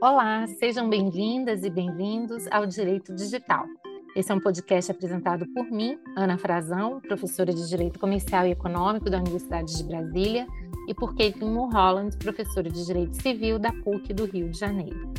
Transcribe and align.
Olá, 0.00 0.46
sejam 0.46 0.88
bem-vindas 0.88 1.64
e 1.64 1.70
bem-vindos 1.70 2.46
ao 2.50 2.64
Direito 2.66 3.14
Digital. 3.14 3.66
Esse 4.14 4.30
é 4.30 4.34
um 4.34 4.40
podcast 4.40 4.90
apresentado 4.92 5.46
por 5.52 5.64
mim, 5.64 5.98
Ana 6.16 6.38
Frazão, 6.38 7.00
professora 7.00 7.52
de 7.52 7.68
Direito 7.68 7.98
Comercial 7.98 8.46
e 8.46 8.52
Econômico 8.52 9.10
da 9.10 9.18
Universidade 9.18 9.76
de 9.76 9.82
Brasília, 9.82 10.46
e 10.86 10.94
por 10.94 11.14
Caitlin 11.16 11.50
Mulholland, 11.50 12.16
professora 12.18 12.70
de 12.70 12.86
Direito 12.86 13.20
Civil 13.20 13.58
da 13.58 13.72
PUC 13.72 14.14
do 14.14 14.26
Rio 14.26 14.48
de 14.48 14.58
Janeiro. 14.58 15.12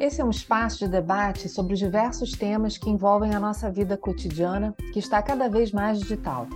Esse 0.00 0.20
é 0.22 0.24
um 0.24 0.30
espaço 0.30 0.78
de 0.78 0.88
debate 0.88 1.46
sobre 1.46 1.74
os 1.74 1.78
diversos 1.78 2.32
temas 2.32 2.78
que 2.78 2.88
envolvem 2.88 3.34
a 3.34 3.38
nossa 3.38 3.70
vida 3.70 3.98
cotidiana, 3.98 4.74
que 4.94 4.98
está 4.98 5.22
cada 5.22 5.46
vez 5.46 5.72
mais 5.72 6.00
digital. 6.00 6.46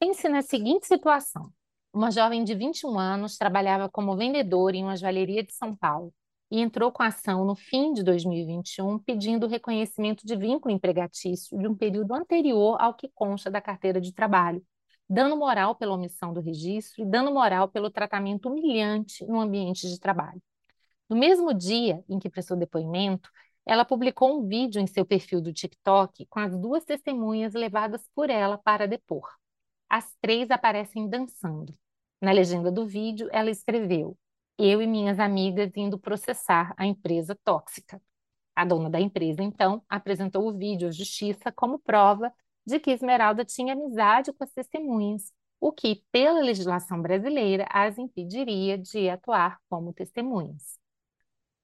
Pense 0.00 0.28
na 0.28 0.42
seguinte 0.42 0.88
situação: 0.88 1.52
uma 1.94 2.10
jovem 2.10 2.42
de 2.42 2.52
21 2.52 2.98
anos 2.98 3.38
trabalhava 3.38 3.88
como 3.88 4.16
vendedora 4.16 4.76
em 4.76 4.82
uma 4.82 4.96
joalheria 4.96 5.44
de 5.44 5.52
São 5.52 5.76
Paulo 5.76 6.12
e 6.52 6.60
entrou 6.60 6.92
com 6.92 7.02
a 7.02 7.06
ação 7.06 7.46
no 7.46 7.56
fim 7.56 7.94
de 7.94 8.02
2021 8.02 8.98
pedindo 8.98 9.46
o 9.46 9.48
reconhecimento 9.48 10.26
de 10.26 10.36
vínculo 10.36 10.74
empregatício 10.74 11.56
de 11.58 11.66
um 11.66 11.74
período 11.74 12.12
anterior 12.12 12.76
ao 12.78 12.92
que 12.92 13.08
consta 13.14 13.50
da 13.50 13.58
carteira 13.58 13.98
de 13.98 14.12
trabalho, 14.12 14.62
dando 15.08 15.34
moral 15.34 15.74
pela 15.74 15.94
omissão 15.94 16.30
do 16.30 16.42
registro 16.42 17.02
e 17.02 17.06
dando 17.06 17.32
moral 17.32 17.70
pelo 17.70 17.90
tratamento 17.90 18.50
humilhante 18.50 19.24
no 19.24 19.40
ambiente 19.40 19.88
de 19.88 19.98
trabalho. 19.98 20.42
No 21.08 21.16
mesmo 21.16 21.54
dia 21.54 22.04
em 22.06 22.18
que 22.18 22.28
prestou 22.28 22.54
depoimento, 22.54 23.30
ela 23.64 23.82
publicou 23.82 24.38
um 24.38 24.46
vídeo 24.46 24.78
em 24.78 24.86
seu 24.86 25.06
perfil 25.06 25.40
do 25.40 25.54
TikTok 25.54 26.26
com 26.26 26.38
as 26.38 26.54
duas 26.54 26.84
testemunhas 26.84 27.54
levadas 27.54 28.06
por 28.14 28.28
ela 28.28 28.58
para 28.58 28.86
depor. 28.86 29.26
As 29.88 30.14
três 30.20 30.50
aparecem 30.50 31.08
dançando. 31.08 31.74
Na 32.20 32.30
legenda 32.30 32.70
do 32.70 32.86
vídeo, 32.86 33.30
ela 33.32 33.48
escreveu: 33.48 34.18
eu 34.58 34.82
e 34.82 34.86
minhas 34.86 35.18
amigas 35.18 35.70
indo 35.76 35.98
processar 35.98 36.74
a 36.76 36.86
empresa 36.86 37.38
tóxica. 37.44 38.00
A 38.54 38.64
dona 38.64 38.90
da 38.90 39.00
empresa, 39.00 39.42
então, 39.42 39.82
apresentou 39.88 40.46
o 40.46 40.52
vídeo 40.52 40.88
à 40.88 40.90
justiça 40.90 41.50
como 41.50 41.78
prova 41.78 42.32
de 42.64 42.78
que 42.78 42.90
Esmeralda 42.90 43.44
tinha 43.44 43.72
amizade 43.72 44.32
com 44.32 44.44
as 44.44 44.52
testemunhas, 44.52 45.32
o 45.60 45.72
que, 45.72 46.04
pela 46.12 46.40
legislação 46.40 47.00
brasileira, 47.00 47.66
as 47.70 47.98
impediria 47.98 48.76
de 48.76 49.08
atuar 49.08 49.58
como 49.68 49.92
testemunhas. 49.92 50.78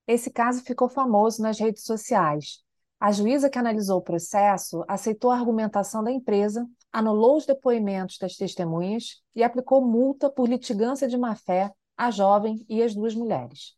Esse 0.07 0.31
caso 0.31 0.63
ficou 0.63 0.89
famoso 0.89 1.43
nas 1.43 1.59
redes 1.59 1.85
sociais. 1.85 2.63
A 2.99 3.13
juíza 3.13 3.51
que 3.51 3.59
analisou 3.59 3.99
o 3.99 4.03
processo 4.03 4.85
aceitou 4.89 5.31
a 5.31 5.37
argumentação 5.37 6.03
da 6.03 6.11
empresa, 6.11 6.67
anulou 6.93 7.37
os 7.37 7.47
depoimentos 7.47 8.19
das 8.19 8.35
testemunhas 8.35 9.23
e 9.37 9.43
aplicou 9.43 9.85
multa 9.85 10.31
por 10.31 10.49
litigância 10.49 11.07
de 11.07 11.17
má-fé 11.17 11.73
a 11.99 12.13
jovem 12.13 12.65
e 12.69 12.83
as 12.83 12.95
duas 12.95 13.15
mulheres. 13.15 13.75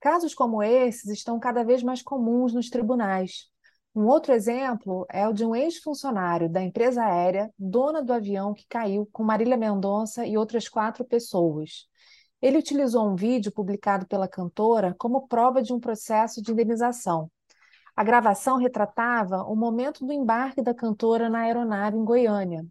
Casos 0.00 0.32
como 0.32 0.62
esses 0.62 1.10
estão 1.10 1.40
cada 1.40 1.64
vez 1.64 1.82
mais 1.82 2.00
comuns 2.00 2.54
nos 2.54 2.70
tribunais. 2.70 3.50
Um 3.94 4.06
outro 4.06 4.32
exemplo 4.32 5.04
é 5.10 5.26
o 5.26 5.32
de 5.32 5.44
um 5.44 5.56
ex-funcionário 5.56 6.48
da 6.48 6.62
empresa 6.62 7.02
aérea, 7.02 7.52
dona 7.58 8.00
do 8.00 8.12
avião 8.12 8.54
que 8.54 8.64
caiu 8.68 9.08
com 9.12 9.24
Marília 9.24 9.56
Mendonça 9.56 10.24
e 10.24 10.38
outras 10.38 10.68
quatro 10.68 11.04
pessoas. 11.04 11.88
Ele 12.40 12.58
utilizou 12.58 13.10
um 13.10 13.16
vídeo 13.16 13.50
publicado 13.50 14.06
pela 14.06 14.28
cantora 14.28 14.94
como 14.96 15.26
prova 15.26 15.60
de 15.60 15.72
um 15.72 15.80
processo 15.80 16.40
de 16.40 16.52
indenização. 16.52 17.28
A 17.96 18.04
gravação 18.04 18.56
retratava 18.56 19.42
o 19.42 19.56
momento 19.56 20.06
do 20.06 20.12
embarque 20.12 20.62
da 20.62 20.72
cantora 20.72 21.28
na 21.28 21.40
aeronave 21.40 21.96
em 21.96 22.04
Goiânia. 22.04 22.64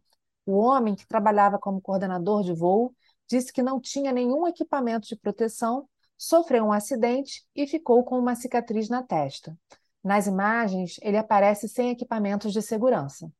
O 0.45 0.57
homem, 0.57 0.95
que 0.95 1.05
trabalhava 1.05 1.59
como 1.59 1.81
coordenador 1.81 2.43
de 2.43 2.53
voo, 2.53 2.95
disse 3.27 3.51
que 3.51 3.61
não 3.61 3.79
tinha 3.79 4.11
nenhum 4.11 4.47
equipamento 4.47 5.07
de 5.07 5.15
proteção, 5.15 5.87
sofreu 6.17 6.65
um 6.65 6.71
acidente 6.71 7.45
e 7.55 7.67
ficou 7.67 8.03
com 8.03 8.17
uma 8.17 8.35
cicatriz 8.35 8.89
na 8.89 9.03
testa. 9.03 9.57
Nas 10.03 10.25
imagens, 10.25 10.97
ele 11.01 11.17
aparece 11.17 11.67
sem 11.67 11.91
equipamentos 11.91 12.53
de 12.53 12.61
segurança. 12.61 13.31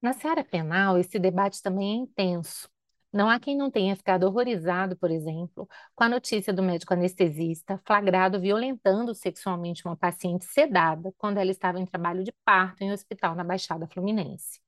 Na 0.00 0.12
seara 0.12 0.44
penal, 0.44 0.98
esse 0.98 1.18
debate 1.18 1.62
também 1.62 1.92
é 1.92 1.96
intenso. 2.02 2.68
Não 3.12 3.28
há 3.28 3.40
quem 3.40 3.56
não 3.56 3.70
tenha 3.70 3.96
ficado 3.96 4.24
horrorizado, 4.24 4.96
por 4.96 5.10
exemplo, 5.10 5.68
com 5.96 6.04
a 6.04 6.08
notícia 6.08 6.52
do 6.52 6.62
médico 6.62 6.94
anestesista 6.94 7.80
flagrado 7.84 8.40
violentando 8.40 9.14
sexualmente 9.14 9.84
uma 9.84 9.96
paciente 9.96 10.44
sedada 10.44 11.12
quando 11.18 11.38
ela 11.38 11.50
estava 11.50 11.80
em 11.80 11.86
trabalho 11.86 12.22
de 12.22 12.32
parto 12.44 12.82
em 12.82 12.90
um 12.90 12.94
hospital 12.94 13.34
na 13.34 13.42
Baixada 13.42 13.88
Fluminense. 13.88 14.60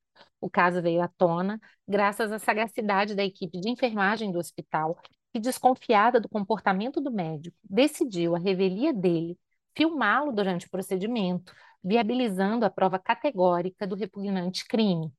O 0.43 0.51
caso 0.51 0.83
veio 0.83 1.01
à 1.01 1.07
tona 1.07 1.61
graças 1.87 2.33
à 2.33 2.39
sagacidade 2.39 3.15
da 3.15 3.23
equipe 3.23 3.61
de 3.61 3.71
enfermagem 3.71 4.33
do 4.33 4.41
hospital, 4.41 4.99
que, 5.33 5.39
desconfiada 5.39 6.21
do 6.21 6.29
comportamento 6.29 7.01
do 7.01 7.13
médico, 7.13 7.57
decidiu, 7.63 8.35
a 8.35 8.41
revelia 8.41 8.93
dele, 8.93 9.39
filmá-lo 9.77 10.33
durante 10.33 10.67
o 10.67 10.71
procedimento, 10.71 11.55
viabilizando 11.83 12.65
a 12.65 12.71
prova 12.71 12.99
categórica 12.99 13.87
do 13.87 13.95
repugnante 13.95 14.67
crime. 14.67 15.13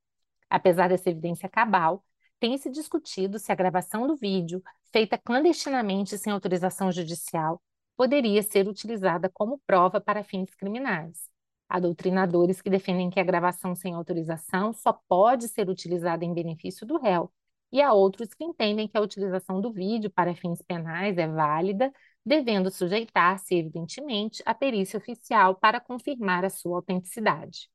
Apesar 0.50 0.90
dessa 0.90 1.10
evidência 1.10 1.48
cabal, 1.48 2.04
tem 2.38 2.58
se 2.58 2.70
discutido 2.70 3.40
se 3.40 3.50
a 3.50 3.56
gravação 3.56 4.06
do 4.06 4.18
vídeo, 4.18 4.62
feita 4.92 5.18
clandestinamente 5.18 6.18
sem 6.18 6.34
autorização 6.34 6.92
judicial, 6.92 7.62
poderia 7.96 8.44
ser 8.44 8.68
utilizada 8.68 9.30
como 9.34 9.62
prova 9.66 10.02
para 10.02 10.22
fins 10.22 10.54
criminais. 10.54 11.33
Há 11.68 11.80
doutrinadores 11.80 12.62
que 12.62 12.70
defendem 12.70 13.10
que 13.10 13.20
a 13.20 13.24
gravação 13.24 13.76
sem 13.76 13.94
autorização 13.94 14.74
só 14.74 14.94
pode 15.08 15.48
ser 15.48 15.70
utilizada 15.70 16.24
em 16.24 16.34
benefício 16.34 16.86
do 16.86 16.98
réu, 16.98 17.32
e 17.72 17.82
há 17.82 17.92
outros 17.92 18.34
que 18.34 18.44
entendem 18.44 18.88
que 18.88 18.96
a 18.96 19.02
utilização 19.02 19.60
do 19.60 19.74
vídeo 19.74 20.12
para 20.12 20.36
fins 20.36 20.62
penais 20.62 21.18
é 21.18 21.28
válida, 21.28 21.92
devendo 22.24 22.70
sujeitar-se, 22.70 23.56
evidentemente, 23.56 24.44
à 24.46 24.54
perícia 24.54 24.98
oficial 24.98 25.56
para 25.56 25.80
confirmar 25.80 26.46
a 26.46 26.50
sua 26.50 26.78
autenticidade. 26.78 27.70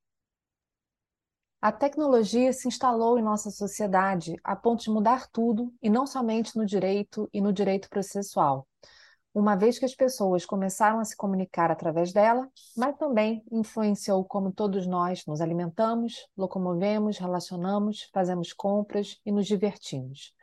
A 1.60 1.72
tecnologia 1.72 2.52
se 2.52 2.68
instalou 2.68 3.18
em 3.18 3.22
nossa 3.22 3.50
sociedade 3.50 4.36
a 4.44 4.54
ponto 4.54 4.84
de 4.84 4.90
mudar 4.90 5.28
tudo, 5.28 5.74
e 5.82 5.90
não 5.90 6.06
somente 6.06 6.56
no 6.56 6.64
direito 6.64 7.28
e 7.32 7.40
no 7.40 7.52
direito 7.52 7.88
processual 7.88 8.68
uma 9.38 9.54
vez 9.54 9.78
que 9.78 9.84
as 9.84 9.94
pessoas 9.94 10.44
começaram 10.44 10.98
a 10.98 11.04
se 11.04 11.16
comunicar 11.16 11.70
através 11.70 12.12
dela, 12.12 12.50
mas 12.76 12.96
também 12.96 13.44
influenciou 13.52 14.24
como 14.24 14.52
todos 14.52 14.84
nós 14.84 15.24
nos 15.26 15.40
alimentamos, 15.40 16.26
locomovemos, 16.36 17.18
relacionamos, 17.18 18.08
fazemos 18.12 18.52
compras 18.52 19.16
e 19.24 19.30
nos 19.30 19.46
divertimos. 19.46 20.34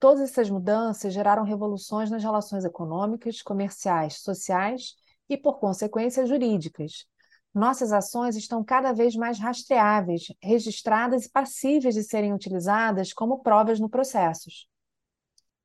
Todas 0.00 0.30
essas 0.30 0.50
mudanças 0.50 1.14
geraram 1.14 1.44
revoluções 1.44 2.10
nas 2.10 2.24
relações 2.24 2.64
econômicas, 2.64 3.40
comerciais, 3.40 4.20
sociais 4.20 4.94
e, 5.28 5.36
por 5.36 5.60
consequência, 5.60 6.26
jurídicas. 6.26 7.06
Nossas 7.54 7.92
ações 7.92 8.34
estão 8.34 8.64
cada 8.64 8.92
vez 8.92 9.14
mais 9.14 9.38
rastreáveis, 9.38 10.24
registradas 10.42 11.26
e 11.26 11.30
passíveis 11.30 11.94
de 11.94 12.02
serem 12.02 12.34
utilizadas 12.34 13.12
como 13.12 13.44
provas 13.44 13.78
no 13.78 13.88
processos. 13.88 14.68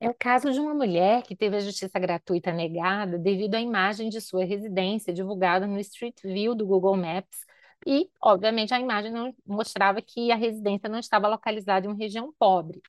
É 0.02 0.10
o 0.10 0.14
caso 0.14 0.52
de 0.52 0.60
uma 0.60 0.74
mulher 0.74 1.24
que 1.24 1.36
teve 1.36 1.58
a 1.58 1.60
justiça 1.60 2.00
gratuita 2.00 2.54
negada 2.54 3.18
devido 3.18 3.56
à 3.56 3.62
imagem 3.62 4.10
de 4.10 4.22
sua 4.22 4.46
residência 4.46 5.14
divulgada 5.14 5.68
no 5.68 5.80
Street 5.80 6.16
View 6.24 6.56
do 6.56 6.66
Google 6.66 6.96
Maps 6.96 7.46
e, 7.86 8.10
obviamente, 8.22 8.74
a 8.74 8.80
imagem 8.80 9.12
não 9.12 9.34
mostrava 9.46 10.02
que 10.02 10.32
a 10.32 10.36
residência 10.36 10.88
não 10.88 11.00
estava 11.00 11.28
localizada 11.28 11.86
em 11.86 11.90
uma 11.90 11.98
região 11.98 12.34
pobre. 12.40 12.82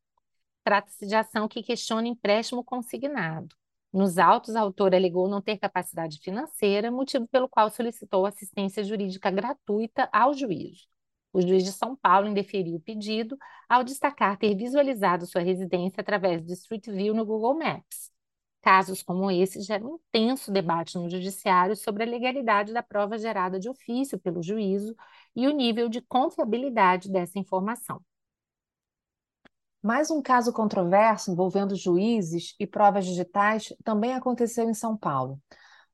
Trata-se 0.64 1.06
de 1.06 1.14
ação 1.14 1.48
que 1.48 1.62
questiona 1.62 2.06
empréstimo 2.06 2.62
consignado. 2.62 3.48
Nos 3.92 4.18
autos, 4.18 4.54
a 4.54 4.60
autora 4.60 4.96
alegou 4.96 5.28
não 5.28 5.42
ter 5.42 5.58
capacidade 5.58 6.20
financeira, 6.20 6.92
motivo 6.92 7.26
pelo 7.26 7.48
qual 7.48 7.70
solicitou 7.70 8.24
assistência 8.26 8.84
jurídica 8.84 9.30
gratuita 9.32 10.08
ao 10.12 10.32
juízo. 10.32 10.89
O 11.32 11.40
juiz 11.40 11.64
de 11.64 11.72
São 11.72 11.94
Paulo 11.96 12.28
indeferiu 12.28 12.76
o 12.76 12.80
pedido 12.80 13.36
ao 13.68 13.84
destacar 13.84 14.36
ter 14.36 14.54
visualizado 14.56 15.26
sua 15.26 15.40
residência 15.42 16.00
através 16.00 16.42
do 16.42 16.52
Street 16.52 16.86
View 16.86 17.14
no 17.14 17.24
Google 17.24 17.56
Maps. 17.58 18.10
Casos 18.62 19.02
como 19.02 19.30
esse 19.30 19.62
geram 19.62 19.92
um 19.92 19.94
intenso 19.94 20.52
debate 20.52 20.98
no 20.98 21.08
judiciário 21.08 21.74
sobre 21.76 22.02
a 22.02 22.06
legalidade 22.06 22.72
da 22.72 22.82
prova 22.82 23.16
gerada 23.16 23.58
de 23.58 23.68
ofício 23.68 24.18
pelo 24.18 24.42
juízo 24.42 24.94
e 25.34 25.46
o 25.48 25.52
nível 25.52 25.88
de 25.88 26.02
confiabilidade 26.02 27.10
dessa 27.10 27.38
informação. 27.38 28.02
Mais 29.82 30.10
um 30.10 30.20
caso 30.20 30.52
controverso 30.52 31.30
envolvendo 31.30 31.74
juízes 31.74 32.54
e 32.60 32.66
provas 32.66 33.06
digitais 33.06 33.72
também 33.82 34.12
aconteceu 34.12 34.68
em 34.68 34.74
São 34.74 34.94
Paulo. 34.94 35.40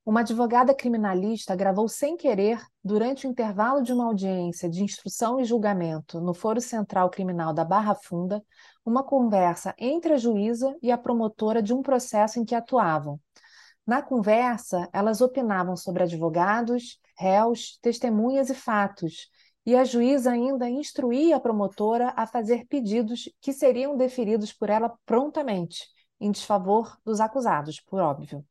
Uma 0.07 0.21
advogada 0.21 0.73
criminalista 0.73 1.57
gravou 1.57 1.89
sem 1.89 2.17
querer, 2.17 2.65
durante 2.83 3.27
o 3.27 3.31
intervalo 3.31 3.83
de 3.83 3.93
uma 3.93 4.05
audiência 4.05 4.71
de 4.71 4.85
instrução 4.85 5.41
e 5.41 5.45
julgamento 5.45 6.21
no 6.21 6.33
Foro 6.33 6.61
Central 6.61 7.11
Criminal 7.11 7.53
da 7.53 7.65
Barra 7.65 7.93
Funda, 7.93 8.41
uma 8.85 9.03
conversa 9.03 9.75
entre 9.77 10.13
a 10.13 10.17
juíza 10.17 10.77
e 10.81 10.93
a 10.93 10.97
promotora 10.97 11.61
de 11.61 11.75
um 11.75 11.83
processo 11.83 12.39
em 12.39 12.45
que 12.45 12.55
atuavam. 12.55 13.19
Na 13.85 14.01
conversa, 14.01 14.89
elas 14.93 15.21
opinavam 15.21 15.77
sobre 15.77 16.05
advogados, 16.05 17.01
réus, 17.19 17.77
testemunhas 17.83 18.49
e 18.49 18.55
fatos, 18.55 19.29
e 19.67 19.75
a 19.75 19.83
juíza 19.83 20.31
ainda 20.31 20.71
instruía 20.71 21.35
a 21.35 21.41
promotora 21.41 22.15
a 22.17 22.29
fazer 22.29 22.65
pedidos 22.69 23.29
que 23.41 23.53
seriam 23.53 23.97
deferidos 23.97 24.53
por 24.53 24.71
ela 24.71 24.97
prontamente, 25.05 25.85
em 26.21 26.31
desfavor 26.31 26.97
dos 27.05 27.19
acusados, 27.19 27.81
por 27.81 28.01
óbvio. 28.01 28.45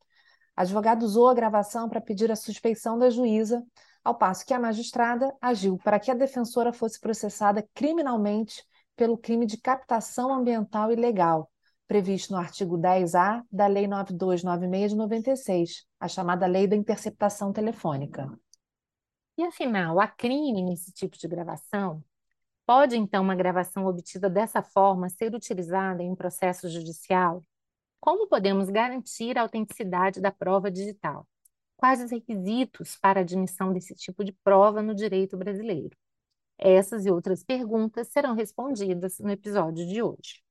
A 0.56 0.62
advogada 0.62 1.04
usou 1.04 1.28
a 1.28 1.34
gravação 1.34 1.90
para 1.90 2.00
pedir 2.00 2.32
a 2.32 2.36
suspeição 2.36 2.98
da 2.98 3.10
juíza, 3.10 3.64
ao 4.04 4.16
passo 4.16 4.46
que 4.46 4.54
a 4.54 4.60
magistrada 4.60 5.36
agiu 5.42 5.78
para 5.78 6.00
que 6.00 6.12
a 6.12 6.14
defensora 6.14 6.72
fosse 6.72 7.00
processada 7.00 7.68
criminalmente 7.74 8.64
pelo 8.96 9.18
crime 9.18 9.46
de 9.46 9.58
captação 9.58 10.34
ambiental 10.34 10.92
ilegal, 10.92 11.52
previsto 11.88 12.32
no 12.32 12.40
artigo 12.40 12.78
10A 12.78 13.44
da 13.52 13.68
Lei 13.68 13.88
9296 13.88 14.92
de 14.92 14.98
96, 14.98 15.86
a 16.00 16.08
chamada 16.08 16.46
Lei 16.46 16.68
da 16.68 16.76
Interceptação 16.76 17.52
Telefônica. 17.52 18.32
E 19.38 19.44
afinal, 19.44 20.00
há 20.00 20.08
crime 20.08 20.64
nesse 20.64 20.94
tipo 20.94 21.18
de 21.18 21.28
gravação? 21.28 22.02
Pode 22.66 22.98
então 22.98 23.22
uma 23.22 23.36
gravação 23.36 23.86
obtida 23.86 24.30
dessa 24.30 24.62
forma 24.64 25.10
ser 25.10 25.36
utilizada 25.36 26.02
em 26.02 26.10
um 26.10 26.16
processo 26.16 26.70
judicial? 26.70 27.44
Como 28.06 28.28
podemos 28.28 28.70
garantir 28.70 29.36
a 29.36 29.42
autenticidade 29.42 30.22
da 30.22 30.32
prova 30.32 30.70
digital? 30.70 31.28
Quais 31.76 32.04
os 32.04 32.12
requisitos 32.12 32.96
para 33.02 33.20
a 33.20 33.24
admissão 33.24 33.74
desse 33.74 33.96
tipo 33.96 34.24
de 34.24 34.32
prova 34.44 34.80
no 34.80 34.94
direito 34.94 35.36
brasileiro? 35.36 35.98
Essas 36.56 37.08
e 37.08 37.10
outras 37.10 37.44
perguntas 37.44 38.10
serão 38.10 38.36
respondidas 38.36 39.18
no 39.18 39.32
episódio 39.32 39.88
de 39.88 40.04
hoje. 40.04 40.44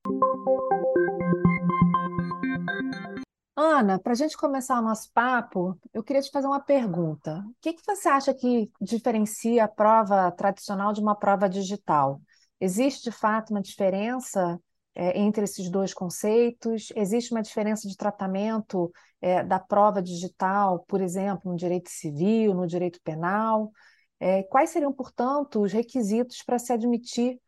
Ana, 3.55 3.99
para 3.99 4.11
a 4.11 4.15
gente 4.15 4.35
começar 4.35 4.77
o 4.77 4.83
nosso 4.83 5.09
papo, 5.13 5.79
eu 5.93 6.03
queria 6.03 6.21
te 6.21 6.31
fazer 6.31 6.47
uma 6.47 6.59
pergunta. 6.59 7.37
O 7.37 7.55
que, 7.61 7.71
que 7.71 7.85
você 7.85 8.09
acha 8.09 8.33
que 8.33 8.69
diferencia 8.81 9.63
a 9.63 9.69
prova 9.69 10.29
tradicional 10.29 10.91
de 10.91 10.99
uma 10.99 11.15
prova 11.15 11.47
digital? 11.47 12.19
Existe 12.59 13.09
de 13.09 13.11
fato 13.15 13.51
uma 13.51 13.61
diferença 13.61 14.59
é, 14.95 15.19
entre 15.19 15.43
esses 15.43 15.69
dois 15.69 15.93
conceitos? 15.93 16.87
Existe 16.95 17.31
uma 17.31 17.41
diferença 17.41 17.87
de 17.87 17.97
tratamento 17.97 18.91
é, 19.21 19.43
da 19.43 19.59
prova 19.59 20.01
digital, 20.01 20.85
por 20.87 21.01
exemplo, 21.01 21.51
no 21.51 21.57
direito 21.57 21.89
civil, 21.89 22.53
no 22.53 22.65
direito 22.65 22.99
penal? 23.03 23.71
É, 24.19 24.43
quais 24.43 24.69
seriam, 24.69 24.93
portanto, 24.93 25.61
os 25.61 25.73
requisitos 25.73 26.41
para 26.41 26.57
se 26.57 26.71
admitir 26.71 27.39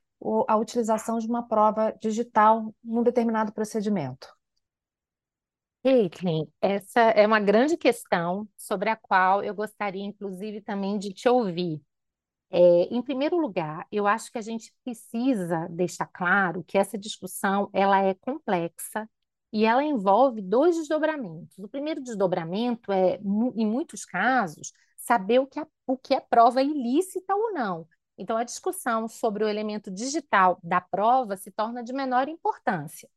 a 0.48 0.58
utilização 0.58 1.20
de 1.20 1.28
uma 1.28 1.48
prova 1.48 1.94
digital 2.02 2.74
num 2.84 3.04
determinado 3.04 3.54
procedimento? 3.54 4.28
Caitlin, 5.84 6.46
essa 6.62 7.00
é 7.00 7.26
uma 7.26 7.40
grande 7.40 7.78
questão 7.78 8.48
sobre 8.58 8.90
a 8.90 8.96
qual 8.96 9.44
eu 9.44 9.56
gostaria, 9.56 10.04
inclusive, 10.04 10.60
também 10.60 10.98
de 10.98 11.14
te 11.14 11.30
ouvir. 11.30 11.82
É, 12.50 12.60
em 12.94 13.02
primeiro 13.02 13.38
lugar, 13.38 13.86
eu 13.92 14.08
acho 14.08 14.32
que 14.32 14.38
a 14.38 14.42
gente 14.42 14.74
precisa 14.84 15.68
deixar 15.70 16.08
claro 16.08 16.64
que 16.64 16.78
essa 16.78 16.98
discussão 16.98 17.70
ela 17.74 18.02
é 18.02 18.14
complexa 18.14 19.10
e 19.52 19.66
ela 19.66 19.84
envolve 19.84 20.42
dois 20.42 20.76
desdobramentos. 20.78 21.58
O 21.60 21.68
primeiro 21.68 22.02
desdobramento 22.02 22.92
é, 22.92 23.16
em 23.56 23.66
muitos 23.66 24.06
casos, 24.06 24.72
saber 24.96 25.40
o 25.40 25.48
que, 25.48 25.60
é, 25.60 25.68
o 25.86 25.98
que 25.98 26.14
é 26.14 26.20
prova 26.22 26.62
ilícita 26.62 27.36
ou 27.36 27.54
não. 27.54 27.88
Então, 28.18 28.38
a 28.38 28.44
discussão 28.44 29.08
sobre 29.08 29.44
o 29.44 29.48
elemento 29.48 29.92
digital 29.92 30.60
da 30.64 30.82
prova 30.82 31.38
se 31.38 31.52
torna 31.52 31.84
de 31.84 31.94
menor 31.94 32.28
importância. 32.28 33.10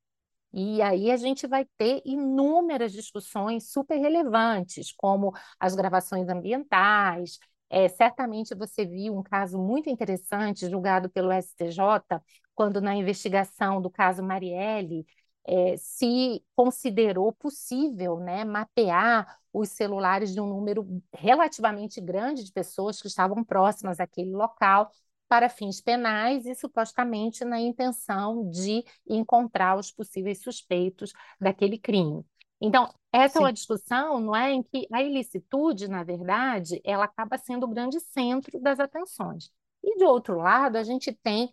E 0.53 0.83
aí 0.83 1.11
a 1.11 1.17
gente 1.17 1.47
vai 1.47 1.65
ter 1.79 2.03
inúmeras 2.05 2.93
discussões 2.93 3.71
super 3.71 3.97
relevantes, 3.99 4.93
como 4.93 5.33
as 5.61 5.75
gravações 5.77 6.29
ambientais, 6.29 7.39
é, 7.71 7.89
certamente 7.89 8.55
você 8.55 8.85
viu 8.85 9.17
um 9.17 9.23
caso 9.23 9.59
muito 9.59 9.89
interessante 9.89 10.69
julgado 10.69 11.09
pelo 11.09 11.31
STJ, 11.31 12.21
quando 12.55 12.81
na 12.81 12.95
investigação 12.95 13.81
do 13.81 13.89
caso 13.89 14.23
Marielle 14.23 15.07
é, 15.47 15.77
se 15.77 16.45
considerou 16.55 17.33
possível 17.33 18.19
né, 18.19 18.45
mapear 18.45 19.39
os 19.53 19.71
celulares 19.71 20.33
de 20.35 20.41
um 20.41 20.47
número 20.47 20.87
relativamente 21.15 22.01
grande 22.01 22.45
de 22.45 22.53
pessoas 22.53 23.01
que 23.01 23.09
estavam 23.09 23.43
próximas 23.43 23.99
àquele 24.01 24.33
local 24.33 24.91
para 25.29 25.49
fins 25.49 25.81
penais 25.81 26.45
e 26.45 26.55
supostamente 26.57 27.45
na 27.45 27.61
intenção 27.61 28.51
de 28.51 28.85
encontrar 29.09 29.79
os 29.79 29.93
possíveis 29.93 30.43
suspeitos 30.43 31.13
daquele 31.41 31.79
crime. 31.79 32.25
Então, 32.61 32.93
essa 33.13 33.35
Sim. 33.35 33.39
é 33.39 33.47
uma 33.47 33.53
discussão, 33.53 34.21
não 34.21 34.37
é, 34.37 34.53
em 34.53 34.63
que 34.63 34.87
a 34.93 35.03
ilicitude, 35.03 35.89
na 35.89 36.05
verdade, 36.05 36.81
ela 36.85 37.05
acaba 37.05 37.39
sendo 37.39 37.65
o 37.65 37.69
grande 37.69 37.99
centro 38.01 38.61
das 38.61 38.79
atenções. 38.79 39.51
E, 39.83 39.97
de 39.97 40.05
outro 40.05 40.37
lado, 40.37 40.77
a 40.77 40.83
gente 40.83 41.13
tem 41.23 41.53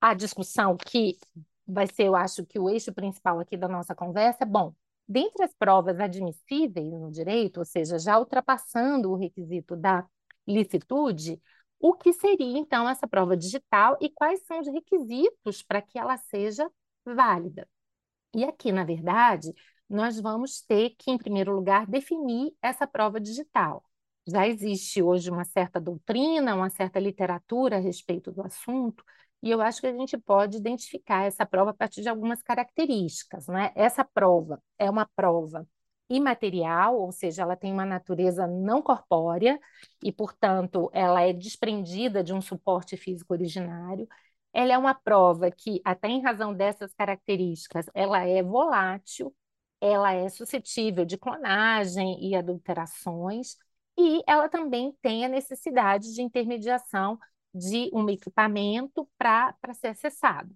a 0.00 0.14
discussão 0.14 0.76
que 0.76 1.18
vai 1.66 1.86
ser, 1.86 2.04
eu 2.04 2.16
acho, 2.16 2.44
que 2.44 2.58
o 2.58 2.68
eixo 2.68 2.92
principal 2.92 3.40
aqui 3.40 3.56
da 3.56 3.68
nossa 3.68 3.94
conversa 3.94 4.44
é, 4.44 4.46
bom, 4.46 4.74
dentre 5.08 5.44
as 5.44 5.54
provas 5.54 5.98
admissíveis 5.98 6.92
no 6.92 7.10
direito, 7.10 7.58
ou 7.58 7.64
seja, 7.64 7.98
já 7.98 8.18
ultrapassando 8.18 9.10
o 9.10 9.16
requisito 9.16 9.76
da 9.76 10.06
licitude, 10.46 11.40
o 11.80 11.94
que 11.94 12.12
seria, 12.12 12.58
então, 12.58 12.88
essa 12.88 13.08
prova 13.08 13.36
digital 13.36 13.96
e 14.00 14.10
quais 14.10 14.44
são 14.46 14.60
os 14.60 14.68
requisitos 14.68 15.62
para 15.62 15.82
que 15.82 15.98
ela 15.98 16.16
seja 16.16 16.70
válida. 17.04 17.68
E 18.34 18.44
aqui, 18.44 18.72
na 18.72 18.84
verdade, 18.84 19.52
nós 19.92 20.18
vamos 20.20 20.62
ter 20.62 20.90
que, 20.98 21.10
em 21.10 21.18
primeiro 21.18 21.54
lugar, 21.54 21.86
definir 21.86 22.54
essa 22.62 22.86
prova 22.86 23.20
digital. 23.20 23.84
Já 24.26 24.46
existe 24.48 25.02
hoje 25.02 25.30
uma 25.30 25.44
certa 25.44 25.80
doutrina, 25.80 26.54
uma 26.54 26.70
certa 26.70 26.98
literatura 27.00 27.76
a 27.76 27.80
respeito 27.80 28.30
do 28.32 28.42
assunto, 28.42 29.04
e 29.42 29.50
eu 29.50 29.60
acho 29.60 29.80
que 29.80 29.86
a 29.88 29.92
gente 29.92 30.16
pode 30.16 30.56
identificar 30.56 31.24
essa 31.24 31.44
prova 31.44 31.70
a 31.72 31.74
partir 31.74 32.02
de 32.02 32.08
algumas 32.08 32.42
características. 32.42 33.48
Né? 33.48 33.72
Essa 33.74 34.04
prova 34.04 34.62
é 34.78 34.88
uma 34.88 35.06
prova 35.16 35.66
imaterial, 36.08 36.98
ou 37.00 37.10
seja, 37.12 37.42
ela 37.42 37.56
tem 37.56 37.72
uma 37.72 37.84
natureza 37.84 38.46
não 38.46 38.80
corpórea 38.82 39.58
e, 40.02 40.12
portanto, 40.12 40.90
ela 40.92 41.22
é 41.22 41.32
desprendida 41.32 42.22
de 42.22 42.32
um 42.32 42.40
suporte 42.40 42.96
físico 42.96 43.32
originário. 43.34 44.06
Ela 44.52 44.74
é 44.74 44.78
uma 44.78 44.94
prova 44.94 45.50
que, 45.50 45.80
até 45.84 46.08
em 46.08 46.22
razão 46.22 46.54
dessas 46.54 46.92
características, 46.94 47.86
ela 47.94 48.24
é 48.24 48.42
volátil, 48.42 49.34
ela 49.82 50.12
é 50.12 50.28
suscetível 50.28 51.04
de 51.04 51.18
clonagem 51.18 52.24
e 52.24 52.36
adulterações, 52.36 53.56
e 53.98 54.22
ela 54.28 54.48
também 54.48 54.96
tem 55.02 55.24
a 55.24 55.28
necessidade 55.28 56.14
de 56.14 56.22
intermediação 56.22 57.18
de 57.52 57.90
um 57.92 58.08
equipamento 58.08 59.08
para 59.18 59.74
ser 59.74 59.88
acessado. 59.88 60.54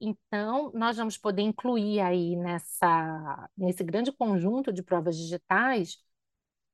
Então, 0.00 0.72
nós 0.74 0.96
vamos 0.96 1.16
poder 1.16 1.42
incluir 1.42 2.00
aí 2.00 2.36
nessa, 2.36 3.48
nesse 3.56 3.84
grande 3.84 4.12
conjunto 4.12 4.72
de 4.72 4.82
provas 4.82 5.16
digitais 5.16 5.98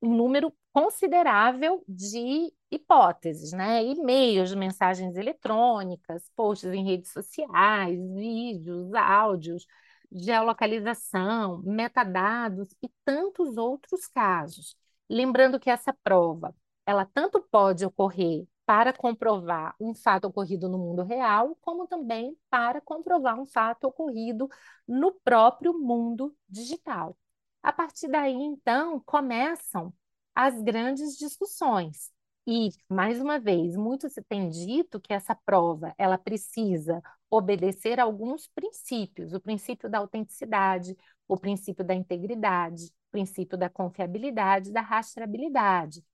um 0.02 0.14
número 0.16 0.52
considerável 0.72 1.84
de 1.86 2.52
hipóteses, 2.70 3.52
né? 3.52 3.84
E-mails 3.84 4.54
mensagens 4.54 5.16
eletrônicas, 5.16 6.30
posts 6.34 6.72
em 6.72 6.84
redes 6.84 7.12
sociais, 7.12 7.98
vídeos, 8.14 8.94
áudios, 8.94 9.66
geolocalização, 10.12 11.62
metadados 11.62 12.68
e 12.82 12.88
tantos 13.04 13.56
outros 13.56 14.06
casos. 14.06 14.76
Lembrando 15.08 15.58
que 15.60 15.70
essa 15.70 15.92
prova, 16.02 16.54
ela 16.86 17.04
tanto 17.04 17.40
pode 17.40 17.84
ocorrer 17.84 18.46
para 18.66 18.92
comprovar 18.92 19.74
um 19.80 19.92
fato 19.94 20.26
ocorrido 20.26 20.68
no 20.68 20.78
mundo 20.78 21.02
real, 21.02 21.56
como 21.60 21.88
também 21.88 22.36
para 22.48 22.80
comprovar 22.80 23.38
um 23.38 23.46
fato 23.46 23.84
ocorrido 23.88 24.48
no 24.86 25.12
próprio 25.24 25.76
mundo 25.76 26.34
digital. 26.48 27.16
A 27.62 27.72
partir 27.72 28.08
daí, 28.08 28.32
então, 28.32 29.00
começam 29.00 29.92
as 30.34 30.60
grandes 30.62 31.18
discussões. 31.18 32.12
E, 32.46 32.70
mais 32.88 33.20
uma 33.20 33.38
vez, 33.38 33.76
muito 33.76 34.08
se 34.08 34.22
tem 34.22 34.48
dito 34.48 35.00
que 35.00 35.12
essa 35.12 35.34
prova 35.34 35.94
ela 35.98 36.16
precisa 36.16 37.02
obedecer 37.30 38.00
a 38.00 38.04
alguns 38.04 38.48
princípios: 38.48 39.32
o 39.32 39.40
princípio 39.40 39.88
da 39.88 39.98
autenticidade, 39.98 40.96
o 41.28 41.36
princípio 41.36 41.84
da 41.84 41.94
integridade, 41.94 42.86
o 42.86 43.10
princípio 43.12 43.56
da 43.56 43.68
confiabilidade, 43.70 44.72
da 44.72 44.80
rastreabilidade. 44.80 46.04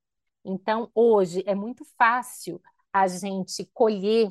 Então, 0.44 0.90
hoje 0.94 1.42
é 1.46 1.54
muito 1.54 1.84
fácil 1.96 2.60
a 2.92 3.08
gente 3.08 3.64
colher 3.74 4.30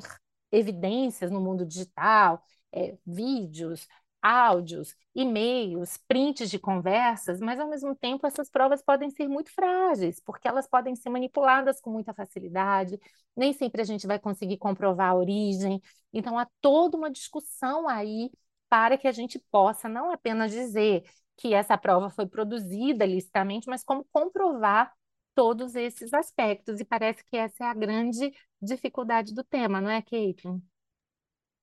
evidências 0.50 1.30
no 1.30 1.40
mundo 1.40 1.66
digital, 1.66 2.42
é, 2.72 2.96
vídeos, 3.06 3.86
áudios, 4.26 4.94
e-mails, 5.14 5.98
prints 6.08 6.50
de 6.50 6.58
conversas, 6.58 7.40
mas 7.40 7.60
ao 7.60 7.68
mesmo 7.68 7.94
tempo 7.94 8.26
essas 8.26 8.50
provas 8.50 8.82
podem 8.82 9.08
ser 9.10 9.28
muito 9.28 9.52
frágeis, 9.52 10.20
porque 10.20 10.48
elas 10.48 10.66
podem 10.68 10.96
ser 10.96 11.10
manipuladas 11.10 11.80
com 11.80 11.90
muita 11.90 12.12
facilidade, 12.12 12.98
nem 13.36 13.52
sempre 13.52 13.82
a 13.82 13.84
gente 13.84 14.06
vai 14.06 14.18
conseguir 14.18 14.58
comprovar 14.58 15.10
a 15.10 15.14
origem. 15.14 15.80
Então 16.12 16.36
há 16.38 16.46
toda 16.60 16.96
uma 16.96 17.10
discussão 17.10 17.88
aí 17.88 18.30
para 18.68 18.98
que 18.98 19.06
a 19.06 19.12
gente 19.12 19.38
possa 19.50 19.88
não 19.88 20.10
apenas 20.10 20.50
dizer 20.50 21.04
que 21.36 21.54
essa 21.54 21.78
prova 21.78 22.10
foi 22.10 22.26
produzida 22.26 23.06
licitamente, 23.06 23.68
mas 23.68 23.84
como 23.84 24.04
comprovar 24.10 24.92
todos 25.34 25.74
esses 25.76 26.12
aspectos. 26.12 26.80
E 26.80 26.84
parece 26.84 27.24
que 27.24 27.36
essa 27.36 27.64
é 27.64 27.68
a 27.68 27.74
grande 27.74 28.32
dificuldade 28.60 29.34
do 29.34 29.44
tema, 29.44 29.80
não 29.80 29.90
é, 29.90 30.02
Caitlin? 30.02 30.60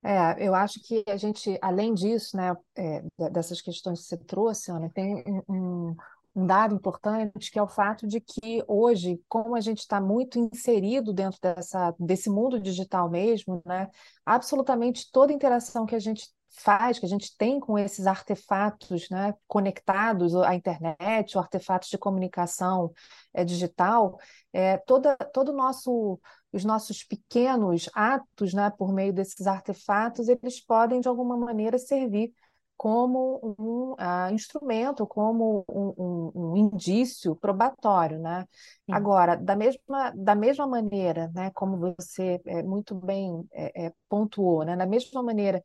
É, 0.03 0.45
eu 0.45 0.53
acho 0.53 0.81
que 0.81 1.03
a 1.07 1.15
gente, 1.15 1.57
além 1.61 1.93
disso, 1.93 2.35
né, 2.35 2.53
é, 2.75 3.03
dessas 3.31 3.61
questões 3.61 4.01
que 4.01 4.05
você 4.07 4.17
trouxe, 4.17 4.69
Ana, 4.69 4.89
tem 4.93 5.23
um, 5.47 5.95
um 6.35 6.45
dado 6.45 6.75
importante 6.75 7.49
que 7.49 7.57
é 7.57 7.63
o 7.63 7.67
fato 7.67 8.05
de 8.05 8.19
que 8.19 8.63
hoje, 8.67 9.21
como 9.29 9.55
a 9.55 9.61
gente 9.61 9.79
está 9.79 10.01
muito 10.01 10.37
inserido 10.37 11.13
dentro 11.13 11.39
dessa, 11.41 11.95
desse 11.97 12.29
mundo 12.29 12.59
digital 12.59 13.09
mesmo, 13.09 13.61
né, 13.65 13.89
absolutamente 14.25 15.09
toda 15.11 15.31
interação 15.31 15.85
que 15.85 15.95
a 15.95 15.99
gente 15.99 16.29
faz, 16.53 16.99
que 16.99 17.05
a 17.05 17.09
gente 17.09 17.35
tem 17.35 17.59
com 17.59 17.77
esses 17.77 18.05
artefatos 18.05 19.09
né, 19.09 19.33
conectados 19.47 20.35
à 20.35 20.53
internet, 20.53 21.35
ou 21.35 21.41
artefatos 21.41 21.89
de 21.89 21.97
comunicação 21.97 22.91
é, 23.33 23.43
digital, 23.43 24.19
é, 24.53 24.77
toda, 24.77 25.15
todo 25.33 25.51
nosso, 25.51 26.19
os 26.51 26.63
nossos 26.63 27.03
pequenos 27.03 27.89
atos 27.93 28.53
né, 28.53 28.71
por 28.77 28.93
meio 28.93 29.11
desses 29.11 29.47
artefatos, 29.47 30.29
eles 30.29 30.63
podem, 30.63 31.01
de 31.01 31.07
alguma 31.07 31.35
maneira, 31.35 31.77
servir 31.77 32.31
como 32.75 33.55
um 33.57 33.93
uh, 33.93 34.33
instrumento, 34.33 35.07
como 35.07 35.63
um, 35.69 35.93
um, 35.97 36.31
um, 36.35 36.57
indício 36.57 37.35
probatório, 37.35 38.19
né? 38.19 38.45
Sim. 38.85 38.93
Agora, 38.93 39.35
da 39.35 39.55
mesma, 39.55 40.11
da 40.15 40.35
mesma 40.35 40.67
maneira, 40.67 41.31
né, 41.33 41.51
como 41.53 41.77
você 41.77 42.41
é, 42.45 42.61
muito 42.63 42.93
bem 42.95 43.47
é, 43.53 43.85
é, 43.85 43.93
pontuou, 44.09 44.65
né, 44.65 44.75
da 44.75 44.85
mesma 44.85 45.23
maneira 45.23 45.63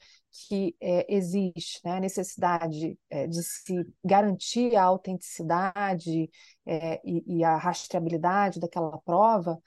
que 0.49 0.77
existe 1.09 1.81
né, 1.85 1.97
a 1.97 2.01
necessidade 2.01 2.97
de 3.11 3.43
se 3.43 3.75
garantir 4.05 4.77
a 4.77 4.85
autenticidade 4.85 6.31
e, 6.67 7.39
e 7.39 7.45
a 7.45 7.57
rastreabilidade 7.57 8.61
daquela 8.61 8.99
prova, 8.99 9.59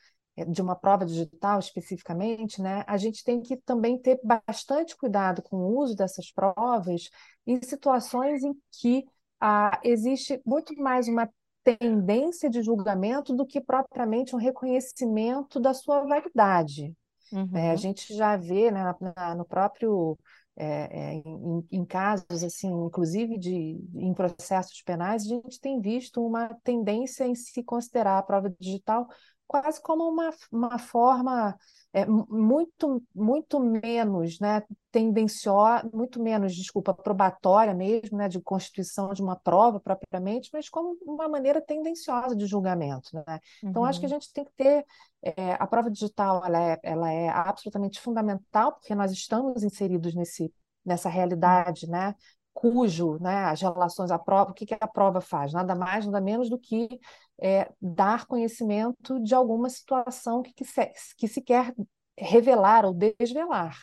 de 0.45 0.61
uma 0.61 0.75
prova 0.75 1.05
digital 1.05 1.59
especificamente, 1.59 2.61
né, 2.61 2.83
a 2.87 2.97
gente 2.97 3.23
tem 3.23 3.41
que 3.41 3.57
também 3.57 3.97
ter 3.97 4.19
bastante 4.23 4.95
cuidado 4.95 5.41
com 5.41 5.57
o 5.57 5.79
uso 5.79 5.95
dessas 5.95 6.31
provas 6.31 7.09
em 7.45 7.61
situações 7.61 8.43
em 8.43 8.53
que 8.71 9.05
ah, 9.39 9.79
existe 9.83 10.41
muito 10.45 10.75
mais 10.75 11.07
uma 11.07 11.29
tendência 11.63 12.49
de 12.49 12.61
julgamento 12.61 13.35
do 13.35 13.45
que 13.45 13.61
propriamente 13.61 14.35
um 14.35 14.39
reconhecimento 14.39 15.59
da 15.59 15.73
sua 15.73 16.03
validade. 16.03 16.93
Uhum. 17.31 17.49
É, 17.55 17.71
a 17.71 17.75
gente 17.75 18.13
já 18.13 18.35
vê 18.35 18.69
né, 18.71 18.83
na, 19.15 19.35
no 19.35 19.45
próprio 19.45 20.17
é, 20.55 20.65
é, 20.65 21.13
em, 21.13 21.67
em, 21.71 21.85
casos 21.85 22.43
assim, 22.43 22.69
inclusive 22.85 23.37
de 23.37 23.79
em 23.95 24.13
processos 24.13 24.81
penais, 24.81 25.23
a 25.23 25.29
gente 25.29 25.59
tem 25.59 25.79
visto 25.79 26.23
uma 26.25 26.49
tendência 26.63 27.25
em 27.25 27.33
se 27.33 27.63
considerar 27.63 28.17
a 28.17 28.23
prova 28.23 28.53
digital 28.59 29.07
quase 29.51 29.81
como 29.81 30.07
uma, 30.07 30.29
uma 30.49 30.79
forma 30.79 31.57
é, 31.91 32.05
muito, 32.05 33.03
muito 33.13 33.59
menos 33.59 34.39
né, 34.39 34.63
tendenciosa, 34.89 35.89
muito 35.93 36.23
menos, 36.23 36.55
desculpa, 36.55 36.93
probatória 36.93 37.73
mesmo, 37.73 38.17
né, 38.17 38.29
de 38.29 38.39
constituição 38.39 39.11
de 39.11 39.21
uma 39.21 39.35
prova 39.35 39.77
propriamente, 39.77 40.49
mas 40.53 40.69
como 40.69 40.97
uma 41.01 41.27
maneira 41.27 41.59
tendenciosa 41.59 42.33
de 42.33 42.45
julgamento. 42.45 43.09
Né? 43.13 43.39
Então, 43.61 43.81
uhum. 43.81 43.87
acho 43.89 43.99
que 43.99 44.05
a 44.05 44.07
uhum. 44.09 44.13
gente 44.13 44.31
tem 44.31 44.45
que 44.45 44.53
ter. 44.53 44.85
É, 45.21 45.53
a 45.59 45.67
prova 45.67 45.91
digital 45.91 46.41
ela 46.45 46.71
é, 46.71 46.79
ela 46.81 47.11
é 47.11 47.27
absolutamente 47.27 47.99
fundamental, 47.99 48.71
porque 48.71 48.95
nós 48.95 49.11
estamos 49.11 49.61
inseridos 49.61 50.15
nesse, 50.15 50.49
nessa 50.85 51.09
realidade 51.09 51.89
né, 51.89 52.15
cujo 52.53 53.17
né, 53.19 53.45
as 53.45 53.61
relações 53.61 54.11
à 54.11 54.19
prova, 54.19 54.51
o 54.51 54.53
que, 54.53 54.65
que 54.65 54.75
a 54.79 54.87
prova 54.87 55.21
faz? 55.21 55.53
Nada 55.53 55.75
mais, 55.75 56.05
nada 56.05 56.21
menos 56.21 56.49
do 56.49 56.57
que 56.57 56.99
é, 57.41 57.71
dar 57.81 58.25
conhecimento 58.25 59.19
de 59.19 59.33
alguma 59.33 59.69
situação 59.69 60.41
que, 60.41 60.53
que, 60.53 60.65
se, 60.65 60.91
que 61.17 61.27
se 61.27 61.41
quer 61.41 61.73
revelar 62.17 62.85
ou 62.85 62.93
desvelar. 62.93 63.77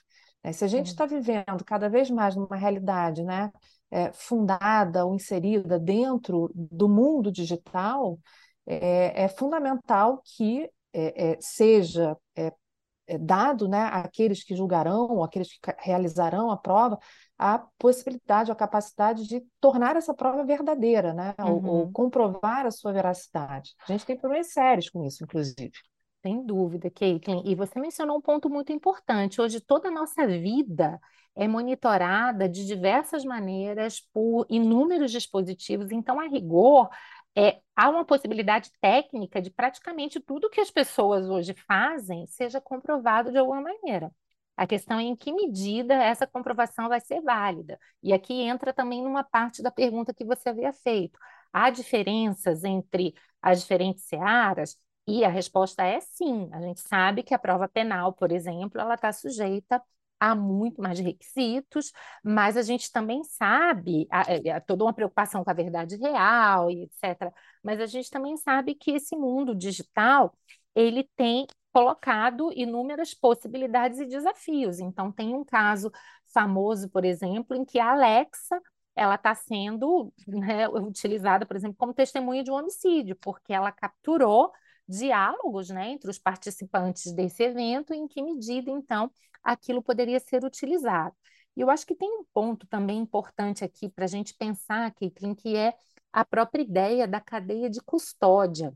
Né? 0.45 0.53
Se 0.53 0.65
a 0.65 0.69
gente 0.69 0.87
está 0.87 1.07
vivendo 1.07 1.65
cada 1.65 1.89
vez 1.89 2.11
mais 2.11 2.37
numa 2.37 2.57
realidade 2.57 3.23
né, 3.25 3.51
é, 3.91 4.13
fundada 4.13 5.05
ou 5.05 5.15
inserida 5.15 5.79
dentro 5.79 6.51
do 6.55 6.89
mundo 6.89 7.33
digital, 7.33 8.19
é, 8.67 9.25
é 9.25 9.29
fundamental 9.29 10.23
que 10.25 10.71
é, 10.93 11.33
é, 11.33 11.39
seja 11.41 12.17
é, 12.37 12.53
dado 13.17 13.69
né, 13.69 13.85
àqueles 13.85 14.45
que 14.45 14.55
julgarão, 14.55 15.09
ou 15.09 15.25
aqueles 15.25 15.49
que 15.53 15.59
realizarão 15.79 16.50
a 16.50 16.57
prova, 16.57 16.99
a 17.38 17.59
possibilidade, 17.79 18.50
a 18.50 18.55
capacidade 18.55 19.27
de 19.27 19.43
tornar 19.61 19.97
essa 19.97 20.12
prova 20.12 20.45
verdadeira, 20.45 21.15
né? 21.15 21.35
Uhum. 21.41 21.53
Ou, 21.53 21.67
ou, 21.67 21.93
comprovar 21.93 22.67
a 22.67 22.71
sua 22.71 22.93
veracidade. 22.93 23.75
A 23.88 23.93
gente 23.93 24.05
tem 24.05 24.19
problemas 24.19 24.53
sérios 24.53 24.91
com 24.91 25.05
isso, 25.05 25.23
inclusive. 25.23 25.73
Sem 26.21 26.45
dúvida, 26.45 26.91
Caitlin. 26.91 27.43
E 27.47 27.55
você 27.55 27.79
mencionou 27.81 28.19
um 28.19 28.21
ponto 28.21 28.50
muito 28.50 28.73
importante. 28.73 29.41
Hoje, 29.41 29.61
toda 29.61 29.88
a 29.88 29.93
nossa 29.93 30.27
vida 30.27 31.00
é 31.37 31.47
monitorada 31.47 32.49
de 32.49 32.67
diversas 32.67 33.25
maneiras 33.25 34.00
por 34.12 34.45
inúmeros 34.50 35.12
dispositivos. 35.12 35.93
Então, 35.93 36.19
a 36.19 36.27
rigor, 36.27 36.88
é, 37.38 37.61
há 37.76 37.88
uma 37.88 38.04
possibilidade 38.04 38.71
técnica 38.80 39.40
de 39.40 39.49
praticamente 39.49 40.18
tudo 40.18 40.50
que 40.50 40.61
as 40.61 40.73
pessoas 40.73 41.28
hoje 41.28 41.54
fazem 41.68 42.26
seja 42.26 42.61
comprovado 42.61 43.30
de 43.30 43.38
alguma 43.38 43.61
maneira. 43.61 44.11
A 44.57 44.66
questão 44.66 44.99
é 44.99 45.04
em 45.04 45.14
que 45.14 45.33
medida 45.33 45.95
essa 45.95 46.26
comprovação 46.26 46.88
vai 46.88 47.00
ser 47.00 47.21
válida. 47.23 47.78
E 48.02 48.12
aqui 48.12 48.35
entra 48.42 48.73
também 48.73 49.02
numa 49.04 49.23
parte 49.23 49.62
da 49.62 49.71
pergunta 49.71 50.12
que 50.12 50.25
você 50.25 50.49
havia 50.49 50.73
feito. 50.73 51.16
Há 51.52 51.71
diferenças 51.71 52.64
entre 52.64 53.14
as 53.40 53.61
diferentes 53.61 54.04
searas? 54.04 54.76
E 55.07 55.25
a 55.25 55.28
resposta 55.28 55.85
é 55.85 56.00
sim. 56.00 56.49
A 56.52 56.61
gente 56.61 56.80
sabe 56.80 57.23
que 57.23 57.33
a 57.35 57.38
prova 57.38 57.68
penal, 57.68 58.12
por 58.12 58.33
exemplo, 58.33 58.80
ela 58.80 58.95
está 58.95 59.12
sujeita 59.12 59.80
há 60.21 60.35
muito 60.35 60.81
mais 60.83 60.99
requisitos, 60.99 61.93
mas 62.23 62.57
a 62.57 62.63
gente 62.63 62.91
também 62.93 63.23
sabe, 63.25 64.07
há, 64.11 64.25
é, 64.33 64.51
há 64.51 64.61
toda 64.61 64.85
uma 64.85 64.93
preocupação 64.93 65.45
com 65.45 65.51
a 65.51 65.55
verdade 65.55 65.97
real 65.97 66.71
e 66.71 66.85
etc. 66.85 67.33
Mas 67.63 67.81
a 67.81 67.87
gente 67.87 68.11
também 68.11 68.37
sabe 68.37 68.75
que 68.75 68.93
esse 68.93 69.17
mundo 69.17 69.55
digital 69.55 70.35
ele 70.75 71.09
tem 71.17 71.47
colocado 71.73 72.51
inúmeras 72.55 73.15
possibilidades 73.15 73.99
e 73.99 74.07
desafios. 74.07 74.81
Então, 74.81 75.13
tem 75.13 75.35
um 75.35 75.45
caso 75.45 75.91
famoso, 76.33 76.89
por 76.91 77.05
exemplo, 77.05 77.57
em 77.57 77.65
que 77.65 77.79
a 77.79 77.93
Alexa 77.93 78.61
ela 78.95 79.15
está 79.15 79.35
sendo 79.35 80.13
né, 80.27 80.69
utilizada, 80.69 81.47
por 81.47 81.57
exemplo, 81.57 81.77
como 81.77 81.95
testemunha 81.95 82.43
de 82.43 82.51
um 82.51 82.55
homicídio, 82.55 83.17
porque 83.17 83.53
ela 83.53 83.71
capturou 83.71 84.51
diálogos 84.88 85.68
né, 85.71 85.90
entre 85.90 86.11
os 86.11 86.18
participantes 86.18 87.12
desse 87.12 87.42
evento, 87.42 87.92
em 87.92 88.09
que 88.09 88.23
medida, 88.23 88.71
então, 88.71 89.11
aquilo 89.42 89.83
poderia 89.83 90.18
ser 90.21 90.45
utilizado. 90.45 91.14
E 91.57 91.61
eu 91.61 91.71
acho 91.71 91.87
que 91.87 91.95
tem 91.95 92.09
um 92.09 92.25
ponto 92.33 92.66
também 92.66 92.99
importante 92.99 93.64
aqui 93.64 93.88
para 93.88 94.04
a 94.04 94.09
gente 94.09 94.35
pensar, 94.35 94.92
Caitlin, 94.95 95.35
que 95.35 95.57
é 95.57 95.75
a 96.12 96.25
própria 96.25 96.62
ideia 96.62 97.07
da 97.07 97.21
cadeia 97.21 97.68
de 97.68 97.80
custódia, 97.83 98.73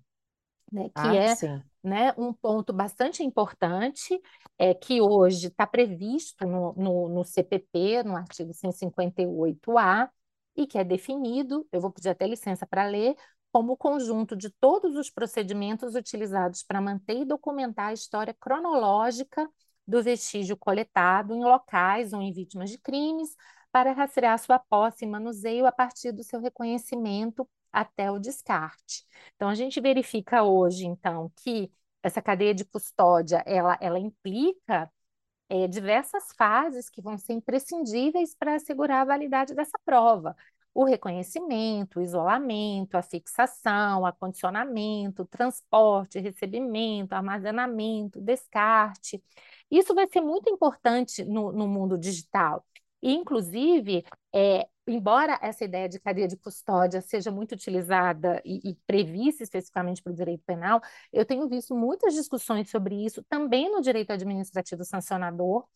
né, 0.70 0.88
que 0.88 0.92
ah, 0.94 1.14
é 1.14 1.34
sim 1.34 1.62
né, 1.82 2.14
um 2.16 2.32
ponto 2.32 2.72
bastante 2.72 3.22
importante 3.22 4.20
é 4.58 4.72
que 4.72 5.00
hoje 5.00 5.48
está 5.48 5.66
previsto 5.66 6.46
no, 6.46 6.72
no, 6.74 7.08
no, 7.08 7.24
CPP, 7.24 8.04
no 8.04 8.16
artigo 8.16 8.52
158-A, 8.52 10.10
e 10.54 10.66
que 10.66 10.78
é 10.78 10.84
definido, 10.84 11.66
eu 11.72 11.80
vou 11.80 11.90
pedir 11.90 12.10
até 12.10 12.26
licença 12.26 12.66
para 12.66 12.84
ler, 12.84 13.16
como 13.52 13.72
o 13.74 13.76
conjunto 13.76 14.36
de 14.36 14.50
todos 14.50 14.96
os 14.96 15.10
procedimentos 15.10 15.94
utilizados 15.94 16.62
para 16.62 16.80
manter 16.80 17.18
e 17.22 17.24
documentar 17.24 17.88
a 17.88 17.92
história 17.92 18.34
cronológica 18.34 19.48
do 19.86 20.02
vestígio 20.02 20.56
coletado 20.56 21.34
em 21.34 21.44
locais 21.44 22.12
ou 22.12 22.22
em 22.22 22.32
vítimas 22.32 22.70
de 22.70 22.78
crimes, 22.78 23.36
para 23.70 23.92
rastrear 23.92 24.38
sua 24.38 24.58
posse 24.58 25.04
e 25.04 25.08
manuseio 25.08 25.66
a 25.66 25.72
partir 25.72 26.12
do 26.12 26.22
seu 26.22 26.40
reconhecimento 26.40 27.48
até 27.72 28.10
o 28.10 28.18
descarte. 28.18 29.04
Então, 29.34 29.48
a 29.48 29.54
gente 29.54 29.80
verifica 29.80 30.42
hoje, 30.42 30.84
então, 30.86 31.32
que 31.42 31.70
essa 32.02 32.20
cadeia 32.20 32.54
de 32.54 32.64
custódia, 32.64 33.42
ela, 33.46 33.78
ela 33.80 33.98
implica 33.98 34.90
é, 35.48 35.68
diversas 35.68 36.24
fases 36.36 36.88
que 36.90 37.02
vão 37.02 37.18
ser 37.18 37.34
imprescindíveis 37.34 38.34
para 38.34 38.54
assegurar 38.56 39.02
a 39.02 39.04
validade 39.04 39.54
dessa 39.54 39.78
prova. 39.84 40.36
O 40.74 40.84
reconhecimento, 40.84 41.98
o 41.98 42.02
isolamento, 42.02 42.96
a 42.96 43.02
fixação, 43.02 44.06
acondicionamento, 44.06 45.26
transporte, 45.26 46.18
recebimento, 46.18 47.14
armazenamento, 47.14 48.20
descarte. 48.20 49.22
Isso 49.70 49.94
vai 49.94 50.06
ser 50.08 50.22
muito 50.22 50.48
importante 50.50 51.24
no, 51.24 51.52
no 51.52 51.68
mundo 51.68 51.98
digital. 51.98 52.64
E, 53.02 53.12
inclusive, 53.12 54.04
é, 54.32 54.66
embora 54.86 55.38
essa 55.42 55.64
ideia 55.64 55.88
de 55.88 56.00
cadeia 56.00 56.28
de 56.28 56.36
custódia 56.36 57.00
seja 57.02 57.30
muito 57.30 57.52
utilizada 57.52 58.40
e, 58.44 58.70
e 58.70 58.74
prevista 58.86 59.42
especificamente 59.42 60.02
para 60.02 60.12
o 60.12 60.16
direito 60.16 60.42
penal, 60.46 60.80
eu 61.12 61.24
tenho 61.26 61.48
visto 61.48 61.74
muitas 61.74 62.14
discussões 62.14 62.70
sobre 62.70 63.04
isso 63.04 63.22
também 63.24 63.70
no 63.70 63.80
direito 63.80 64.12
administrativo 64.12 64.84
sancionador, 64.84 65.66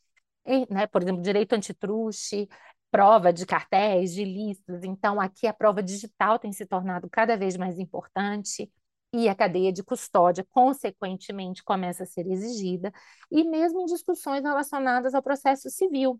né, 0.71 0.87
por 0.87 1.03
exemplo, 1.03 1.23
direito 1.23 1.55
antitruste, 1.55 2.49
prova 2.97 3.31
de 3.31 3.45
cartéis, 3.45 4.15
de 4.15 4.25
listas. 4.25 4.83
Então, 4.83 5.21
aqui 5.21 5.47
a 5.47 5.53
prova 5.53 5.83
digital 5.83 6.39
tem 6.39 6.51
se 6.51 6.65
tornado 6.65 7.11
cada 7.11 7.37
vez 7.37 7.55
mais 7.55 7.79
importante 7.79 8.73
e 9.13 9.29
a 9.29 9.35
cadeia 9.35 9.71
de 9.71 9.85
custódia, 9.85 10.47
consequentemente, 10.51 11.63
começa 11.63 12.05
a 12.05 12.07
ser 12.07 12.27
exigida, 12.27 12.91
e 13.31 13.45
mesmo 13.45 13.83
em 13.83 13.85
discussões 13.85 14.43
relacionadas 14.43 15.15
ao 15.15 15.23
processo 15.23 15.69
civil. 15.69 16.19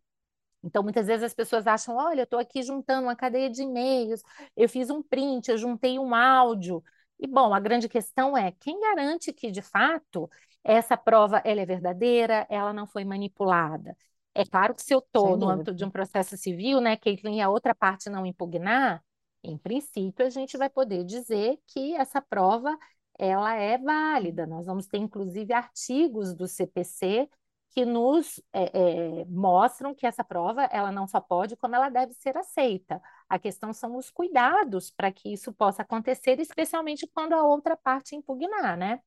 Então, 0.63 0.83
muitas 0.83 1.07
vezes 1.07 1.25
as 1.25 1.35
pessoas 1.35 1.67
acham: 1.67 1.97
olha, 1.97 2.21
eu 2.21 2.25
estou 2.25 2.39
aqui 2.39 2.63
juntando 2.63 3.05
uma 3.07 3.17
cadeia 3.17 3.49
de 3.49 3.63
e-mails, 3.63 4.21
eu 4.55 4.69
fiz 4.69 4.91
um 4.91 5.03
print, 5.03 5.51
eu 5.51 5.57
juntei 5.57 5.99
um 5.99 6.15
áudio. 6.15 6.85
E, 7.19 7.27
bom, 7.27 7.55
a 7.55 7.61
grande 7.61 7.89
questão 7.89 8.37
é: 8.37 8.53
quem 8.53 8.79
garante 8.81 9.33
que, 9.33 9.51
de 9.51 9.63
fato, 9.63 10.29
essa 10.63 10.95
prova 10.95 11.41
ela 11.43 11.63
é 11.63 11.67
verdadeira, 11.67 12.47
ela 12.51 12.75
não 12.75 12.87
foi 12.87 13.03
manipulada? 13.03 13.97
É 14.37 14.45
claro 14.45 14.75
que 14.75 14.83
se 14.83 14.95
eu 14.95 14.99
estou 14.99 15.35
no 15.35 15.49
âmbito 15.49 15.75
de 15.75 15.83
um 15.83 15.91
processo 15.91 16.37
civil, 16.37 16.79
né, 16.79 16.95
Caitlin, 16.95 17.37
e 17.37 17.41
a 17.41 17.49
outra 17.49 17.75
parte 17.75 18.11
não 18.11 18.27
impugnar, 18.27 19.03
em 19.43 19.57
princípio, 19.57 20.27
a 20.27 20.29
gente 20.29 20.59
vai 20.59 20.69
poder 20.69 21.05
dizer 21.05 21.59
que 21.67 21.95
essa 21.95 22.21
prova 22.21 22.77
ela 23.19 23.55
é 23.55 23.79
válida. 23.79 24.47
Nós 24.47 24.67
vamos 24.67 24.87
ter, 24.87 24.99
inclusive, 24.99 25.55
artigos 25.55 26.35
do 26.35 26.47
CPC 26.47 27.31
que 27.71 27.85
nos 27.87 28.41
é, 28.53 29.21
é, 29.21 29.25
mostram 29.27 29.95
que 29.95 30.07
essa 30.07 30.23
prova 30.23 30.65
ela 30.65 30.93
não 30.93 31.07
só 31.07 31.19
pode, 31.21 31.57
como 31.57 31.75
ela 31.75 31.89
deve 31.89 32.13
ser 32.13 32.37
aceita. 32.37 33.01
A 33.29 33.39
questão 33.39 33.73
são 33.73 33.97
os 33.97 34.11
cuidados 34.11 34.91
para 34.91 35.11
que 35.11 35.33
isso 35.33 35.51
possa 35.53 35.81
acontecer, 35.81 36.39
especialmente 36.41 37.07
quando 37.07 37.33
a 37.33 37.43
outra 37.43 37.75
parte 37.75 38.15
impugnar, 38.15 38.77
né? 38.77 39.01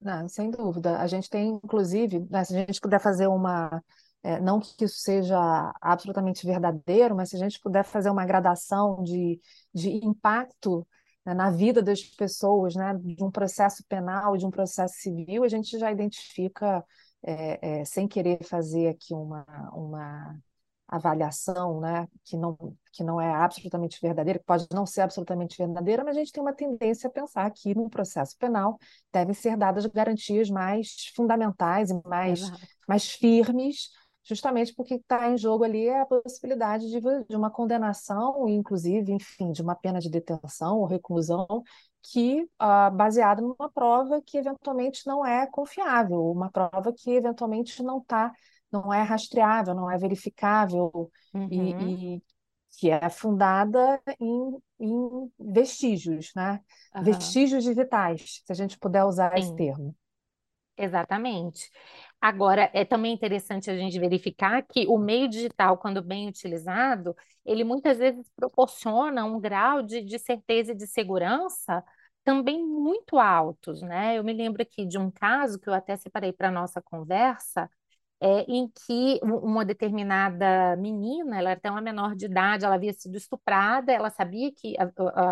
Não, 0.00 0.28
sem 0.28 0.50
dúvida. 0.50 0.98
A 0.98 1.06
gente 1.06 1.28
tem, 1.28 1.48
inclusive, 1.62 2.20
né, 2.30 2.42
se 2.44 2.56
a 2.56 2.60
gente 2.60 2.80
puder 2.80 2.98
fazer 3.00 3.26
uma 3.26 3.82
é, 4.22 4.40
não 4.40 4.60
que 4.60 4.84
isso 4.84 4.98
seja 4.98 5.72
absolutamente 5.80 6.46
verdadeiro, 6.46 7.14
mas 7.16 7.30
se 7.30 7.36
a 7.36 7.38
gente 7.38 7.60
puder 7.60 7.84
fazer 7.84 8.10
uma 8.10 8.24
gradação 8.26 9.02
de, 9.02 9.40
de 9.74 9.90
impacto 10.04 10.86
né, 11.24 11.32
na 11.34 11.50
vida 11.50 11.82
das 11.82 12.02
pessoas, 12.02 12.74
né, 12.74 12.94
de 12.98 13.22
um 13.24 13.30
processo 13.30 13.82
penal, 13.88 14.36
de 14.36 14.44
um 14.46 14.50
processo 14.50 14.94
civil, 14.98 15.42
a 15.44 15.48
gente 15.48 15.78
já 15.78 15.90
identifica, 15.92 16.84
é, 17.22 17.80
é, 17.80 17.84
sem 17.84 18.06
querer 18.08 18.42
fazer 18.44 18.88
aqui 18.88 19.14
uma, 19.14 19.44
uma 19.72 20.38
avaliação 20.90 21.80
né, 21.80 22.08
que, 22.24 22.36
não, 22.36 22.56
que 22.92 23.04
não 23.04 23.20
é 23.20 23.32
absolutamente 23.32 23.98
verdadeira, 24.00 24.38
que 24.38 24.44
pode 24.44 24.66
não 24.72 24.84
ser 24.84 25.02
absolutamente 25.02 25.56
verdadeira, 25.56 26.04
mas 26.04 26.16
a 26.16 26.20
gente 26.20 26.32
tem 26.32 26.42
uma 26.42 26.52
tendência 26.52 27.08
a 27.08 27.12
pensar 27.12 27.50
que 27.50 27.74
no 27.74 27.88
processo 27.88 28.36
penal 28.38 28.78
devem 29.12 29.34
ser 29.34 29.56
dadas 29.56 29.86
garantias 29.86 30.50
mais 30.50 31.10
fundamentais 31.14 31.90
e 31.90 32.00
mais, 32.06 32.40
mais 32.88 33.10
firmes 33.10 33.90
justamente 34.22 34.74
porque 34.74 34.94
está 34.94 35.30
em 35.30 35.36
jogo 35.36 35.64
ali 35.64 35.88
a 35.88 36.04
possibilidade 36.06 36.88
de, 36.88 37.00
de 37.00 37.36
uma 37.36 37.50
condenação, 37.50 38.48
inclusive, 38.48 39.12
enfim, 39.12 39.50
de 39.50 39.62
uma 39.62 39.74
pena 39.74 39.98
de 39.98 40.10
detenção 40.10 40.78
ou 40.78 40.86
reclusão 40.86 41.46
que 42.02 42.42
uh, 42.42 42.94
baseada 42.94 43.42
numa 43.42 43.70
prova 43.70 44.22
que 44.24 44.38
eventualmente 44.38 45.06
não 45.06 45.24
é 45.24 45.46
confiável, 45.46 46.30
uma 46.30 46.50
prova 46.50 46.92
que 46.92 47.10
eventualmente 47.10 47.82
não 47.82 48.00
tá, 48.00 48.32
não 48.72 48.92
é 48.92 49.02
rastreável, 49.02 49.74
não 49.74 49.90
é 49.90 49.98
verificável 49.98 51.10
uhum. 51.34 51.48
e, 51.50 52.16
e, 52.16 52.22
que 52.78 52.90
é 52.90 53.08
fundada 53.10 54.00
em, 54.20 54.58
em 54.78 55.32
vestígios, 55.38 56.32
né? 56.34 56.60
Uhum. 56.94 57.02
Vestígios 57.02 57.64
digitais, 57.64 58.42
se 58.44 58.52
a 58.52 58.54
gente 58.54 58.78
puder 58.78 59.04
usar 59.04 59.32
Sim. 59.34 59.40
esse 59.40 59.56
termo. 59.56 59.94
Exatamente. 60.76 61.70
Agora, 62.18 62.70
é 62.72 62.84
também 62.84 63.12
interessante 63.12 63.70
a 63.70 63.76
gente 63.76 63.98
verificar 63.98 64.62
que 64.62 64.86
o 64.86 64.98
meio 64.98 65.28
digital, 65.28 65.76
quando 65.76 66.02
bem 66.02 66.28
utilizado, 66.28 67.14
ele 67.44 67.64
muitas 67.64 67.98
vezes 67.98 68.26
proporciona 68.34 69.24
um 69.24 69.38
grau 69.38 69.82
de, 69.82 70.02
de 70.02 70.18
certeza 70.18 70.72
e 70.72 70.74
de 70.74 70.86
segurança 70.86 71.84
também 72.24 72.64
muito 72.64 73.18
altos, 73.18 73.82
né? 73.82 74.16
Eu 74.18 74.24
me 74.24 74.32
lembro 74.32 74.62
aqui 74.62 74.86
de 74.86 74.98
um 74.98 75.10
caso 75.10 75.58
que 75.58 75.68
eu 75.68 75.74
até 75.74 75.96
separei 75.96 76.32
para 76.32 76.48
a 76.48 76.52
nossa 76.52 76.80
conversa, 76.80 77.70
é, 78.20 78.42
em 78.42 78.68
que 78.68 79.18
uma 79.22 79.64
determinada 79.64 80.76
menina, 80.76 81.38
ela 81.38 81.50
era 81.50 81.58
até 81.58 81.70
uma 81.70 81.80
menor 81.80 82.14
de 82.14 82.26
idade, 82.26 82.64
ela 82.64 82.74
havia 82.74 82.92
sido 82.92 83.16
estuprada, 83.16 83.92
ela 83.92 84.10
sabia 84.10 84.52
que 84.52 84.74
a, 84.78 84.90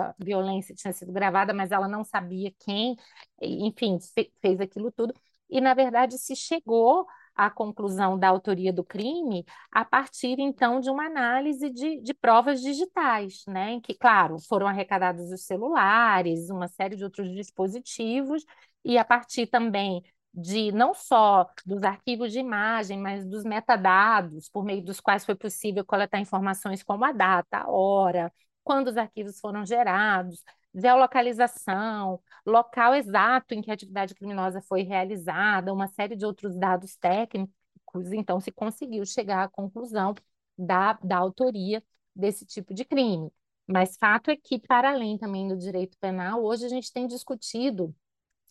a 0.09 0.15
violência 0.19 0.75
tinha 0.75 0.93
sido 0.93 1.13
gravada, 1.13 1.53
mas 1.53 1.71
ela 1.71 1.87
não 1.89 2.03
sabia 2.05 2.53
quem, 2.59 2.97
enfim, 3.43 3.99
fez 4.41 4.61
aquilo 4.61 4.91
tudo 4.91 5.13
e, 5.51 5.61
na 5.61 5.75
verdade, 5.75 6.19
se 6.19 6.37
chegou 6.37 7.07
à 7.35 7.49
conclusão 7.51 8.19
da 8.19 8.29
autoria 8.29 8.73
do 8.73 8.85
crime 8.85 9.45
a 9.71 9.85
partir, 9.85 10.39
então, 10.41 10.81
de 10.81 10.91
uma 10.91 11.07
análise 11.07 11.71
de, 11.71 12.01
de 12.01 12.13
provas 12.15 12.61
digitais, 12.61 13.45
né? 13.47 13.73
Em 13.73 13.81
que, 13.81 13.95
claro, 13.95 14.39
foram 14.41 14.67
arrecadados 14.67 15.31
os 15.31 15.43
celulares, 15.47 16.51
uma 16.51 16.69
série 16.69 16.97
de 16.97 17.05
outros 17.05 17.31
dispositivos, 17.31 18.45
e 18.85 18.99
a 18.99 19.05
partir 19.05 19.47
também 19.47 20.03
de 20.39 20.71
não 20.73 20.95
só 20.95 21.51
dos 21.67 21.83
arquivos 21.83 22.33
de 22.33 22.39
imagem, 22.39 22.99
mas 22.99 23.27
dos 23.27 23.43
metadados, 23.45 24.49
por 24.49 24.65
meio 24.65 24.83
dos 24.85 25.01
quais 25.01 25.25
foi 25.25 25.35
possível 25.35 25.85
coletar 25.85 26.21
informações 26.21 26.83
como 26.83 27.05
a 27.05 27.11
data, 27.13 27.59
a 27.59 27.71
hora, 27.71 28.33
quando 28.63 28.89
os 28.89 28.97
arquivos 28.97 29.41
foram 29.41 29.67
gerados, 29.67 30.45
geolocalização, 30.75 32.21
local 32.47 32.95
exato 32.95 33.53
em 33.55 33.61
que 33.61 33.71
a 33.71 33.75
atividade 33.75 34.15
criminosa 34.15 34.61
foi 34.63 34.83
realizada, 34.83 35.73
uma 35.73 35.89
série 35.89 36.15
de 36.15 36.25
outros 36.25 36.57
dados 36.57 36.97
técnicos, 36.97 38.13
então 38.13 38.39
se 38.41 38.53
conseguiu 38.53 39.05
chegar 39.05 39.43
à 39.45 39.49
conclusão 39.49 40.15
da, 40.57 40.93
da 41.03 41.17
autoria 41.17 41.83
desse 42.15 42.47
tipo 42.47 42.73
de 42.73 42.85
crime. 42.85 43.33
Mas 43.67 43.97
fato 43.97 44.31
é 44.31 44.37
que, 44.37 44.59
para 44.59 44.91
além 44.91 45.19
também 45.19 45.49
do 45.49 45.57
direito 45.57 45.99
penal, 45.99 46.43
hoje 46.45 46.65
a 46.65 46.69
gente 46.69 46.93
tem 46.93 47.07
discutido 47.09 47.95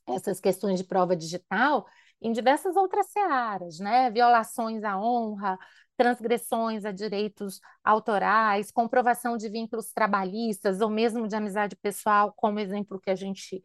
essas 0.07 0.39
questões 0.39 0.79
de 0.79 0.85
prova 0.85 1.15
digital 1.15 1.85
em 2.21 2.31
diversas 2.31 2.75
outras 2.75 3.07
searas, 3.11 3.79
né? 3.79 4.09
Violações 4.09 4.83
à 4.83 4.99
honra, 4.99 5.57
transgressões 5.95 6.85
a 6.85 6.91
direitos 6.91 7.59
autorais, 7.83 8.71
comprovação 8.71 9.37
de 9.37 9.49
vínculos 9.49 9.91
trabalhistas 9.91 10.81
ou 10.81 10.89
mesmo 10.89 11.27
de 11.27 11.35
amizade 11.35 11.75
pessoal, 11.75 12.33
como 12.35 12.59
exemplo 12.59 12.99
que 12.99 13.09
a 13.09 13.15
gente 13.15 13.61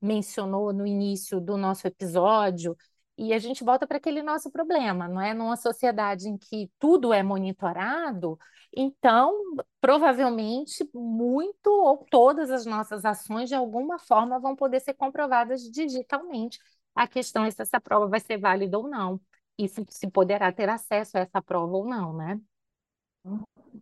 mencionou 0.00 0.72
no 0.72 0.86
início 0.86 1.40
do 1.40 1.56
nosso 1.56 1.86
episódio. 1.86 2.76
E 3.18 3.32
a 3.32 3.38
gente 3.38 3.64
volta 3.64 3.86
para 3.86 3.96
aquele 3.96 4.22
nosso 4.22 4.50
problema, 4.50 5.08
não 5.08 5.20
é? 5.20 5.32
Numa 5.32 5.56
sociedade 5.56 6.28
em 6.28 6.36
que 6.36 6.70
tudo 6.78 7.12
é 7.12 7.22
monitorado, 7.22 8.38
então 8.76 9.32
provavelmente 9.80 10.88
muito 10.94 11.68
ou 11.68 12.04
todas 12.10 12.50
as 12.50 12.66
nossas 12.66 13.04
ações 13.04 13.48
de 13.48 13.54
alguma 13.54 13.98
forma 13.98 14.38
vão 14.38 14.54
poder 14.54 14.80
ser 14.80 14.94
comprovadas 14.94 15.62
digitalmente. 15.62 16.58
A 16.94 17.06
questão 17.06 17.44
é 17.44 17.50
se 17.50 17.62
essa 17.62 17.80
prova 17.80 18.06
vai 18.06 18.20
ser 18.20 18.38
válida 18.38 18.78
ou 18.78 18.88
não 18.88 19.20
e 19.58 19.68
se, 19.68 19.84
se 19.88 20.10
poderá 20.10 20.52
ter 20.52 20.68
acesso 20.68 21.16
a 21.16 21.20
essa 21.20 21.40
prova 21.42 21.74
ou 21.76 21.86
não, 21.86 22.12
né? 22.14 22.38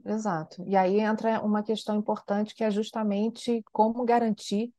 Exato. 0.05 0.63
E 0.67 0.77
aí 0.77 1.01
entra 1.01 1.41
uma 1.41 1.63
questão 1.63 1.97
importante 1.97 2.55
que 2.55 2.65
é 2.65 2.71
justamente 2.71 3.63
como 3.73 4.05
garantir 4.05 4.73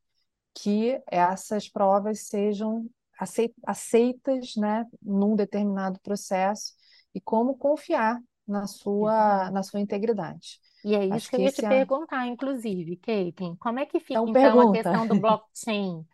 que 0.54 1.00
essas 1.06 1.68
provas 1.68 2.26
sejam 2.28 2.88
aceitas, 3.18 4.56
né, 4.56 4.84
num 5.02 5.34
determinado 5.34 6.00
processo 6.00 6.72
e 7.14 7.20
como 7.20 7.56
confiar 7.56 8.20
na 8.46 8.66
sua, 8.66 9.50
na 9.50 9.62
sua 9.62 9.80
integridade. 9.80 10.60
E 10.84 10.94
é 10.94 11.04
isso 11.04 11.14
Acho 11.14 11.30
que 11.30 11.36
eu 11.36 11.40
ia 11.40 11.52
te 11.52 11.64
é... 11.64 11.68
perguntar, 11.68 12.26
inclusive, 12.26 12.96
Caitlin, 12.96 13.56
como 13.56 13.80
é 13.80 13.86
que 13.86 13.98
fica 13.98 14.20
então, 14.20 14.28
então 14.28 14.70
a 14.70 14.72
questão 14.72 15.06
do 15.06 15.18
blockchain? 15.18 16.04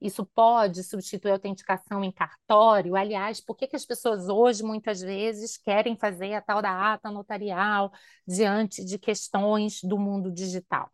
Isso 0.00 0.26
pode 0.34 0.82
substituir 0.82 1.30
a 1.30 1.34
autenticação 1.34 2.02
em 2.02 2.10
cartório? 2.10 2.96
Aliás, 2.96 3.40
por 3.40 3.56
que, 3.56 3.68
que 3.68 3.76
as 3.76 3.84
pessoas 3.84 4.28
hoje, 4.28 4.64
muitas 4.64 5.00
vezes, 5.00 5.56
querem 5.56 5.96
fazer 5.96 6.34
a 6.34 6.40
tal 6.40 6.60
da 6.60 6.94
ata 6.94 7.08
notarial 7.08 7.92
diante 8.26 8.84
de 8.84 8.98
questões 8.98 9.80
do 9.82 9.98
mundo 9.98 10.32
digital? 10.32 10.90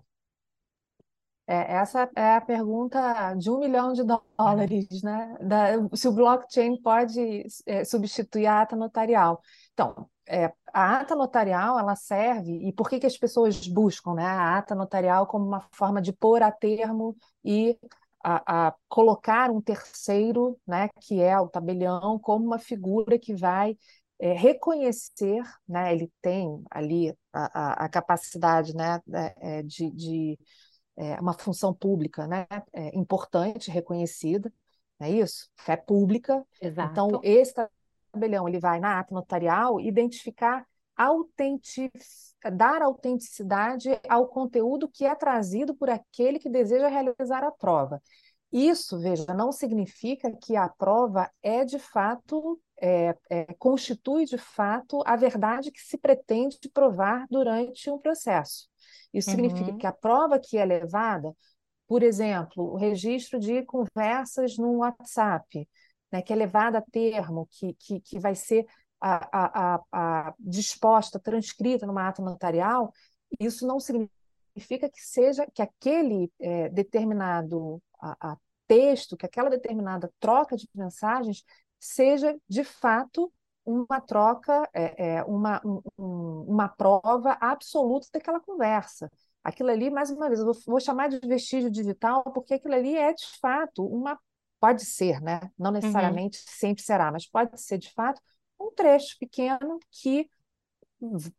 É, 1.50 1.76
essa 1.76 2.11
é 2.14 2.34
a 2.37 2.42
pergunta 2.42 3.32
de 3.34 3.50
um 3.50 3.58
milhão 3.58 3.94
de 3.94 4.02
dólares, 4.04 5.02
né? 5.02 5.34
Da, 5.40 5.68
se 5.96 6.06
o 6.06 6.12
blockchain 6.12 6.78
pode 6.82 7.46
é, 7.64 7.84
substituir 7.87 8.46
a 8.46 8.61
ata 8.61 8.76
notarial. 8.76 9.40
Então, 9.72 10.06
é, 10.28 10.52
a 10.74 11.00
ata 11.00 11.16
notarial 11.16 11.78
ela 11.78 11.96
serve 11.96 12.52
e 12.68 12.70
por 12.70 12.90
que, 12.90 13.00
que 13.00 13.06
as 13.06 13.16
pessoas 13.16 13.66
buscam 13.66 14.12
né, 14.12 14.26
a 14.26 14.58
ata 14.58 14.74
notarial 14.74 15.26
como 15.26 15.46
uma 15.46 15.66
forma 15.72 16.02
de 16.02 16.12
pôr 16.12 16.42
a 16.42 16.52
termo 16.52 17.16
e 17.42 17.78
a, 18.22 18.68
a, 18.68 18.74
colocar 18.87 19.50
um 19.50 19.62
terceiro, 19.62 20.58
né, 20.66 20.90
que 21.00 21.22
é 21.22 21.40
o 21.40 21.48
tabelião, 21.48 22.18
como 22.18 22.44
uma 22.44 22.58
figura 22.58 23.18
que 23.18 23.34
vai 23.34 23.74
é, 24.18 24.34
reconhecer, 24.34 25.42
né, 25.66 25.94
ele 25.94 26.12
tem 26.20 26.62
ali 26.70 27.14
a, 27.32 27.84
a, 27.84 27.84
a 27.87 27.88
capacidade 27.88 28.74
né, 28.74 29.00
é, 29.38 29.62
de, 29.62 29.90
de 29.92 30.38
é, 30.98 31.20
uma 31.20 31.32
função 31.32 31.72
pública 31.72 32.26
né, 32.26 32.46
é, 32.72 32.96
importante, 32.96 33.70
reconhecida, 33.70 34.52
não 34.98 35.06
é 35.06 35.11
isso? 35.11 35.48
Fé 35.56 35.76
pública. 35.76 36.44
Exato. 36.61 36.90
Então, 36.90 37.20
esse 37.22 37.54
tabelião 38.11 38.48
ele 38.48 38.58
vai 38.58 38.80
na 38.80 38.98
ata 38.98 39.14
notarial 39.14 39.80
identificar 39.80 40.66
autentic... 40.96 41.92
dar 42.52 42.82
autenticidade 42.82 43.88
ao 44.08 44.26
conteúdo 44.26 44.88
que 44.88 45.04
é 45.04 45.14
trazido 45.14 45.72
por 45.74 45.88
aquele 45.88 46.40
que 46.40 46.50
deseja 46.50 46.88
realizar 46.88 47.44
a 47.44 47.52
prova. 47.52 48.02
Isso, 48.50 48.98
veja, 48.98 49.32
não 49.34 49.52
significa 49.52 50.32
que 50.32 50.56
a 50.56 50.68
prova 50.68 51.30
é 51.42 51.64
de 51.64 51.78
fato, 51.78 52.58
é, 52.80 53.14
é, 53.30 53.44
constitui 53.54 54.24
de 54.24 54.38
fato 54.38 55.02
a 55.06 55.14
verdade 55.14 55.70
que 55.70 55.80
se 55.80 55.96
pretende 55.98 56.58
provar 56.72 57.26
durante 57.30 57.90
um 57.90 57.98
processo. 57.98 58.67
Isso 59.12 59.31
uhum. 59.31 59.37
significa 59.37 59.77
que 59.77 59.87
a 59.87 59.92
prova 59.92 60.38
que 60.38 60.59
é 60.59 60.64
levada, 60.64 61.35
por 61.87 62.03
exemplo, 62.03 62.73
o 62.73 62.77
registro 62.77 63.38
de 63.38 63.62
conversas 63.64 64.57
no 64.59 64.79
WhatsApp, 64.79 65.68
né, 66.12 66.23
que 66.23 66.33
é 66.33 66.37
levada 66.37 66.79
a 66.79 66.83
termo, 66.83 67.49
que, 67.51 67.75
que, 67.75 68.01
que 68.01 68.18
vai 68.18 68.35
ser 68.35 68.66
a, 69.01 69.77
a, 69.77 69.81
a, 69.92 70.35
disposta, 70.38 71.18
transcrita 71.18 71.87
numa 71.87 72.09
ata 72.09 72.23
notarial, 72.23 72.92
isso 73.38 73.66
não 73.66 73.79
significa 73.79 74.88
que 74.88 75.01
seja 75.01 75.47
que 75.53 75.62
aquele 75.62 76.31
é, 76.40 76.68
determinado 76.68 77.81
a, 78.01 78.37
texto, 78.66 79.16
que 79.16 79.27
aquela 79.27 79.49
determinada 79.49 80.12
troca 80.21 80.57
de 80.57 80.68
mensagens 80.75 81.42
seja 81.81 82.37
de 82.47 82.62
fato 82.62 83.33
uma 83.68 84.00
troca, 84.00 84.68
é, 84.72 85.16
é, 85.16 85.24
uma, 85.24 85.61
um, 85.64 86.44
uma 86.48 86.68
prova 86.68 87.37
absoluta 87.40 88.09
daquela 88.12 88.40
conversa. 88.40 89.11
Aquilo 89.44 89.70
ali, 89.70 89.90
mais 89.90 90.11
uma 90.11 90.28
vez, 90.28 90.40
eu 90.40 90.46
vou, 90.46 90.54
vou, 90.66 90.81
chamar 90.81 91.09
de 91.09 91.18
vestígio 91.20 91.70
digital, 91.70 92.22
porque 92.24 92.54
aquilo 92.54 92.74
ali 92.74 92.96
é 92.96 93.12
de 93.12 93.26
fato 93.40 93.85
uma. 93.85 94.18
Pode 94.61 94.85
ser, 94.85 95.20
né? 95.20 95.40
Não 95.57 95.70
uhum. 95.70 95.74
necessariamente 95.74 96.38
uhum. 96.38 96.44
sempre 96.48 96.83
será, 96.83 97.12
mas 97.12 97.28
pode 97.28 97.61
ser 97.61 97.78
de 97.78 97.92
fato 97.92 98.20
um 98.59 98.72
trecho 98.72 99.16
pequeno 99.18 99.78
que 99.90 100.28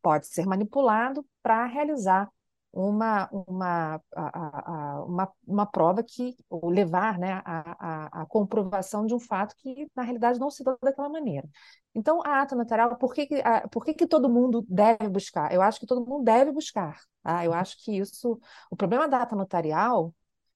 pode 0.01 0.27
ser 0.27 0.45
manipulado 0.45 1.25
para 1.43 1.65
realizar 1.65 2.29
uma, 2.71 3.27
uma, 3.32 4.01
a, 4.15 4.99
a, 4.99 5.05
uma, 5.05 5.32
uma 5.45 5.65
prova 5.65 6.03
que, 6.03 6.36
ou 6.49 6.69
levar 6.69 7.17
né, 7.17 7.41
a, 7.43 7.75
a, 7.79 8.21
a, 8.21 8.25
comprovação 8.27 9.05
de 9.05 9.13
um 9.13 9.19
fato 9.19 9.55
que, 9.58 9.88
na 9.95 10.03
realidade, 10.03 10.39
não 10.39 10.51
se 10.51 10.63
dá 10.63 10.77
daquela 10.82 11.10
maneira. 11.10 11.47
Então, 11.95 12.21
a 12.23 12.41
ata 12.41 12.55
notarial, 12.55 12.95
por 12.97 13.13
que, 13.13 13.25
que, 13.25 13.36
a, 13.41 13.67
por 13.67 13.84
que, 13.84 13.93
que 13.93 14.08
todo 14.08 14.29
mundo 14.29 14.63
deve 14.69 15.10
buscar? 15.10 15.51
Eu 15.53 15.62
acho 15.62 15.79
que 15.79 15.88
todo 15.88 16.05
mundo 16.05 16.23
deve 16.23 16.51
buscar. 16.51 16.99
Tá? 17.23 17.43
Eu 17.43 17.53
acho 17.53 17.75
que 17.84 17.97
isso. 17.97 18.39
O 18.69 18.75
problema 18.75 19.08
da 19.08 19.23
ata 19.23 19.36
notarial 19.36 20.13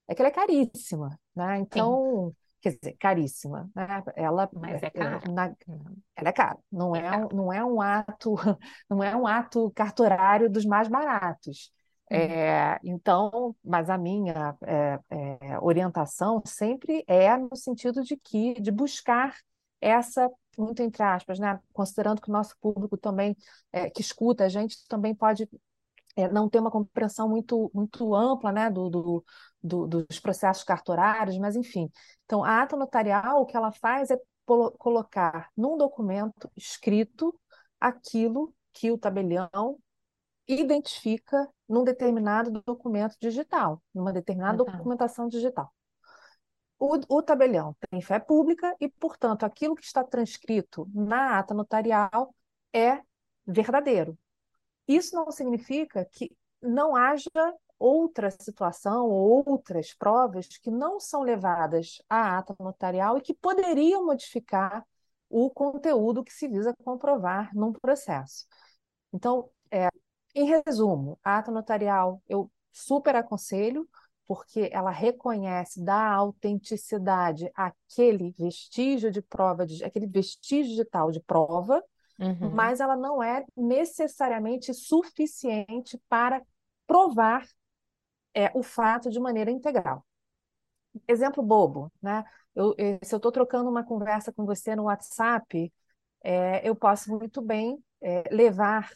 é 0.08 0.14
que 0.14 0.22
ela 0.22 0.30
é 0.30 0.32
caríssima. 0.32 1.20
Né? 1.36 1.60
Então. 1.60 2.32
Sim 2.32 2.44
quer 2.64 2.78
dizer, 2.78 2.96
caríssima, 2.98 3.70
né? 3.76 4.02
Ela, 4.16 4.50
Mas 4.54 4.82
é 4.82 4.90
cara. 4.90 5.20
Na, 5.30 5.54
ela 6.16 6.30
é 6.30 6.32
cara. 6.32 6.58
Não 6.72 6.96
é, 6.96 7.00
é 7.00 7.02
cara. 7.02 7.28
não 7.34 7.52
é 7.52 7.64
um 7.66 7.82
ato, 7.82 8.36
não 8.90 9.04
é 9.04 9.14
um 9.14 9.28
ato 9.28 9.70
cartorário 9.76 10.50
dos 10.50 10.64
mais 10.64 10.88
baratos. 10.88 11.74
Uhum. 12.12 12.18
É, 12.18 12.80
então, 12.84 13.56
mas 13.64 13.90
a 13.90 13.98
minha 13.98 14.56
é, 14.62 15.00
é, 15.10 15.60
orientação 15.60 16.42
sempre 16.46 17.04
é 17.08 17.36
no 17.38 17.56
sentido 17.56 18.04
de 18.04 18.18
que 18.18 18.60
de 18.62 18.72
buscar 18.72 19.36
essa 19.80 20.30
muito 20.58 20.82
entre 20.84 21.02
aspas, 21.02 21.40
né? 21.40 21.60
Considerando 21.74 22.22
que 22.22 22.30
o 22.30 22.34
nosso 22.34 22.56
público 22.62 22.96
também 22.98 23.36
é, 23.72 23.90
que 23.90 24.02
escuta 24.02 24.46
a 24.46 24.50
gente 24.50 24.78
também 24.88 25.16
pode 25.16 25.50
é, 26.16 26.28
não 26.30 26.50
ter 26.50 26.60
uma 26.60 26.72
compreensão 26.72 27.28
muito 27.28 27.72
muito 27.74 28.14
ampla, 28.14 28.52
né? 28.52 28.70
Do, 28.70 28.90
do, 28.90 29.26
do, 29.62 29.88
dos 29.88 30.20
processos 30.20 30.64
cartorários, 30.64 31.38
mas 31.38 31.56
enfim. 31.56 31.90
Então, 32.26 32.44
a 32.44 32.62
ata 32.62 32.76
notarial 32.76 33.42
o 33.42 33.46
que 33.46 33.58
ela 33.58 33.72
faz 33.72 34.12
é 34.12 34.18
colocar 34.46 35.50
num 35.56 35.78
documento 35.78 36.52
escrito 36.56 37.34
aquilo 37.80 38.54
que 38.74 38.92
o 38.92 38.98
tabelião 38.98 39.78
identifica 40.48 41.48
num 41.68 41.84
determinado 41.84 42.62
documento 42.66 43.16
digital, 43.20 43.82
numa 43.94 44.12
determinada 44.12 44.64
uhum. 44.64 44.72
documentação 44.72 45.28
digital. 45.28 45.72
O, 46.78 47.00
o, 47.08 47.22
tabelião 47.22 47.76
tem 47.90 48.02
fé 48.02 48.20
pública 48.20 48.76
e, 48.80 48.90
portanto, 48.90 49.44
aquilo 49.46 49.76
que 49.76 49.86
está 49.86 50.04
transcrito 50.04 50.90
na 50.94 51.40
ata 51.40 51.54
notarial 51.54 52.36
é 52.74 53.02
verdadeiro. 53.46 54.18
Isso 54.86 55.16
não 55.16 55.32
significa 55.32 56.04
que 56.12 56.36
não 56.62 56.96
haja 56.96 57.30
outra 57.80 58.30
situação 58.32 59.08
ou 59.08 59.46
outras 59.48 59.94
provas 59.94 60.48
que 60.48 60.70
não 60.70 61.00
são 61.00 61.22
levadas 61.22 62.02
à 62.10 62.38
ata 62.38 62.56
notarial 62.60 63.18
e 63.18 63.22
que 63.22 63.34
poderiam 63.34 64.06
modificar 64.06 64.86
o 65.30 65.50
conteúdo 65.50 66.24
que 66.24 66.34
se 66.34 66.48
visa 66.48 66.76
comprovar 66.84 67.50
num 67.56 67.74
processo. 67.74 68.46
Então, 69.12 69.50
em 70.36 70.46
resumo, 70.46 71.20
a 71.24 71.38
ata 71.38 71.52
notarial 71.52 72.22
eu 72.28 72.52
super 72.72 73.16
aconselho, 73.16 73.88
porque 74.26 74.70
ela 74.72 74.90
reconhece, 74.90 75.84
dá 75.84 76.12
autenticidade 76.14 77.52
àquele 77.54 78.32
vestígio 78.32 79.12
de 79.12 79.22
prova, 79.22 79.66
de, 79.66 79.84
aquele 79.84 80.08
vestígio 80.08 80.72
digital 80.72 81.12
de 81.12 81.20
prova, 81.20 81.84
uhum. 82.20 82.50
mas 82.52 82.80
ela 82.80 82.96
não 82.96 83.22
é 83.22 83.46
necessariamente 83.56 84.74
suficiente 84.74 86.02
para 86.10 86.42
provar 86.88 87.46
é, 88.34 88.52
o 88.56 88.64
fato 88.64 89.10
de 89.10 89.20
maneira 89.20 89.52
integral. 89.52 90.06
Exemplo 91.08 91.44
bobo, 91.44 91.92
né? 92.02 92.24
Eu, 92.56 92.76
se 93.04 93.14
eu 93.14 93.18
estou 93.18 93.32
trocando 93.32 93.70
uma 93.70 93.84
conversa 93.84 94.32
com 94.32 94.46
você 94.46 94.76
no 94.76 94.84
WhatsApp, 94.84 95.72
é, 96.24 96.68
eu 96.68 96.76
posso 96.76 97.12
muito 97.12 97.42
bem 97.42 97.84
é, 98.00 98.24
levar 98.32 98.92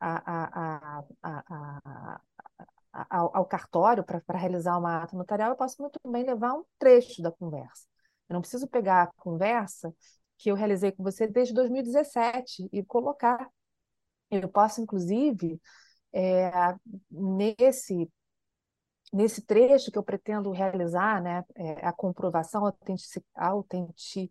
a, 0.00 1.00
a, 1.02 1.04
a, 1.22 2.20
ao, 3.10 3.36
ao, 3.36 3.46
cartório 3.46 4.04
para 4.04 4.38
realizar 4.38 4.78
uma 4.78 5.02
ata 5.02 5.16
notarial, 5.16 5.50
eu 5.50 5.56
posso 5.56 5.80
muito 5.80 6.00
bem 6.06 6.24
levar 6.24 6.54
um 6.54 6.64
trecho 6.78 7.22
da 7.22 7.30
conversa. 7.30 7.86
Eu 8.28 8.34
não 8.34 8.40
preciso 8.40 8.68
pegar 8.68 9.02
a 9.02 9.12
conversa 9.22 9.94
que 10.36 10.50
eu 10.50 10.54
realizei 10.54 10.92
com 10.92 11.02
você 11.02 11.26
desde 11.26 11.54
2017 11.54 12.68
e 12.72 12.84
colocar. 12.84 13.48
Eu 14.30 14.48
posso, 14.48 14.80
inclusive, 14.80 15.60
é, 16.12 16.50
nesse 17.10 18.10
nesse 19.12 19.42
trecho 19.42 19.90
que 19.90 19.98
eu 19.98 20.02
pretendo 20.02 20.50
realizar, 20.50 21.22
né, 21.22 21.44
é, 21.54 21.86
a 21.86 21.92
comprovação, 21.92 22.66
a 22.66 23.46
autentici, 23.46 24.30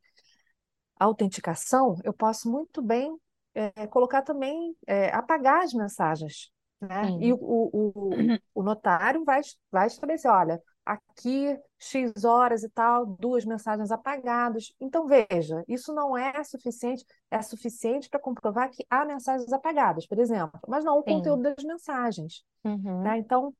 autenticação, 0.99 1.99
eu 2.03 2.13
posso 2.13 2.49
muito 2.49 2.81
bem 2.81 3.17
é, 3.57 3.87
colocar 3.87 4.21
também, 4.21 4.75
é, 4.85 5.09
apagar 5.09 5.63
as 5.63 5.73
mensagens. 5.73 6.51
Né? 6.79 7.09
E 7.19 7.33
o, 7.33 7.37
o, 7.41 8.11
o, 8.53 8.63
notário 8.63 9.23
vai, 9.25 9.41
vai 9.71 9.87
estabelecer, 9.87 10.29
olha, 10.29 10.61
aqui 10.85 11.57
X 11.79 12.23
horas 12.23 12.61
e 12.61 12.69
tal, 12.69 13.03
duas 13.03 13.43
mensagens 13.45 13.89
apagadas. 13.89 14.71
Então, 14.79 15.07
veja, 15.07 15.63
isso 15.67 15.91
não 15.91 16.15
é 16.15 16.43
suficiente, 16.43 17.03
é 17.31 17.41
suficiente 17.41 18.07
para 18.07 18.19
comprovar 18.19 18.69
que 18.69 18.85
há 18.91 19.03
mensagens 19.05 19.51
apagadas, 19.51 20.05
por 20.05 20.19
exemplo, 20.19 20.59
mas 20.67 20.85
não 20.85 20.99
o 20.99 21.03
Sim. 21.03 21.15
conteúdo 21.15 21.41
das 21.41 21.63
mensagens. 21.63 22.43
Uhum. 22.63 23.01
Né? 23.01 23.17
Então, 23.17 23.51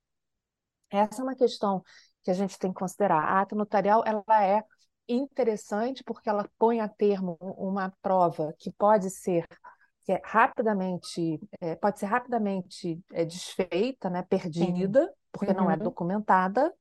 essa 0.91 1.21
é 1.21 1.23
uma 1.23 1.35
questão 1.35 1.83
que 2.21 2.29
a 2.29 2.35
gente 2.35 2.59
tem 2.59 2.71
que 2.71 2.79
considerar. 2.79 3.23
A 3.23 3.41
ata 3.41 3.55
notarial, 3.55 4.03
ela 4.05 4.45
é 4.45 4.63
interessante 5.09 6.03
porque 6.03 6.29
ela 6.29 6.47
põe 6.59 6.81
a 6.81 6.87
termo 6.87 7.35
uma 7.39 7.91
prova 8.01 8.53
que 8.59 8.71
pode 8.71 9.09
ser 9.09 9.47
que 10.07 10.13
é 10.13 10.21
rapidamente, 10.23 11.37
é, 11.59 11.75
pode 11.75 11.99
ser 11.99 12.05
rapidamente 12.05 12.97
é, 13.11 13.25
desfeita, 13.25 14.09
né, 14.09 14.23
perdida, 14.23 15.03
Sim. 15.03 15.13
porque 15.33 15.51
uhum. 15.51 15.57
não 15.57 15.69
é 15.69 15.73
uhum. 15.73 15.83
documentada, 15.83 16.73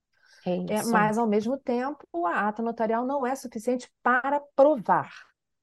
é, 0.47 0.75
é 0.75 0.85
mas, 0.85 1.19
ao 1.19 1.27
mesmo 1.27 1.59
tempo, 1.59 2.07
a 2.25 2.47
ata 2.47 2.63
notarial 2.63 3.05
não 3.05 3.27
é 3.27 3.35
suficiente 3.35 3.91
para 4.01 4.41
provar. 4.55 5.11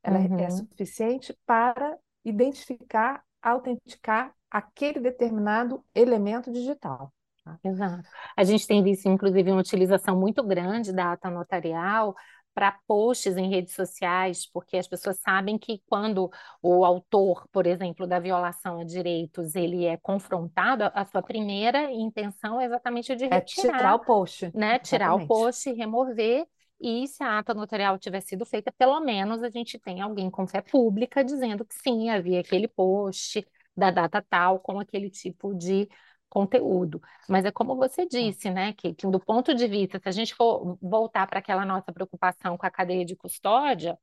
Ela 0.03 0.17
é, 0.17 0.25
é 0.25 0.27
uhum. 0.27 0.39
é 0.39 0.49
suficiente 0.49 1.33
para 1.45 1.97
identificar, 2.25 3.23
autenticar 3.41 4.35
aquele 4.51 4.99
determinado 4.99 5.85
elemento 5.95 6.51
digital. 6.51 7.13
Tá? 7.45 7.57
Exato. 7.63 8.03
A 8.35 8.43
gente 8.43 8.67
tem 8.67 8.83
visto, 8.83 9.07
inclusive, 9.07 9.51
uma 9.51 9.61
utilização 9.61 10.19
muito 10.19 10.43
grande 10.43 10.91
da 10.91 11.13
ata 11.13 11.29
notarial 11.29 12.13
para 12.53 12.77
posts 12.87 13.35
em 13.37 13.49
redes 13.49 13.73
sociais, 13.73 14.49
porque 14.51 14.77
as 14.77 14.87
pessoas 14.87 15.19
sabem 15.19 15.57
que 15.57 15.81
quando 15.87 16.29
o 16.61 16.85
autor, 16.85 17.47
por 17.51 17.65
exemplo, 17.65 18.05
da 18.07 18.19
violação 18.19 18.79
a 18.79 18.83
direitos, 18.83 19.55
ele 19.55 19.85
é 19.85 19.97
confrontado, 19.97 20.83
a 20.93 21.05
sua 21.05 21.21
primeira 21.21 21.91
intenção 21.91 22.59
é 22.61 22.65
exatamente 22.65 23.15
de 23.15 23.25
retirar, 23.25 23.75
é 23.75 23.77
tirar 23.77 23.95
o 23.95 23.99
post, 23.99 24.51
né? 24.53 24.79
Tirar 24.79 25.15
o 25.15 25.25
post, 25.25 25.71
remover 25.71 26.45
e 26.79 27.07
se 27.07 27.23
a 27.23 27.39
ata 27.39 27.53
notarial 27.53 27.97
tiver 27.97 28.21
sido 28.21 28.45
feita, 28.45 28.71
pelo 28.77 28.99
menos 28.99 29.41
a 29.41 29.49
gente 29.49 29.79
tem 29.79 30.01
alguém 30.01 30.29
com 30.29 30.45
fé 30.45 30.61
pública 30.61 31.23
dizendo 31.23 31.63
que 31.63 31.73
sim, 31.75 32.09
havia 32.09 32.41
aquele 32.41 32.67
post 32.67 33.45
da 33.75 33.89
data 33.89 34.21
tal 34.21 34.59
com 34.59 34.79
aquele 34.79 35.09
tipo 35.09 35.53
de 35.55 35.87
conteúdo. 36.33 36.99
Mas 37.29 37.45
é 37.45 37.51
como 37.51 37.75
você 37.75 38.07
disse, 38.07 38.49
né, 38.49 38.73
que, 38.73 38.93
que 38.95 39.05
do 39.07 39.19
ponto 39.19 39.53
de 39.53 39.67
vista, 39.67 39.99
se 39.99 40.09
a 40.09 40.11
gente 40.11 40.33
for 40.33 40.77
voltar 40.81 41.27
para 41.27 41.37
aquela 41.39 41.63
nossa 41.63 41.93
preocupação 41.93 42.57
com 42.57 42.65
a 42.65 42.71
cadeia 42.71 43.05
de 43.05 43.15
custódia, 43.15 43.97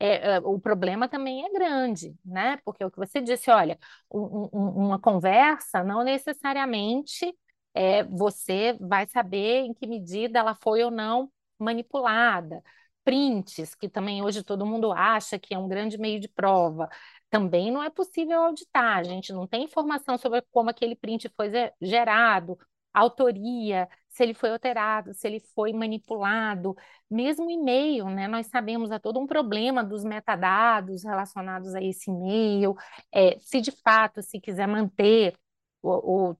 é, 0.00 0.34
é, 0.36 0.38
o 0.40 0.58
problema 0.58 1.08
também 1.08 1.44
é 1.46 1.50
grande, 1.52 2.14
né? 2.24 2.58
Porque 2.64 2.84
o 2.84 2.90
que 2.90 2.98
você 2.98 3.20
disse, 3.20 3.50
olha, 3.50 3.78
um, 4.12 4.48
um, 4.52 4.86
uma 4.86 4.98
conversa 5.00 5.82
não 5.84 6.02
necessariamente 6.04 7.32
é, 7.72 8.02
você 8.04 8.76
vai 8.80 9.06
saber 9.06 9.60
em 9.60 9.72
que 9.74 9.86
medida 9.86 10.38
ela 10.40 10.54
foi 10.54 10.82
ou 10.82 10.90
não 10.90 11.30
manipulada. 11.58 12.62
Prints, 13.06 13.74
que 13.76 13.88
também 13.88 14.20
hoje 14.22 14.42
todo 14.42 14.66
mundo 14.66 14.92
acha 14.92 15.38
que 15.38 15.54
é 15.54 15.58
um 15.58 15.68
grande 15.68 15.96
meio 15.96 16.18
de 16.20 16.28
prova, 16.28 16.88
também 17.30 17.70
não 17.70 17.80
é 17.82 17.88
possível 17.88 18.40
auditar. 18.42 18.98
A 18.98 19.04
gente 19.04 19.32
não 19.32 19.46
tem 19.46 19.62
informação 19.64 20.18
sobre 20.18 20.42
como 20.50 20.70
aquele 20.70 20.96
print 20.96 21.28
foi 21.36 21.48
gerado, 21.80 22.58
autoria, 22.92 23.88
se 24.08 24.24
ele 24.24 24.34
foi 24.34 24.50
alterado, 24.50 25.14
se 25.14 25.26
ele 25.28 25.38
foi 25.54 25.72
manipulado. 25.72 26.74
Mesmo 27.08 27.48
e-mail, 27.50 28.06
né? 28.10 28.26
Nós 28.26 28.48
sabemos 28.48 28.90
há 28.90 28.98
todo 28.98 29.20
um 29.20 29.26
problema 29.26 29.84
dos 29.84 30.02
metadados 30.02 31.04
relacionados 31.04 31.74
a 31.76 31.82
esse 31.82 32.10
e-mail. 32.10 32.74
É, 33.12 33.38
se 33.38 33.60
de 33.60 33.70
fato 33.70 34.20
se 34.22 34.40
quiser 34.40 34.66
manter 34.66 35.36
o, 35.82 36.30
o 36.32 36.36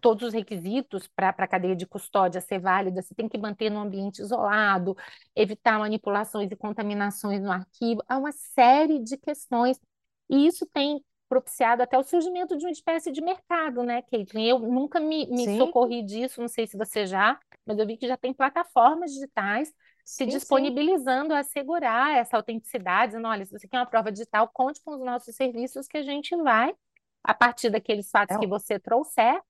todos 0.00 0.28
os 0.28 0.34
requisitos 0.34 1.08
para 1.08 1.28
a 1.30 1.46
cadeia 1.46 1.74
de 1.74 1.86
custódia 1.86 2.40
ser 2.40 2.58
válida, 2.58 3.02
você 3.02 3.14
tem 3.14 3.28
que 3.28 3.38
manter 3.38 3.70
no 3.70 3.80
ambiente 3.80 4.20
isolado, 4.20 4.96
evitar 5.34 5.78
manipulações 5.78 6.50
e 6.50 6.56
contaminações 6.56 7.42
no 7.42 7.50
arquivo. 7.50 8.02
Há 8.08 8.18
uma 8.18 8.32
série 8.32 8.98
de 8.98 9.16
questões. 9.16 9.80
E 10.28 10.46
isso 10.46 10.66
tem 10.66 11.02
propiciado 11.28 11.82
até 11.82 11.96
o 11.96 12.02
surgimento 12.02 12.56
de 12.56 12.64
uma 12.64 12.72
espécie 12.72 13.12
de 13.12 13.22
mercado, 13.22 13.84
né, 13.84 14.02
Caitlin? 14.02 14.46
Eu 14.46 14.58
nunca 14.58 14.98
me, 14.98 15.26
me 15.26 15.56
socorri 15.58 16.02
disso, 16.02 16.40
não 16.40 16.48
sei 16.48 16.66
se 16.66 16.76
você 16.76 17.06
já, 17.06 17.38
mas 17.64 17.78
eu 17.78 17.86
vi 17.86 17.96
que 17.96 18.08
já 18.08 18.16
tem 18.16 18.34
plataformas 18.34 19.12
digitais 19.12 19.72
se 20.04 20.26
disponibilizando 20.26 21.28
sim. 21.28 21.34
a 21.34 21.38
assegurar 21.38 22.16
essa 22.16 22.36
autenticidade, 22.36 23.12
dizendo, 23.12 23.28
olha, 23.28 23.44
se 23.44 23.52
você 23.52 23.68
quer 23.68 23.78
uma 23.78 23.86
prova 23.86 24.10
digital, 24.10 24.50
conte 24.52 24.82
com 24.82 24.92
os 24.92 25.00
nossos 25.00 25.36
serviços 25.36 25.86
que 25.86 25.98
a 25.98 26.02
gente 26.02 26.34
vai, 26.36 26.74
a 27.22 27.32
partir 27.32 27.70
daqueles 27.70 28.10
fatos 28.10 28.36
é. 28.36 28.40
que 28.40 28.46
você 28.46 28.78
trouxer, 28.80 29.40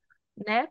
né? 0.47 0.69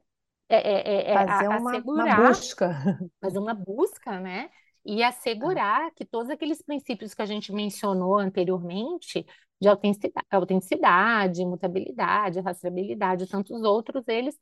É, 0.48 0.58
é, 0.58 1.12
é, 1.12 1.12
é 1.12 1.28
fazer 1.28 1.48
uma, 1.48 1.72
assegurar, 1.72 2.20
uma 2.20 2.28
busca. 2.28 2.70
Fazer 3.22 3.40
uma 3.40 3.54
busca, 3.54 4.20
né? 4.20 4.50
E 4.84 5.04
assegurar 5.04 5.92
que 5.92 6.04
todos 6.04 6.30
aqueles 6.30 6.62
princípios 6.62 7.14
que 7.14 7.22
a 7.22 7.26
gente 7.26 7.52
mencionou 7.52 8.18
anteriormente, 8.18 9.26
de 9.62 9.68
autenticidade, 9.68 10.26
autenticidade 10.32 11.46
mutabilidade, 11.46 12.40
rastreabilidade 12.40 13.26
e 13.26 13.28
tantos 13.28 13.62
outros, 13.62 14.04
eles 14.08 14.40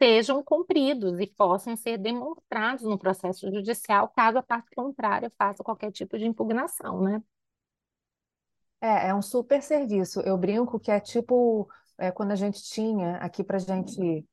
sejam 0.00 0.42
cumpridos 0.42 1.20
e 1.20 1.26
possam 1.26 1.76
ser 1.76 1.98
demonstrados 1.98 2.84
no 2.84 2.98
processo 2.98 3.50
judicial, 3.50 4.08
caso 4.08 4.38
a 4.38 4.42
parte 4.42 4.74
contrária 4.74 5.30
faça 5.36 5.62
qualquer 5.62 5.92
tipo 5.92 6.18
de 6.18 6.26
impugnação, 6.26 7.00
né? 7.02 7.22
É, 8.80 9.08
é 9.08 9.14
um 9.14 9.22
super 9.22 9.62
serviço. 9.62 10.20
Eu 10.20 10.36
brinco 10.36 10.80
que 10.80 10.90
é 10.90 10.98
tipo 10.98 11.68
é, 11.98 12.10
quando 12.10 12.32
a 12.32 12.36
gente 12.36 12.62
tinha 12.64 13.16
aqui 13.18 13.44
para 13.44 13.58
gente 13.58 14.26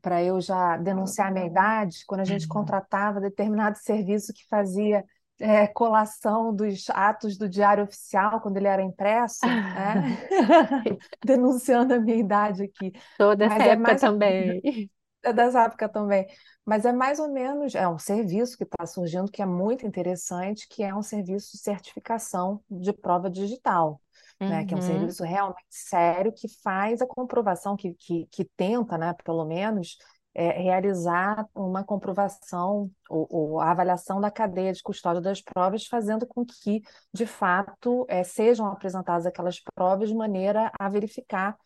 para 0.00 0.22
eu 0.22 0.40
já 0.40 0.76
denunciar 0.76 1.28
a 1.28 1.30
minha 1.30 1.46
idade, 1.46 2.04
quando 2.06 2.20
a 2.20 2.24
gente 2.24 2.44
uhum. 2.44 2.48
contratava 2.48 3.20
determinado 3.20 3.78
serviço 3.78 4.32
que 4.32 4.46
fazia 4.48 5.04
é, 5.38 5.66
colação 5.66 6.54
dos 6.54 6.88
atos 6.90 7.36
do 7.36 7.48
Diário 7.48 7.84
Oficial, 7.84 8.40
quando 8.40 8.56
ele 8.56 8.68
era 8.68 8.82
impresso, 8.82 9.44
né? 9.44 10.18
denunciando 11.24 11.94
a 11.94 12.00
minha 12.00 12.16
idade 12.16 12.62
aqui. 12.62 12.92
Toda 13.18 13.44
essa 13.44 13.58
Mas 13.58 13.66
é 13.66 13.70
época 13.70 13.88
mais... 13.88 14.00
também. 14.00 14.90
É 15.24 15.32
dessa 15.32 15.64
época 15.64 15.88
também. 15.88 16.26
Mas 16.64 16.84
é 16.84 16.92
mais 16.92 17.18
ou 17.18 17.32
menos, 17.32 17.74
é 17.74 17.88
um 17.88 17.98
serviço 17.98 18.56
que 18.56 18.64
está 18.64 18.86
surgindo 18.86 19.30
que 19.30 19.42
é 19.42 19.46
muito 19.46 19.86
interessante, 19.86 20.66
que 20.68 20.82
é 20.82 20.94
um 20.94 21.02
serviço 21.02 21.52
de 21.52 21.58
certificação 21.58 22.60
de 22.70 22.92
prova 22.92 23.28
digital 23.28 24.00
né, 24.48 24.64
que 24.64 24.74
é 24.74 24.76
um 24.76 24.80
uhum. 24.80 24.86
serviço 24.86 25.24
realmente 25.24 25.64
sério 25.68 26.32
que 26.32 26.48
faz 26.62 27.00
a 27.00 27.06
comprovação, 27.06 27.76
que, 27.76 27.94
que, 27.94 28.26
que 28.30 28.44
tenta, 28.56 28.96
né, 28.98 29.14
pelo 29.24 29.44
menos, 29.44 29.96
é, 30.34 30.50
realizar 30.62 31.46
uma 31.54 31.84
comprovação 31.84 32.90
ou, 33.08 33.26
ou, 33.30 33.60
a 33.60 33.70
avaliação 33.70 34.20
da 34.20 34.30
cadeia 34.30 34.72
de 34.72 34.82
custódia 34.82 35.20
das 35.20 35.42
provas, 35.42 35.86
fazendo 35.86 36.26
com 36.26 36.44
que, 36.44 36.82
de 37.12 37.26
fato, 37.26 38.06
é, 38.08 38.24
sejam 38.24 38.66
apresentadas 38.66 39.26
aquelas 39.26 39.60
provas 39.74 40.08
de 40.08 40.14
maneira 40.14 40.70
a 40.78 40.88
verificar 40.88 41.56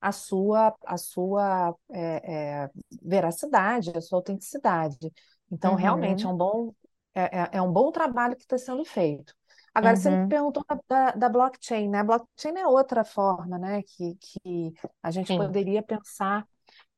a 0.00 0.12
sua, 0.12 0.74
a 0.84 0.96
sua 0.96 1.74
é, 1.90 2.64
é 2.64 2.70
veracidade, 3.02 3.92
a 3.96 4.00
sua 4.00 4.18
autenticidade. 4.18 5.12
Então, 5.50 5.72
uhum. 5.72 5.76
realmente, 5.78 6.24
é 6.24 6.28
um 6.28 6.36
bom, 6.36 6.72
é, 7.14 7.22
é, 7.22 7.48
é 7.52 7.62
um 7.62 7.72
bom 7.72 7.90
trabalho 7.92 8.36
que 8.36 8.42
está 8.42 8.58
sendo 8.58 8.84
feito. 8.84 9.34
Agora, 9.74 9.96
você 9.96 10.10
me 10.10 10.16
uhum. 10.18 10.28
perguntou 10.28 10.64
da, 10.68 10.78
da, 10.88 11.10
da 11.12 11.28
blockchain, 11.28 11.88
né? 11.88 12.00
A 12.00 12.04
blockchain 12.04 12.58
é 12.58 12.66
outra 12.66 13.04
forma, 13.04 13.58
né, 13.58 13.82
que, 13.82 14.16
que 14.16 14.72
a 15.02 15.10
gente 15.10 15.28
Sim. 15.28 15.38
poderia 15.38 15.82
pensar 15.82 16.46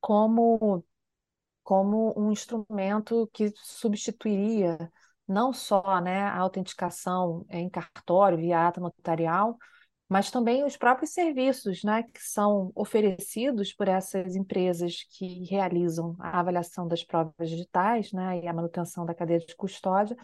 como, 0.01 0.85
como 1.63 2.13
um 2.19 2.33
instrumento 2.33 3.31
que 3.33 3.53
substituiria 3.57 4.91
não 5.27 5.53
só, 5.53 6.01
né, 6.01 6.21
a 6.23 6.39
autenticação 6.39 7.47
em 7.49 7.69
cartório, 7.71 8.37
via 8.39 8.67
ata 8.69 8.81
notarial, 8.81 9.57
mas 10.09 10.31
também 10.31 10.65
os 10.65 10.77
próprios 10.77 11.13
serviços, 11.13 11.83
né, 11.83 12.03
que 12.03 12.21
são 12.21 12.71
oferecidos 12.75 13.73
por 13.73 13.89
essas 13.89 14.37
empresas 14.37 15.05
que 15.17 15.45
realizam 15.45 16.15
a 16.19 16.41
avaliação 16.41 16.87
das 16.87 17.03
provas 17.03 17.49
digitais, 17.49 18.13
né, 18.13 18.41
e 18.41 18.49
a 18.49 18.53
manutenção 18.53 19.07
da 19.07 19.15
cadeia 19.15 19.39
de 19.39 19.57
custódia, 19.57 20.17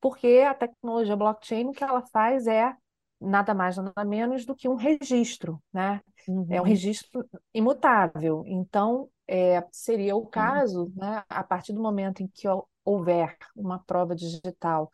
porque 0.00 0.44
a 0.48 0.54
tecnologia 0.54 1.16
blockchain 1.16 1.66
o 1.66 1.72
que 1.72 1.84
ela 1.84 2.02
faz 2.02 2.46
é 2.46 2.74
nada 3.20 3.54
mais 3.54 3.76
nada 3.76 4.04
menos 4.04 4.44
do 4.44 4.54
que 4.54 4.68
um 4.68 4.76
registro, 4.76 5.62
né? 5.72 6.00
Uhum. 6.26 6.46
É 6.50 6.60
um 6.60 6.62
uhum. 6.62 6.68
registro 6.68 7.28
imutável. 7.52 8.44
Então, 8.46 9.08
é, 9.26 9.64
seria 9.72 10.14
o 10.14 10.26
caso, 10.26 10.84
uhum. 10.84 10.92
né, 10.96 11.24
a 11.28 11.42
partir 11.42 11.72
do 11.72 11.82
momento 11.82 12.22
em 12.22 12.28
que 12.28 12.46
houver 12.84 13.36
uma 13.56 13.78
prova 13.78 14.14
digital, 14.14 14.90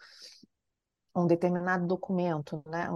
um 1.15 1.27
determinado 1.27 1.87
documento, 1.87 2.63
né? 2.67 2.89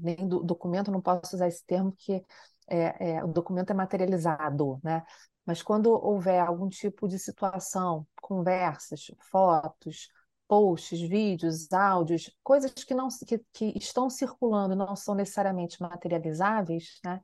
Nem 0.00 0.26
do 0.26 0.42
documento 0.42 0.90
não 0.90 1.00
posso 1.00 1.36
usar 1.36 1.46
esse 1.46 1.64
termo 1.64 1.92
porque 1.92 2.24
é, 2.68 3.12
é, 3.12 3.24
o 3.24 3.28
documento 3.28 3.70
é 3.70 3.74
materializado, 3.74 4.80
né? 4.82 5.04
Mas 5.44 5.62
quando 5.62 5.92
houver 5.92 6.40
algum 6.40 6.68
tipo 6.68 7.08
de 7.08 7.18
situação, 7.18 8.06
conversas, 8.20 9.10
fotos, 9.30 10.08
posts, 10.48 11.00
vídeos, 11.00 11.72
áudios, 11.72 12.30
coisas 12.42 12.72
que 12.72 12.94
não 12.94 13.08
que, 13.26 13.38
que 13.52 13.78
estão 13.78 14.10
circulando 14.10 14.76
não 14.76 14.94
são 14.96 15.14
necessariamente 15.14 15.80
materializáveis, 15.80 17.00
né? 17.04 17.20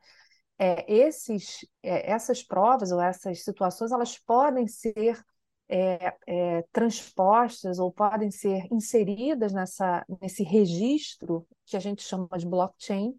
É, 0.61 0.93
esses, 0.93 1.65
é, 1.83 2.11
essas 2.11 2.43
provas 2.43 2.91
ou 2.91 3.01
essas 3.01 3.45
situações 3.45 3.93
elas 3.93 4.19
podem 4.19 4.67
ser 4.67 5.25
é, 5.69 6.15
é, 6.27 6.63
transpostas 6.73 7.79
ou 7.79 7.93
podem 7.93 8.31
ser 8.31 8.67
inseridas 8.73 9.53
nessa, 9.53 10.05
nesse 10.21 10.43
registro 10.43 11.47
que 11.67 11.77
a 11.77 11.81
gente 11.81 12.03
chama 12.03 12.29
de 12.37 12.47
blockchain, 12.47 13.15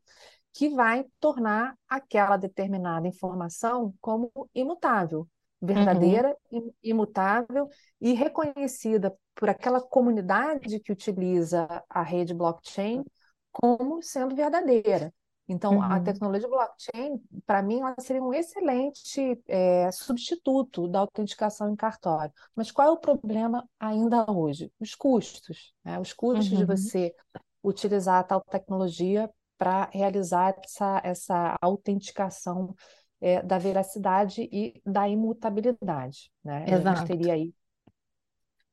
que 0.54 0.70
vai 0.70 1.06
tornar 1.20 1.78
aquela 1.88 2.36
determinada 2.36 3.08
informação 3.08 3.94
como 4.02 4.32
imutável 4.54 5.28
verdadeira, 5.62 6.36
uhum. 6.52 6.72
imutável 6.84 7.68
e 8.00 8.14
reconhecida 8.14 9.16
por 9.36 9.50
aquela 9.50 9.82
comunidade 9.82 10.80
que 10.80 10.92
utiliza 10.92 11.68
a 11.90 12.02
rede 12.02 12.34
blockchain 12.34 13.04
como 13.52 14.02
sendo 14.02 14.36
verdadeira. 14.36 15.14
Então, 15.48 15.78
uhum. 15.78 15.82
a 15.82 16.00
tecnologia 16.00 16.48
blockchain, 16.48 17.20
para 17.46 17.64
mim, 17.64 17.80
ela 17.80 17.96
seria 18.00 18.22
um 18.22 18.32
excelente 18.32 19.42
é, 19.48 19.92
substituto 19.92 20.88
da 20.88 21.00
autenticação 21.00 21.72
em 21.72 21.76
cartório. 21.76 22.32
Mas 22.56 22.72
qual 22.72 22.88
é 22.88 22.92
o 22.92 22.98
problema 22.98 23.68
ainda 23.80 24.32
hoje? 24.32 24.72
Os 24.80 24.94
custos. 24.94 25.74
Né? 25.84 26.00
Os 26.00 26.14
custos 26.14 26.52
uhum. 26.52 26.58
de 26.60 26.66
você 26.66 27.16
utilizar 27.64 28.20
a 28.20 28.24
tal 28.24 28.42
tecnologia 28.42 29.28
para 29.58 29.90
realizar 29.92 30.56
essa, 30.64 31.02
essa 31.04 31.58
autenticação 31.60 32.76
é, 33.22 33.42
da 33.42 33.58
veracidade 33.58 34.50
e 34.52 34.82
da 34.86 35.08
imutabilidade. 35.08 36.32
Né? 36.44 36.66
Exato. 36.68 36.88
A 36.88 36.96
gente 36.96 37.08
teria 37.08 37.34
aí 37.34 37.54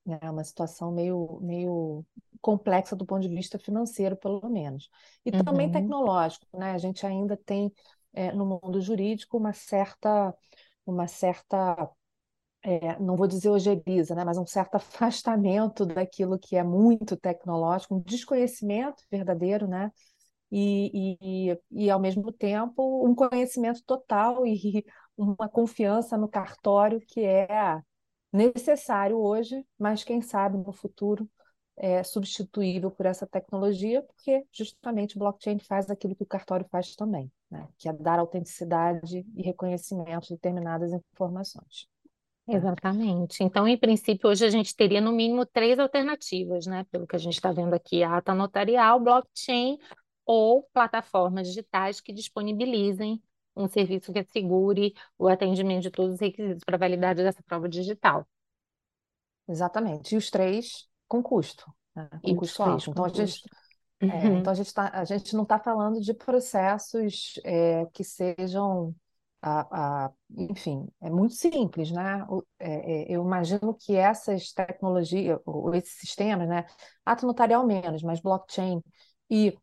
né, 0.05 0.19
uma 0.23 0.45
situação 0.45 0.93
meio, 0.93 1.39
meio 1.43 2.05
complexa 2.41 2.95
do 2.95 3.05
ponto 3.05 3.23
de 3.23 3.35
vista 3.35 3.59
financeiro, 3.59 4.17
pelo 4.17 4.49
menos. 4.49 4.89
E 5.25 5.31
uhum. 5.31 5.43
também 5.43 5.71
tecnológico. 5.71 6.47
Né? 6.57 6.73
A 6.73 6.79
gente 6.79 7.05
ainda 7.05 7.37
tem, 7.37 7.73
é, 8.13 8.33
no 8.33 8.47
mundo 8.47 8.81
jurídico, 8.81 9.37
uma 9.37 9.53
certa, 9.53 10.35
uma 10.87 11.09
certa 11.09 11.91
é, 12.63 12.99
não 12.99 13.15
vou 13.15 13.29
dizer 13.29 13.49
ojeriza, 13.49 14.13
né, 14.17 14.25
mas 14.25 14.37
um 14.37 14.47
certo 14.47 14.75
afastamento 14.77 15.87
daquilo 15.87 16.37
que 16.37 16.57
é 16.57 16.65
muito 16.65 17.17
tecnológico, 17.17 17.95
um 17.95 18.01
desconhecimento 18.01 19.05
verdadeiro, 19.09 19.69
né, 19.69 19.93
e, 20.51 21.19
e, 21.51 21.59
e 21.71 21.91
ao 21.91 22.01
mesmo 22.01 22.33
tempo 22.33 23.07
um 23.07 23.15
conhecimento 23.15 23.83
total 23.85 24.47
e 24.47 24.85
uma 25.17 25.49
confiança 25.49 26.17
no 26.17 26.29
cartório 26.29 27.01
que 27.01 27.21
é 27.21 27.81
necessário 28.33 29.19
hoje, 29.19 29.65
mas 29.79 30.05
quem 30.05 30.21
sabe 30.21 30.59
no 30.59 30.73
futuro 30.73 31.29
é 31.77 32.03
substituível 32.03 32.91
por 32.91 33.07
essa 33.07 33.27
tecnologia, 33.27 34.03
porque 34.03 34.45
justamente 34.51 35.17
o 35.17 35.19
blockchain 35.19 35.59
faz 35.59 35.91
aquilo 35.91 36.15
que 36.15 36.23
o 36.23 36.27
cartório 36.27 36.67
faz 36.71 36.95
também, 36.95 37.31
né, 37.51 37.69
que 37.77 37.89
é 37.89 37.93
dar 37.93 38.19
autenticidade 38.19 39.27
e 39.35 39.43
reconhecimento 39.43 40.29
de 40.29 40.35
determinadas 40.35 40.93
informações. 41.13 41.87
Exatamente. 42.49 43.43
Então, 43.43 43.67
em 43.67 43.77
princípio, 43.77 44.31
hoje 44.31 44.45
a 44.45 44.51
gente 44.51 44.75
teria 44.75 45.01
no 45.01 45.11
mínimo 45.11 45.45
três 45.45 45.81
alternativas, 45.81 46.65
né? 46.65 46.87
Pelo 46.93 47.05
que 47.05 47.17
a 47.17 47.19
gente 47.19 47.35
está 47.35 47.51
vendo 47.51 47.75
aqui, 47.75 48.05
a 48.05 48.19
ata 48.19 48.33
notarial, 48.33 49.01
blockchain 49.01 49.77
ou 50.27 50.65
plataformas 50.75 51.49
digitais 51.49 52.01
que 52.03 52.13
disponibilizem 52.15 53.23
um 53.57 53.69
serviço 53.69 54.13
que 54.13 54.21
assegure 54.21 54.95
o 55.19 55.29
atendimento 55.29 55.85
de 55.85 55.93
todos 55.93 56.15
os 56.17 56.21
requisitos 56.21 56.65
para 56.65 56.79
validade 56.79 57.23
dessa 57.25 57.43
prova 57.45 57.69
digital. 57.69 58.27
Exatamente. 59.49 60.15
E 60.15 60.19
os 60.19 60.31
três 60.31 60.89
com 61.09 61.23
custo, 61.23 61.65
né? 61.95 62.09
com 62.23 62.35
E 62.35 62.35
custo 62.35 62.63
alto. 62.63 62.91
Então, 62.91 63.05
a 63.05 63.09
gente, 63.09 63.43
é, 64.09 64.35
Uhum. 64.35 64.39
então 64.39 64.53
a 64.53 64.57
gente, 64.57 64.73
tá, 64.75 64.91
a 64.93 65.05
gente 65.05 65.35
não 65.37 65.45
está 65.45 65.59
falando 65.59 66.01
de 66.01 66.15
processos 66.15 67.41
é, 67.45 67.87
que 67.87 68.05
sejam 68.05 68.95
a, 69.43 70.07
a- 70.07 70.13
enfim, 70.39 70.89
é 71.01 71.11
muito 71.11 71.35
simples, 71.35 71.91
né? 71.93 72.25
O- 72.29 72.45
é, 72.59 73.05
é, 73.05 73.17
eu 73.17 73.25
imagino 73.25 73.75
que 73.75 73.97
essas 73.97 74.53
tecnologias, 74.53 75.39
ou 75.47 75.75
esses 75.75 75.95
sistemas, 76.01 76.49
né? 76.49 76.67
Ato 77.05 77.27
notarial 77.27 77.67
menos, 77.67 78.03
mas 78.03 78.21
blockchain 78.21 78.83
e 79.31 79.57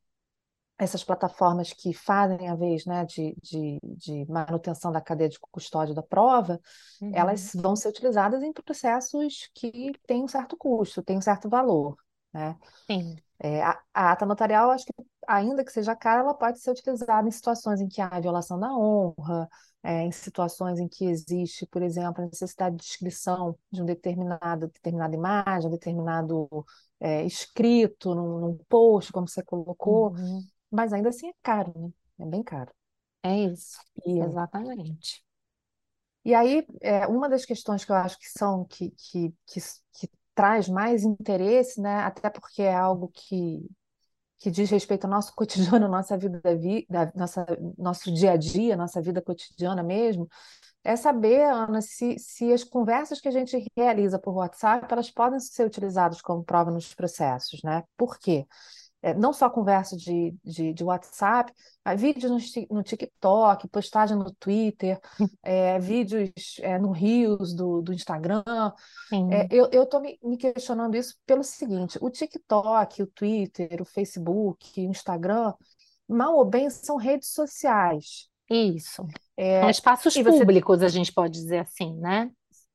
essas 0.84 1.04
plataformas 1.04 1.74
que 1.74 1.94
fazem 1.94 2.50
a 2.50 2.56
vez, 2.56 2.86
né, 2.86 3.06
de, 3.06 3.36
de, 3.42 3.80
de 3.84 4.26
manutenção 4.32 4.92
da 4.92 5.02
cadeia 5.02 5.30
de 5.30 5.40
custódia 5.40 5.94
da 5.96 6.04
prova, 6.04 6.60
Uhum. 7.02 7.14
elas 7.14 7.52
vão 7.56 7.76
ser 7.76 7.90
utilizadas 7.90 8.42
em 8.44 8.54
processos 8.54 9.50
que 9.54 9.92
têm 10.08 10.24
um 10.24 10.28
certo 10.28 10.58
custo, 10.58 11.04
têm 11.04 11.18
um 11.18 11.22
certo 11.22 11.50
valor, 11.50 11.96
né? 12.34 12.58
Sim. 12.90 13.18
É, 13.40 13.62
a, 13.62 13.80
a 13.94 14.12
ata 14.12 14.26
notarial, 14.26 14.72
acho 14.72 14.86
que, 14.86 14.94
ainda 15.28 15.66
que 15.66 15.72
seja 15.72 15.96
cara, 15.96 16.22
ela 16.22 16.34
pode 16.34 16.60
ser 16.60 16.72
utilizada 16.72 17.28
em 17.28 17.32
situações 17.32 17.82
em 17.82 17.88
que 17.90 18.02
há 18.02 18.20
violação 18.20 18.58
da 18.60 18.72
honra, 18.74 19.50
é, 19.84 20.04
em 20.04 20.12
situações 20.12 20.80
em 20.80 20.88
que 20.88 21.06
existe, 21.06 21.66
por 21.68 21.82
exemplo, 21.82 22.24
a 22.24 22.28
necessidade 22.28 22.78
de 22.78 22.84
inscrição 22.84 23.58
de 23.72 23.82
um 23.82 23.86
determinado, 23.86 24.68
determinada 24.68 25.14
imagem, 25.16 25.68
um 25.68 25.72
determinado 25.72 26.48
é, 27.00 27.26
escrito 27.26 28.16
num, 28.16 28.40
num 28.40 28.58
post, 28.70 29.12
como 29.12 29.28
você 29.28 29.44
colocou, 29.44 30.14
Uhum. 30.16 30.48
Mas 30.74 30.94
ainda 30.94 31.10
assim 31.10 31.30
é 31.30 31.34
caro, 31.44 31.74
né? 31.78 31.92
É 32.20 32.26
bem 32.26 32.44
caro. 32.44 32.72
É 33.22 33.38
isso. 33.52 33.80
E, 34.06 34.12
Exatamente. 34.24 35.24
e 36.26 36.34
aí, 36.34 36.66
é, 36.82 37.06
uma 37.08 37.28
das 37.30 37.46
questões 37.46 37.84
que 37.84 37.92
eu 37.92 37.96
acho 37.96 38.18
que 38.18 38.30
são 38.30 38.66
que, 38.66 38.92
que, 38.92 39.34
que, 39.46 39.60
que 39.94 40.10
traz 40.34 40.70
mais 40.70 41.04
interesse, 41.04 41.82
né? 41.82 41.98
Até 42.04 42.30
porque 42.30 42.62
é 42.62 42.74
algo 42.76 43.10
que 43.14 43.68
que 44.40 44.52
diz 44.52 44.70
respeito 44.72 45.06
ao 45.06 45.12
nosso 45.12 45.34
cotidiano, 45.38 45.88
nossa 45.88 46.18
vida, 46.18 46.42
vi- 46.58 46.86
da, 46.90 47.12
nossa, 47.16 47.46
nosso 47.78 48.14
dia 48.14 48.32
a 48.34 48.38
dia, 48.38 48.76
nossa 48.78 49.02
vida 49.02 49.22
cotidiana 49.22 49.84
mesmo, 49.84 50.28
é 50.84 50.96
saber, 50.96 51.44
Ana, 51.44 51.82
se, 51.82 52.18
se 52.20 52.54
as 52.54 52.64
conversas 52.64 53.22
que 53.22 53.28
a 53.30 53.32
gente 53.32 53.58
realiza 53.78 54.20
por 54.20 54.34
WhatsApp, 54.36 54.88
elas 54.92 55.12
podem 55.12 55.40
ser 55.40 55.66
utilizadas 55.68 56.22
como 56.22 56.44
prova 56.44 56.72
nos 56.72 56.94
processos, 56.96 57.64
né? 57.64 57.84
Por 57.98 58.20
quê? 58.20 58.48
É, 59.04 59.14
não 59.14 59.34
só 59.34 59.50
conversa 59.50 59.98
de, 59.98 60.34
de, 60.44 60.74
de 60.74 60.84
WhatsApp, 60.84 61.54
mas 61.84 62.00
vídeos 62.00 62.32
no, 62.32 62.78
no 62.78 62.82
TikTok, 62.82 63.68
postagem 63.68 64.18
no 64.18 64.34
Twitter, 64.34 64.98
é, 65.44 65.78
vídeos 65.78 66.32
é, 66.62 66.80
no 66.80 66.92
Reels 66.92 67.54
do, 67.54 67.82
do 67.82 67.94
Instagram, 67.94 68.44
é, 69.30 69.48
eu 69.52 69.84
estou 69.84 70.00
me, 70.00 70.18
me 70.24 70.38
questionando 70.38 70.96
isso 70.96 71.16
pelo 71.26 71.44
seguinte: 71.44 72.00
o 72.02 72.10
TikTok, 72.10 73.04
o 73.04 73.08
Twitter, 73.08 73.82
o 73.82 73.86
Facebook, 73.86 74.80
o 74.80 74.90
Instagram, 74.90 75.54
mal 76.08 76.38
ou 76.38 76.46
bem, 76.46 76.70
são 76.70 76.96
redes 76.96 77.34
sociais. 77.34 78.30
Isso. 78.50 78.96
São 78.96 79.08
É, 79.36 79.70
espaços 79.70 80.16
e 80.16 80.24
você 80.24 80.40
públicos, 80.40 80.82
a 80.82 80.88
gente 80.88 81.12
pode 81.12 81.34
dizer 81.34 81.60
assim, 81.60 81.94
né? 81.96 82.32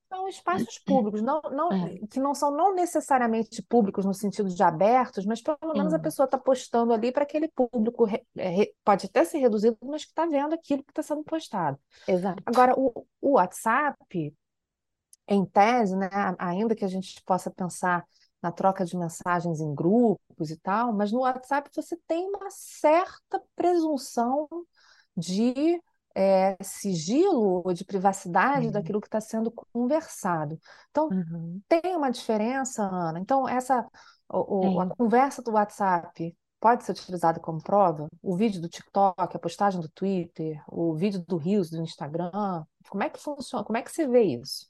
São 0.08 0.28
espaços 0.28 0.78
públicos, 0.78 1.20
não, 1.20 1.40
não, 1.50 1.86
É. 1.86 2.06
que 2.06 2.18
não 2.18 2.34
são 2.34 2.50
não 2.50 2.74
necessariamente 2.74 3.62
públicos 3.62 4.04
no 4.04 4.14
sentido 4.14 4.48
de 4.48 4.62
abertos, 4.62 5.26
mas 5.26 5.42
pelo 5.42 5.58
menos 5.74 5.92
a 5.92 5.96
Sim. 5.96 6.02
pessoa 6.02 6.24
está 6.24 6.38
postando 6.38 6.92
ali 6.92 7.12
para 7.12 7.24
aquele 7.24 7.48
público, 7.48 8.04
re- 8.04 8.24
é, 8.36 8.48
re- 8.48 8.74
pode 8.84 9.06
até 9.06 9.24
ser 9.24 9.38
reduzido, 9.38 9.76
mas 9.82 10.04
que 10.04 10.10
está 10.10 10.24
vendo 10.26 10.54
aquilo 10.54 10.82
que 10.82 10.90
está 10.92 11.02
sendo 11.02 11.22
postado. 11.24 11.78
Exato. 12.06 12.42
Agora, 12.46 12.74
o, 12.78 13.06
o 13.20 13.32
WhatsApp. 13.32 14.34
em 15.26 15.44
tese, 15.44 15.96
né, 15.96 16.08
ainda 16.38 16.74
que 16.74 16.84
a 16.84 16.88
gente 16.88 17.22
possa 17.24 17.50
pensar 17.50 18.04
na 18.42 18.50
troca 18.52 18.84
de 18.84 18.96
mensagens 18.96 19.60
em 19.60 19.74
grupos 19.74 20.50
e 20.50 20.56
tal, 20.58 20.92
mas 20.92 21.12
no 21.12 21.20
WhatsApp 21.20 21.70
você 21.74 21.96
tem 22.06 22.26
uma 22.28 22.50
certa 22.50 23.42
presunção 23.54 24.48
de 25.16 25.80
é, 26.14 26.56
sigilo 26.62 27.62
ou 27.64 27.72
de 27.72 27.84
privacidade 27.84 28.62
Tem. 28.64 28.72
daquilo 28.72 29.00
que 29.00 29.06
está 29.08 29.20
sendo 29.20 29.50
conversado. 29.72 30.58
Então, 30.90 31.08
Uhum. 31.10 31.60
tem 31.68 31.96
uma 31.96 32.10
diferença, 32.10 32.82
Ana. 32.84 33.18
Então, 33.20 33.48
essa 33.48 33.86
o- 34.30 34.76
o- 34.76 34.80
a 34.80 34.86
conversa 34.88 35.42
do 35.42 35.52
WhatsApp 35.52 36.36
pode 36.60 36.84
ser 36.84 36.92
utilizada 36.92 37.40
como 37.40 37.62
prova? 37.62 38.08
O 38.22 38.36
vídeo 38.36 38.60
do 38.60 38.68
TikTok, 38.68 39.16
a 39.36 39.38
postagem 39.38 39.80
do 39.80 39.88
Twitter, 39.88 40.62
o 40.68 40.94
vídeo 40.94 41.24
do 41.26 41.36
Reels 41.36 41.70
do 41.70 41.80
Instagram, 41.82 42.30
como 42.90 43.02
é 43.02 43.10
que 43.10 43.18
funciona? 43.20 43.64
Como 43.64 43.76
é 43.78 43.82
que 43.82 43.90
você 43.90 44.06
vê 44.06 44.22
isso? 44.22 44.68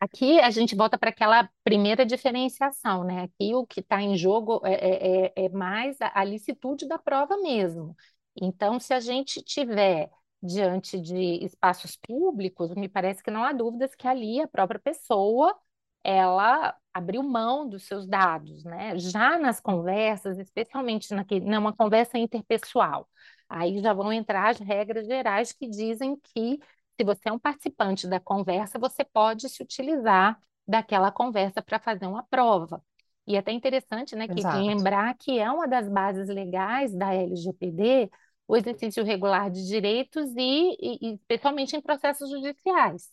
Aqui 0.00 0.38
a 0.40 0.50
gente 0.50 0.76
volta 0.76 0.96
para 0.96 1.10
aquela 1.10 1.50
primeira 1.64 2.06
diferenciação, 2.06 3.02
né? 3.02 3.22
Aqui 3.24 3.52
o 3.54 3.66
que 3.66 3.80
está 3.80 4.00
em 4.00 4.16
jogo 4.16 4.60
é, 4.64 4.74
é, 4.74 5.26
é 5.26 5.44
é 5.46 5.48
mais 5.48 6.00
a, 6.00 6.20
a 6.20 6.24
licitude 6.24 6.86
da 6.86 6.98
prova 6.98 7.36
mesmo. 7.38 7.96
Então, 8.40 8.78
se 8.78 8.94
a 8.94 9.00
gente 9.00 9.42
tiver 9.42 10.08
diante 10.42 11.00
de 11.00 11.44
espaços 11.44 11.96
públicos, 11.96 12.74
me 12.74 12.88
parece 12.88 13.22
que 13.22 13.30
não 13.30 13.44
há 13.44 13.52
dúvidas 13.52 13.94
que 13.94 14.06
ali 14.06 14.40
a 14.40 14.48
própria 14.48 14.78
pessoa 14.80 15.56
ela 16.04 16.76
abriu 16.94 17.22
mão 17.22 17.68
dos 17.68 17.84
seus 17.86 18.06
dados, 18.06 18.64
né? 18.64 18.98
Já 18.98 19.38
nas 19.38 19.60
conversas, 19.60 20.38
especialmente 20.38 21.12
naquele, 21.12 21.44
numa 21.44 21.72
conversa 21.72 22.18
interpessoal, 22.18 23.08
aí 23.48 23.80
já 23.80 23.92
vão 23.92 24.12
entrar 24.12 24.50
as 24.50 24.58
regras 24.58 25.06
gerais 25.06 25.52
que 25.52 25.68
dizem 25.68 26.16
que 26.16 26.58
se 26.96 27.04
você 27.04 27.28
é 27.28 27.32
um 27.32 27.38
participante 27.38 28.08
da 28.08 28.18
conversa, 28.18 28.78
você 28.78 29.04
pode 29.04 29.48
se 29.48 29.62
utilizar 29.62 30.38
daquela 30.66 31.10
conversa 31.12 31.62
para 31.62 31.78
fazer 31.78 32.06
uma 32.06 32.22
prova. 32.24 32.82
E 33.26 33.36
é 33.36 33.38
até 33.38 33.52
interessante, 33.52 34.16
né, 34.16 34.26
que 34.26 34.40
lembrar 34.52 35.14
que 35.18 35.38
é 35.38 35.50
uma 35.50 35.68
das 35.68 35.88
bases 35.88 36.28
legais 36.28 36.94
da 36.94 37.14
LGPD 37.14 38.10
o 38.48 38.56
exercício 38.56 39.04
regular 39.04 39.50
de 39.50 39.66
direitos 39.66 40.30
e, 40.36 40.76
e, 40.80 41.10
e 41.12 41.14
especialmente 41.16 41.76
em 41.76 41.82
processos 41.82 42.30
judiciais. 42.30 43.10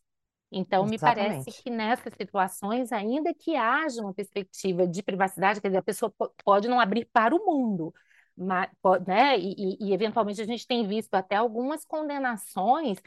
Então, 0.51 0.85
me 0.85 0.97
parece 0.99 1.51
exatamente, 1.51 1.53
que 1.53 1.69
nessas 1.69 2.13
situações, 2.15 2.91
ainda 2.91 3.33
que 3.33 3.55
haja 3.55 4.01
uma 4.01 4.13
perspectiva 4.13 4.87
de 4.87 5.03
privacidade, 5.03 5.59
quer 5.61 5.67
dizer, 5.69 5.79
a 5.79 5.83
pessoa 5.83 6.11
po- 6.17 6.33
pode 6.45 6.67
não 6.69 6.79
abrir 6.79 7.05
para 7.11 7.35
o 7.35 7.45
mundo, 7.45 7.93
mas, 8.37 8.69
né? 9.07 9.37
E, 9.37 9.53
e, 9.79 9.89
e, 9.89 9.93
eventualmente 9.93 10.41
a 10.41 10.45
gente 10.45 10.65
tem 10.67 10.87
visto 10.87 11.13
até 11.15 11.35
algumas 11.35 11.85
condenações 11.85 12.99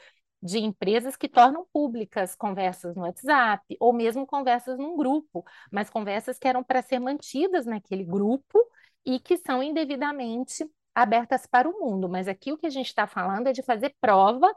de 0.42 0.58
empresas 0.58 1.16
que 1.16 1.28
tornam 1.28 1.66
públicas 1.72 2.34
conversas 2.36 2.94
no 2.94 3.02
WhatsApp, 3.02 3.64
ou 3.80 3.92
mesmo 3.92 4.26
conversas 4.26 4.78
num 4.78 4.96
grupo, 4.96 5.44
mas 5.72 5.90
conversas 5.90 6.38
que 6.38 6.46
eram 6.46 6.62
para 6.62 6.82
ser 6.82 6.98
mantidas 7.00 7.66
naquele 7.66 8.04
grupo 8.04 8.58
e 9.04 9.18
que 9.18 9.36
são 9.38 9.62
indevidamente 9.62 10.64
abertas 11.02 11.46
para 11.46 11.68
o 11.68 11.72
mundo. 11.80 12.08
Mas 12.08 12.28
aqui 12.28 12.52
o 12.52 12.58
que 12.58 12.66
a 12.66 12.70
gente 12.70 12.86
está 12.88 13.06
falando 13.06 13.48
é 13.48 13.52
de 13.52 13.62
fazer 13.62 13.94
prova 14.00 14.52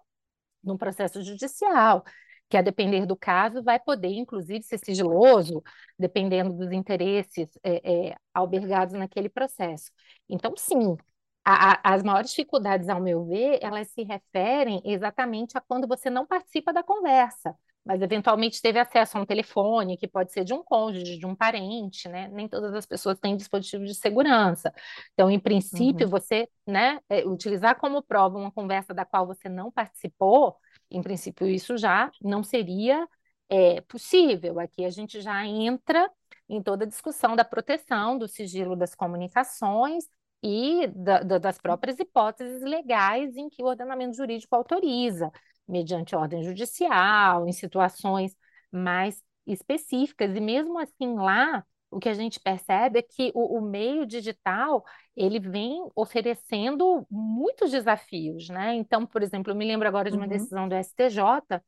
num 0.63 0.77
processo 0.77 1.23
judicial, 1.23 2.03
que 2.49 2.57
a 2.57 2.61
depender 2.61 3.05
do 3.05 3.15
caso 3.15 3.63
vai 3.63 3.79
poder, 3.79 4.09
inclusive, 4.13 4.63
ser 4.63 4.77
sigiloso, 4.79 5.63
dependendo 5.97 6.53
dos 6.53 6.71
interesses 6.71 7.49
é, 7.63 8.09
é, 8.11 8.15
albergados 8.33 8.93
naquele 8.93 9.29
processo. 9.29 9.91
Então, 10.29 10.53
sim, 10.57 10.97
a- 11.45 11.73
a- 11.73 11.95
as 11.95 12.03
maiores 12.03 12.29
dificuldades, 12.31 12.89
ao 12.89 13.01
meu 13.01 13.25
ver, 13.25 13.59
elas 13.61 13.89
se 13.91 14.03
referem 14.03 14.81
exatamente 14.85 15.57
a 15.57 15.61
quando 15.61 15.87
você 15.87 16.09
não 16.09 16.25
participa 16.27 16.73
da 16.73 16.83
conversa, 16.83 17.55
mas 17.85 18.01
eventualmente 18.01 18.61
teve 18.61 18.79
acesso 18.79 19.17
a 19.17 19.21
um 19.21 19.25
telefone, 19.25 19.97
que 19.97 20.07
pode 20.07 20.31
ser 20.31 20.43
de 20.43 20.53
um 20.53 20.63
cônjuge, 20.63 21.17
de 21.17 21.25
um 21.25 21.35
parente, 21.35 22.07
né? 22.07 22.27
Nem 22.29 22.47
todas 22.47 22.73
as 22.73 22.85
pessoas 22.85 23.19
têm 23.19 23.35
dispositivo 23.35 23.85
de 23.85 23.95
segurança. 23.95 24.73
Então, 25.13 25.29
em 25.31 25.39
princípio, 25.39 26.07
Uhum, 26.07 26.09
você, 26.09 26.47
né, 26.67 26.99
é, 27.09 27.25
utilizar 27.25 27.79
como 27.79 28.03
prova 28.03 28.37
uma 28.37 28.51
conversa 28.51 28.93
da 28.93 29.05
qual 29.05 29.25
você 29.25 29.49
não 29.49 29.71
participou, 29.71 30.57
em 30.89 31.01
princípio, 31.01 31.47
isso 31.47 31.77
já 31.77 32.11
não 32.21 32.43
seria 32.43 33.07
É 33.49 33.81
possível. 33.81 34.59
Aqui 34.59 34.85
a 34.85 34.89
gente 34.89 35.19
já 35.21 35.45
entra 35.45 36.09
em 36.47 36.61
toda 36.63 36.85
a 36.85 36.87
discussão 36.87 37.35
da 37.35 37.43
proteção 37.43 38.17
do 38.17 38.27
sigilo 38.27 38.75
das 38.77 38.95
comunicações 38.95 40.05
e 40.43 40.87
da, 40.87 41.19
da, 41.21 41.37
das 41.37 41.57
próprias 41.59 41.99
hipóteses 41.99 42.61
legais 42.63 43.35
em 43.35 43.49
que 43.49 43.61
o 43.61 43.67
ordenamento 43.67 44.15
jurídico 44.15 44.55
autoriza, 44.55 45.29
mediante 45.71 46.15
ordem 46.15 46.43
judicial, 46.43 47.47
em 47.47 47.51
situações 47.53 48.35
mais 48.71 49.21
específicas. 49.47 50.35
E 50.35 50.39
mesmo 50.39 50.77
assim, 50.79 51.15
lá, 51.15 51.65
o 51.89 51.99
que 51.99 52.09
a 52.09 52.13
gente 52.13 52.39
percebe 52.39 52.99
é 52.99 53.01
que 53.01 53.31
o, 53.35 53.57
o 53.59 53.61
meio 53.61 54.05
digital 54.05 54.83
ele 55.15 55.39
vem 55.39 55.89
oferecendo 55.95 57.05
muitos 57.09 57.71
desafios, 57.71 58.49
né? 58.49 58.75
Então, 58.75 59.05
por 59.05 59.21
exemplo, 59.23 59.51
eu 59.51 59.55
me 59.55 59.65
lembro 59.65 59.87
agora 59.87 60.11
de 60.11 60.17
uma 60.17 60.27
Uhum. 60.27 60.27
decisão 60.27 60.67
do 60.69 60.75
STJ 60.75 61.61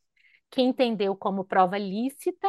que 0.52 0.62
entendeu 0.62 1.16
como 1.16 1.44
prova 1.46 1.78
lícita 1.78 2.48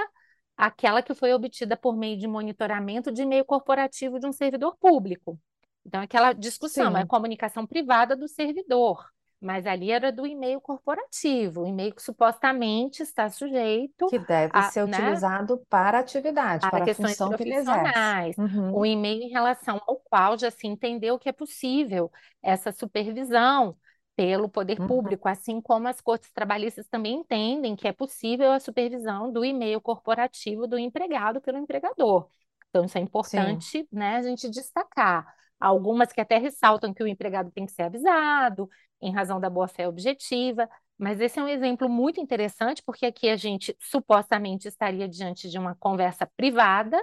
aquela 0.57 1.03
que 1.03 1.15
foi 1.15 1.33
obtida 1.33 1.77
por 1.77 1.97
meio 1.97 2.17
de 2.19 2.27
monitoramento 2.29 3.11
de 3.13 3.23
e-mail 3.23 3.45
corporativo 3.45 4.19
de 4.21 4.27
um 4.27 4.33
servidor 4.33 4.77
público. 4.79 5.39
Então, 5.85 6.01
aquela 6.01 6.33
discussão, 6.33 6.97
é 6.97 7.05
Sim, 7.05 7.05
comunicação 7.05 7.67
privada 7.67 8.17
do 8.17 8.29
servidor, 8.29 9.05
mas 9.45 9.67
ali 9.67 9.91
era 9.91 10.11
do 10.13 10.27
e-mail 10.27 10.61
corporativo, 10.61 11.63
o 11.63 11.67
e-mail 11.67 11.95
que 11.95 12.03
supostamente 12.03 13.03
está 13.03 13.29
sujeito 13.31 14.07
que 14.07 14.19
deve 14.19 14.63
a, 14.63 14.63
ser 14.63 14.83
né, 14.85 15.23
utilizado 15.23 15.59
para 15.69 15.99
atividade, 15.99 16.69
para 16.71 16.71
para 16.71 16.85
a 16.87 16.89
questões 16.89 17.21
função 17.29 17.35
que 17.35 17.45
profissionais, 17.45 18.37
o 18.71 18.85
Uhum. 18.85 18.87
e-mail 18.87 19.23
em 19.23 19.29
relação 19.29 19.81
ao 19.87 19.97
qual 19.99 20.39
já 20.39 20.51
se 20.51 20.67
entendeu 20.67 21.19
que 21.19 21.29
é 21.29 21.33
possível 21.33 22.11
essa 22.43 22.73
supervisão 22.73 23.77
pelo 24.17 24.49
poder 24.49 24.81
Uhum. 24.81 24.85
público, 24.85 25.29
assim 25.29 25.61
como 25.61 25.89
as 25.89 26.01
cortes 26.01 26.33
trabalhistas 26.33 26.87
também 26.89 27.15
entendem 27.17 27.75
que 27.77 27.89
é 27.89 27.93
possível 27.93 28.53
a 28.53 28.61
supervisão 28.61 29.33
do 29.33 29.45
e-mail 29.45 29.81
corporativo 29.81 30.67
do 30.67 30.79
empregado 30.79 31.41
pelo 31.41 31.59
empregador. 31.59 32.29
Então, 32.71 32.85
isso 32.85 32.97
é 32.99 33.01
Sim. 33.21 33.65
importante, 33.65 33.87
né, 33.93 34.17
a 34.17 34.23
gente 34.23 34.49
destacar. 34.51 35.35
Algumas 35.61 36.13
que 36.13 36.21
até 36.21 36.39
ressaltam 36.39 36.93
que 36.93 37.03
o 37.03 37.07
empregado 37.07 37.51
tem 37.51 37.67
que 37.67 37.73
ser 37.73 37.83
avisado, 37.83 38.69
em 39.05 39.13
razão 39.13 39.39
da 39.39 39.51
boa-fé 39.51 39.87
objetiva, 39.87 40.69
mas 40.99 41.21
esse 41.21 41.39
é 41.39 41.43
um 41.43 41.49
exemplo 41.49 41.89
muito 41.89 42.21
interessante, 42.21 42.83
porque 42.85 43.07
aqui 43.07 43.29
a 43.29 43.37
gente 43.37 43.77
supostamente 43.81 44.69
estaria 44.69 45.09
diante 45.09 45.51
de 45.51 45.59
uma 45.59 45.75
conversa 45.75 46.27
privada, 46.37 47.03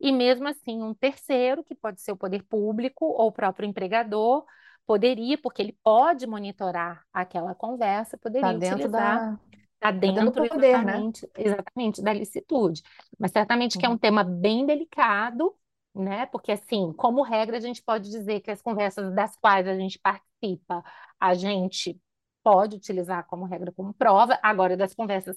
e 0.00 0.12
mesmo 0.12 0.46
assim, 0.48 0.82
um 0.82 0.92
terceiro, 0.92 1.64
que 1.64 1.74
pode 1.74 2.00
ser 2.00 2.12
o 2.12 2.16
poder 2.16 2.42
público 2.42 3.06
ou 3.06 3.28
o 3.28 3.32
próprio 3.32 3.66
empregador, 3.66 4.44
poderia, 4.86 5.38
porque 5.38 5.62
ele 5.62 5.76
pode 5.82 6.26
monitorar 6.26 7.02
aquela 7.12 7.54
conversa, 7.54 8.16
Está 8.16 8.18
poderia 8.18 8.58
dentro 8.58 8.74
utilizar, 8.76 9.18
da, 9.18 9.40
está 9.74 9.80
tá 9.80 9.90
dentro 9.90 10.48
poder, 10.48 10.84
né? 10.84 10.92
exatamente, 10.92 11.30
exatamente 11.36 12.02
da 12.02 12.12
licitude. 12.12 12.82
Mas 13.18 13.32
certamente 13.32 13.78
que 13.78 13.86
é 13.86 13.88
um 13.88 13.98
tema 13.98 14.22
bem 14.22 14.66
delicado, 14.66 15.54
né? 16.02 16.26
Porque, 16.26 16.52
assim, 16.52 16.92
como 16.92 17.22
regra, 17.22 17.56
a 17.56 17.60
gente 17.60 17.82
pode 17.82 18.10
dizer 18.10 18.40
que 18.40 18.50
as 18.50 18.62
conversas 18.62 19.14
das 19.14 19.36
quais 19.36 19.66
a 19.66 19.74
gente 19.74 19.98
participa, 19.98 20.82
a 21.18 21.34
gente 21.34 22.00
pode 22.42 22.76
utilizar 22.76 23.26
como 23.26 23.44
regra, 23.44 23.72
como 23.72 23.92
prova. 23.94 24.38
Agora, 24.42 24.76
das 24.76 24.94
conversas 24.94 25.36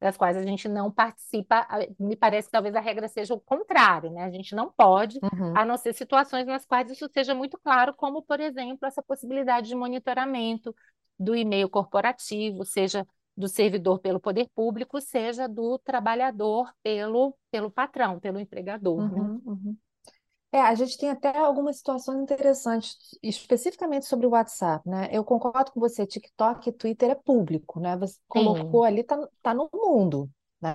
das 0.00 0.16
quais 0.16 0.36
a 0.36 0.42
gente 0.42 0.66
não 0.66 0.90
participa, 0.90 1.66
me 1.98 2.16
parece 2.16 2.48
que 2.48 2.52
talvez 2.52 2.74
a 2.74 2.80
regra 2.80 3.06
seja 3.06 3.34
o 3.34 3.40
contrário, 3.40 4.10
né? 4.10 4.24
A 4.24 4.30
gente 4.30 4.54
não 4.54 4.72
pode, 4.72 5.18
Uhum. 5.22 5.56
a 5.56 5.64
não 5.64 5.76
ser 5.76 5.92
situações 5.92 6.46
nas 6.46 6.64
quais 6.64 6.90
isso 6.90 7.06
seja 7.12 7.34
muito 7.34 7.58
claro, 7.58 7.92
como, 7.94 8.22
por 8.22 8.40
exemplo, 8.40 8.86
essa 8.86 9.02
possibilidade 9.02 9.68
de 9.68 9.74
monitoramento 9.74 10.74
do 11.18 11.36
e-mail 11.36 11.68
corporativo, 11.68 12.64
seja 12.64 13.06
do 13.36 13.46
servidor 13.46 13.98
pelo 14.00 14.18
poder 14.18 14.48
público, 14.54 15.00
seja 15.00 15.46
do 15.46 15.78
trabalhador 15.78 16.72
pelo, 16.82 17.36
pelo 17.50 17.70
patrão, 17.70 18.18
pelo 18.18 18.40
empregador, 18.40 18.98
né? 19.12 19.20
Uhum. 19.44 19.76
É, 20.52 20.60
a 20.60 20.74
gente 20.74 20.98
tem 20.98 21.08
até 21.10 21.36
algumas 21.38 21.76
situações 21.76 22.20
interessantes, 22.20 22.96
especificamente 23.22 24.06
sobre 24.06 24.26
o 24.26 24.30
WhatsApp, 24.30 24.88
né? 24.88 25.08
Eu 25.12 25.24
concordo 25.24 25.70
com 25.70 25.78
você, 25.78 26.04
TikTok 26.04 26.68
e 26.70 26.72
Twitter 26.72 27.10
é 27.10 27.14
público, 27.14 27.78
né? 27.78 27.96
Você 27.98 28.18
colocou 28.26 28.82
Sim, 28.82 28.84
ali, 28.84 29.04
tá, 29.04 29.16
tá 29.42 29.54
no 29.54 29.70
mundo, 29.72 30.28
né? 30.60 30.74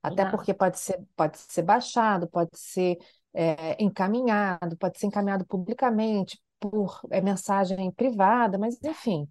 Até 0.00 0.24
exato. 0.24 0.30
porque 0.30 0.54
pode 0.54 0.78
ser, 0.78 1.04
pode 1.16 1.38
ser 1.38 1.62
baixado, 1.62 2.28
pode 2.28 2.50
ser 2.54 2.98
é, 3.34 3.82
encaminhado, 3.82 4.76
pode 4.78 4.98
ser 4.98 5.06
encaminhado 5.06 5.44
publicamente 5.44 6.40
por 6.60 7.00
é, 7.10 7.20
mensagem 7.20 7.90
privada, 7.90 8.58
mas 8.58 8.78
enfim, 8.84 9.28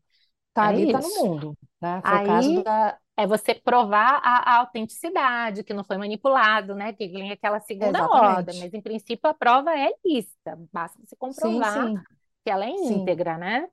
tá 0.53 0.67
É 0.67 0.67
ali, 0.67 0.87
tá 0.87 1.01
no 1.01 1.09
isso. 1.09 1.15
mundo, 1.15 1.57
né? 1.81 2.01
Foi 2.07 2.17
o 2.17 2.21
caso 2.21 2.51
Aí 2.51 2.63
da... 2.63 2.99
é 3.19 3.27
você 3.27 3.53
provar 3.55 4.21
a, 4.23 4.55
a 4.55 4.59
autenticidade, 4.59 5.63
que 5.63 5.73
não 5.73 5.83
foi 5.83 5.97
manipulado, 5.97 6.75
né? 6.75 6.93
Que 6.93 7.07
vem 7.09 7.31
aquela 7.31 7.59
segunda 7.61 8.07
ordem, 8.09 8.55
Exatamente. 8.55 8.57
mas 8.57 8.73
em 8.73 8.81
princípio 8.81 9.29
a 9.29 9.33
prova 9.33 9.71
é 9.77 9.91
lícita, 10.05 10.57
basta 10.73 10.97
você 11.05 11.15
Sim, 11.31 11.63
comprovar 11.63 11.63
sim, 11.63 12.05
que 12.43 12.49
ela 12.51 12.65
é 12.65 12.69
sim. 12.75 13.09
íntegra, 13.09 13.37
né? 13.37 13.67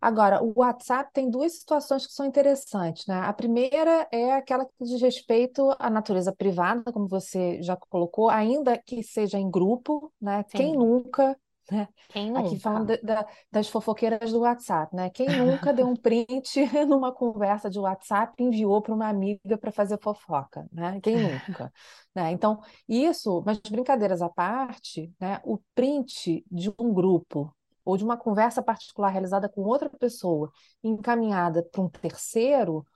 Agora, 0.00 0.42
o 0.42 0.52
WhatsApp 0.56 1.12
tem 1.12 1.30
duas 1.30 1.52
situações 1.60 2.04
que 2.06 2.12
são 2.12 2.26
interessantes, 2.26 3.06
né? 3.06 3.20
A 3.20 3.32
primeira 3.32 4.08
é 4.10 4.32
aquela 4.32 4.64
que 4.66 4.72
diz 4.84 5.00
respeito 5.00 5.70
à 5.78 5.88
natureza 5.88 6.34
privada, 6.34 6.92
como 6.92 7.06
você 7.06 7.62
já 7.62 7.76
colocou, 7.76 8.28
ainda 8.28 8.76
que 8.76 9.00
seja 9.04 9.38
em 9.38 9.48
grupo, 9.48 10.12
né? 10.20 10.44
Quem 10.52 10.72
Sim, 10.72 10.76
nunca, 10.76 11.36
né? 11.70 11.88
quem 12.08 12.30
Aqui 12.34 12.56
falando 12.56 12.86
nunca? 12.86 12.96
da- 13.02 13.22
da- 13.22 13.26
das 13.50 13.68
fofoqueiras 13.68 14.32
do 14.32 14.40
WhatsApp, 14.40 14.94
né? 14.96 15.10
Quem 15.10 15.32
nunca 15.34 15.72
deu 15.72 15.86
um 15.86 15.94
print 15.96 16.60
numa 16.88 17.12
conversa 17.12 17.68
de 17.70 17.78
WhatsApp 17.78 18.34
e 18.38 18.44
enviou 18.46 18.80
para 18.82 18.94
uma 18.94 19.08
amiga 19.08 19.58
para 19.58 19.70
fazer 19.72 19.98
fofoca, 20.02 20.66
né? 20.72 20.98
Quem 21.02 21.18
nunca, 21.18 21.72
né? 22.14 22.30
Então, 22.32 22.60
isso, 22.88 23.42
mas 23.44 23.58
brincadeiras 23.60 24.22
à 24.22 24.28
parte, 24.28 25.12
né? 25.20 25.40
O 25.44 25.58
print 25.74 26.44
de 26.50 26.72
um 26.78 26.92
grupo 26.92 27.54
ou 27.84 27.96
de 27.96 28.04
uma 28.04 28.16
conversa 28.16 28.62
particular 28.62 29.10
realizada 29.10 29.48
com 29.48 29.62
outra 29.62 29.90
pessoa, 29.90 30.50
encaminhada 30.82 31.62
para 31.70 31.82
um 31.82 31.88
terceiro, 31.88 32.86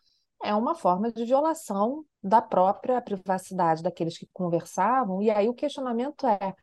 é 0.45 0.55
uma 0.55 0.75
forma 0.75 1.11
de 1.13 1.25
violação 1.25 2.05
da 2.23 2.41
própria 2.43 3.01
privacidade 3.01 3.83
daqueles 3.83 4.19
que 4.19 4.29
conversavam. 4.33 5.23
E 5.23 5.31
aí 5.31 5.49
o 5.49 5.55
questionamento 5.55 6.27
é: 6.27 6.55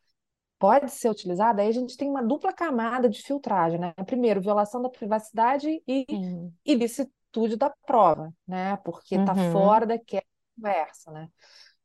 pode 0.60 0.92
ser 0.92 1.10
utilizado? 1.10 1.62
Aí 1.62 1.68
a 1.68 1.72
gente 1.72 1.98
tem 1.98 2.10
uma 2.10 2.24
dupla 2.24 2.54
camada 2.54 3.10
de 3.10 3.22
filtragem, 3.22 3.80
né? 3.80 3.94
Primeiro, 4.06 4.42
violação 4.42 4.82
da 4.82 4.90
privacidade 4.90 5.82
e 5.88 6.06
Sim. 6.10 6.58
ilicitude 6.66 7.58
da 7.58 7.70
prova, 7.86 8.34
né? 8.48 8.78
Porque 8.78 9.16
está 9.16 9.36
Uhum, 9.36 9.36
fora 9.36 9.86
daquela 9.86 10.24
conversa, 10.56 11.12
né? 11.12 11.30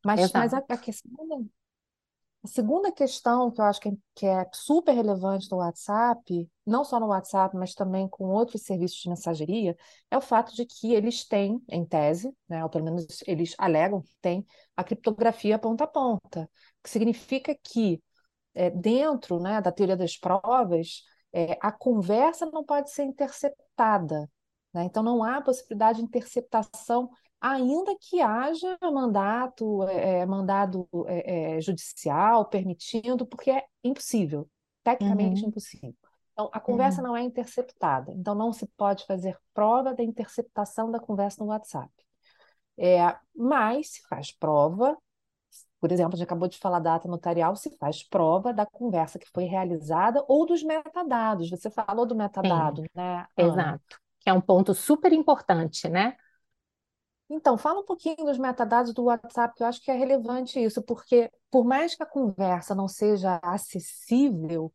Mas, 0.05 0.33
mas 0.35 0.55
a, 0.55 0.59
a 0.69 0.79
questão 0.79 1.49
a 2.45 2.49
segunda 2.49 2.93
questão 2.93 3.51
que 3.51 3.61
eu 3.61 3.65
acho 3.65 3.81
que 3.81 3.89
é, 3.89 3.93
que 4.15 4.27
é 4.27 4.47
super 4.53 4.93
relevante 4.95 5.51
no 5.51 5.59
WhatsApp, 5.59 6.49
não 6.65 6.85
só 6.85 7.01
no 7.01 7.09
WhatsApp, 7.09 7.57
mas 7.57 7.75
também 7.75 8.09
com 8.09 8.25
outros 8.27 8.63
serviços 8.63 8.99
de 9.01 9.09
mensageria, 9.09 9.77
é 10.11 10.17
o 10.17 10.21
fato 10.21 10.55
de 10.55 10.65
que 10.65 10.95
eles 10.95 11.27
têm, 11.27 11.61
em 11.69 11.85
tese, 11.85 12.33
né, 12.49 12.63
ou 12.63 12.71
pelo 12.71 12.85
menos 12.85 13.07
eles 13.27 13.55
alegam 13.59 14.03
que 14.03 14.15
têm, 14.21 14.47
a 14.77 14.85
criptografia 14.85 15.59
ponta 15.59 15.85
a 15.85 15.87
ponta, 15.87 16.49
que 16.83 16.89
significa 16.91 17.55
que 17.63 18.01
é, 18.59 18.71
dentro, 18.71 19.41
né, 19.41 19.61
da 19.61 19.73
teoria 19.73 19.97
das 19.97 20.17
provas, 20.17 21.05
é, 21.33 21.59
a 21.61 21.71
conversa 21.73 22.47
não 22.47 22.65
pode 22.65 22.91
ser 22.91 23.05
interceptada, 23.05 24.29
né? 24.73 24.85
Então 24.85 25.03
não 25.03 25.23
há 25.23 25.41
possibilidade 25.43 25.99
de 25.99 26.05
interceptação, 26.05 27.11
ainda 27.41 27.95
que 28.01 28.21
haja 28.21 28.77
mandato, 28.83 29.83
é, 29.85 30.21
é, 30.21 30.27
mandado 30.27 30.89
é, 31.07 31.57
é, 31.57 31.61
judicial 31.61 32.47
permitindo, 32.47 33.27
porque 33.27 33.51
é 33.51 33.65
impossível, 33.85 34.49
tecnicamente 34.83 35.45
Uhum, 35.45 35.47
impossível. 35.47 35.95
Então, 36.33 36.51
a 36.53 36.61
conversa 36.61 37.01
uhum, 37.01 37.03
não 37.03 37.17
é 37.17 37.23
interceptada, 37.23 38.13
então 38.13 38.35
não 38.35 38.53
se 38.53 38.67
pode 38.77 39.05
fazer 39.07 39.37
prova 39.53 39.93
da 39.95 40.03
interceptação 40.03 40.91
da 40.91 41.01
conversa 41.01 41.43
no 41.43 41.51
WhatsApp. 41.51 41.91
É, 42.77 43.17
mas 43.35 43.93
se 43.95 44.03
faz 44.09 44.33
prova 44.33 44.97
por 45.81 45.93
exemplo, 45.93 46.15
a 46.15 46.17
gente 46.19 46.27
acabou 46.27 46.49
de 46.49 46.59
falar 46.59 46.81
da 46.81 46.95
ata 46.97 47.09
notarial, 47.09 47.55
se 47.57 47.71
faz 47.79 48.03
prova 48.03 48.53
da 48.53 48.67
conversa 48.67 49.19
que 49.19 49.29
foi 49.33 49.45
realizada 49.45 50.25
ou 50.29 50.47
dos 50.47 50.63
metadados. 50.63 51.51
Você 51.51 51.71
falou 51.71 52.07
do 52.07 52.15
sim, 52.45 52.75
metadado, 52.75 52.89
né, 52.95 53.27
Ana? 53.37 53.77
exato. 53.77 53.99
Que 54.21 54.31
é 54.31 54.33
um 54.33 54.41
ponto 54.41 54.75
super 54.75 55.13
importante, 55.13 55.89
né? 55.89 56.17
Então, 57.31 57.59
fala 57.59 57.81
um 57.81 57.85
pouquinho 57.85 58.17
dos 58.25 58.39
metadados 58.39 58.93
do 58.95 59.05
WhatsApp, 59.05 59.55
que 59.55 59.63
eu 59.63 59.67
acho 59.67 59.83
que 59.83 59.91
é 59.91 59.95
relevante 59.95 60.59
isso, 60.63 60.83
porque 60.83 61.31
por 61.51 61.63
mais 61.65 61.95
que 61.95 62.03
a 62.03 62.07
conversa 62.07 62.75
não 62.75 62.89
seja 62.89 63.39
acessível, 63.43 64.73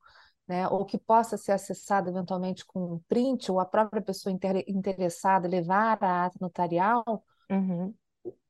né, 0.47 0.67
ou 0.67 0.85
que 0.85 0.97
possa 0.99 1.35
ser 1.37 1.53
acessada 1.53 2.09
eventualmente 2.09 2.63
com 2.65 2.93
um 2.95 2.99
print, 3.07 3.51
ou 3.51 3.59
a 3.59 3.65
própria 3.65 4.01
pessoa 4.01 4.31
inter- 4.33 4.63
interessada 4.67 5.47
levar 5.47 5.97
a 6.03 6.25
ata 6.25 6.37
notarial, 6.41 7.23
Uhum. 7.49 7.97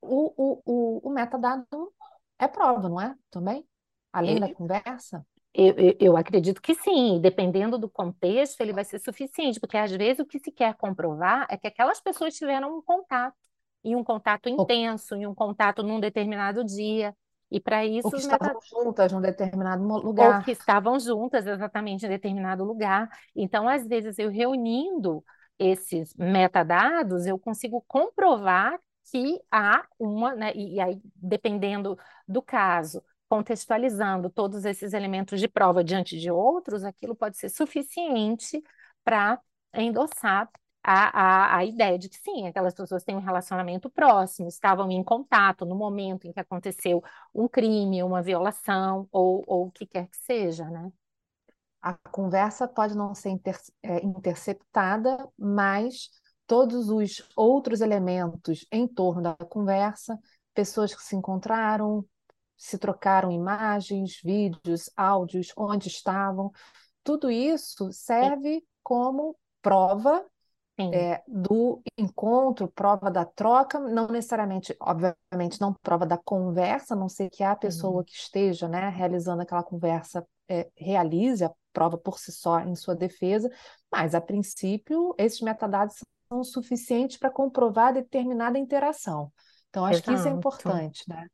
o, 0.01 0.33
o, 0.61 0.61
o, 0.65 1.09
o 1.09 1.13
metadado 1.13 1.65
é 2.01 2.02
prova, 2.47 2.89
não 2.89 2.99
é? 3.01 3.15
Também? 3.31 3.67
Além 4.11 4.39
da 4.39 4.47
Eu, 4.47 4.57
conversa? 4.57 5.25
eu, 5.53 5.75
eu 5.77 5.97
eu 5.99 6.17
acredito 6.17 6.61
que 6.61 6.73
sim, 6.75 7.19
dependendo 7.21 7.77
do 7.77 7.89
contexto, 7.89 8.59
ele 8.61 8.73
vai 8.73 8.83
ser 8.85 8.99
suficiente, 8.99 9.59
porque 9.59 9.77
às 9.77 9.91
vezes 9.91 10.19
o 10.19 10.25
que 10.25 10.39
se 10.39 10.51
quer 10.51 10.75
comprovar 10.75 11.45
é 11.49 11.57
que 11.57 11.67
aquelas 11.67 12.01
pessoas 12.01 12.35
tiveram 12.35 12.77
um 12.77 12.81
contato. 12.81 13.35
em 13.83 13.95
um 13.95 14.03
contato 14.03 14.49
Ou, 14.57 14.67
intenso, 14.67 15.15
em 15.15 15.27
um 15.27 15.35
contato 15.35 15.83
num 15.83 15.99
determinado 15.99 16.63
dia. 16.65 17.15
E 17.51 17.59
para 17.59 17.85
ou 18.03 18.11
isso, 18.11 18.13
que 18.13 18.19
os 18.19 18.25
estavam 18.25 18.59
juntas 18.69 19.11
num 19.11 19.19
determinado 19.21 19.83
mo- 19.83 20.01
ou 20.15 20.35
que 20.35 20.51
lugar. 20.51 20.51
estavam 20.51 20.99
juntas 20.99 21.45
exatamente 21.47 22.05
em 22.05 22.09
determinado 22.09 22.63
lugar. 22.63 23.09
Então, 23.35 23.67
às 23.67 23.87
vezes, 23.87 24.17
eu 24.19 24.29
reunindo 24.29 25.23
esses 25.59 26.13
metadados, 26.15 27.25
eu 27.25 27.39
consigo 27.39 27.83
comprovar 27.87 28.79
que 29.11 29.39
há 29.51 29.85
uma, 29.99 30.35
né, 30.35 30.51
e, 30.55 30.75
e 30.75 30.79
aí, 30.81 31.01
dependendo 31.15 31.97
do 32.27 32.41
caso, 32.41 33.03
contextualizando 33.29 34.29
todos 34.29 34.65
esses 34.65 34.93
elementos 34.93 35.39
de 35.39 35.47
prova 35.47 35.83
diante 35.83 36.19
de 36.19 36.29
outros, 36.31 36.83
aquilo 36.83 37.15
pode 37.15 37.37
ser 37.37 37.49
suficiente 37.49 38.61
para 39.03 39.39
endossar 39.73 40.49
a, 40.83 41.55
a, 41.55 41.57
a 41.57 41.65
ideia 41.65 41.97
de 41.97 42.09
que 42.09 42.17
sim, 42.17 42.45
aquelas 42.47 42.73
pessoas 42.73 43.03
têm 43.03 43.15
um 43.15 43.19
relacionamento 43.21 43.89
próximo, 43.89 44.47
estavam 44.49 44.91
em 44.91 45.03
contato 45.03 45.65
no 45.65 45.75
momento 45.75 46.25
em 46.27 46.33
que 46.33 46.39
aconteceu 46.39 47.01
um 47.33 47.47
crime, 47.47 48.03
uma 48.03 48.21
violação 48.21 49.07
ou, 49.11 49.43
ou 49.47 49.67
o 49.67 49.71
que 49.71 49.85
quer 49.85 50.07
que 50.07 50.17
seja, 50.17 50.65
né? 50.69 50.91
A 51.81 51.93
conversa 52.11 52.67
pode 52.67 52.95
não 52.95 53.13
ser 53.13 53.29
inter- 53.29 53.59
é, 53.83 54.03
interceptada, 54.05 55.27
mas 55.37 56.09
todos 56.47 56.89
os 56.89 57.23
outros 57.35 57.81
elementos 57.81 58.65
em 58.71 58.87
torno 58.87 59.21
da 59.21 59.35
conversa, 59.35 60.19
pessoas 60.53 60.93
que 60.95 61.01
se 61.03 61.15
encontraram, 61.15 62.05
se 62.57 62.77
trocaram 62.77 63.31
imagens, 63.31 64.19
vídeos, 64.23 64.89
áudios, 64.95 65.51
onde 65.57 65.87
estavam, 65.87 66.51
tudo 67.03 67.29
isso 67.31 67.91
Sim, 68.19 68.31
serve 68.31 68.63
como 68.83 69.37
prova 69.61 70.25
sim. 70.79 71.07
é, 71.07 71.23
do 71.27 71.81
encontro, 71.97 72.67
prova 72.67 73.09
da 73.09 73.25
troca, 73.25 73.79
não 73.79 74.07
necessariamente, 74.07 74.75
obviamente, 74.79 75.59
não 75.59 75.73
prova 75.73 76.05
da 76.05 76.17
conversa, 76.17 76.93
a 76.93 76.97
não 76.97 77.09
ser 77.09 77.29
que 77.29 77.43
a 77.43 77.55
pessoa 77.55 78.03
Uhum. 78.03 78.05
que 78.05 78.13
esteja, 78.13 78.67
né, 78.67 78.89
realizando 78.89 79.41
aquela 79.41 79.63
conversa 79.63 80.25
é, 80.47 80.69
realize 80.77 81.43
a 81.43 81.51
prova 81.71 81.97
por 81.97 82.19
si 82.19 82.31
só 82.31 82.59
em 82.59 82.75
sua 82.75 82.95
defesa, 82.95 83.49
mas, 83.91 84.13
a 84.13 84.21
princípio, 84.21 85.15
esses 85.17 85.41
metadados 85.41 85.95
são 86.33 86.43
suficientes 86.43 87.17
para 87.17 87.29
comprovar 87.31 87.93
determinada 87.93 88.57
interação. 88.57 89.31
Então, 89.69 89.85
acho 89.85 90.03
que 90.03 90.13
isso 90.13 90.27
é 90.27 90.31
Exato. 90.31 90.31
importante, 90.31 91.03
né? 91.07 91.27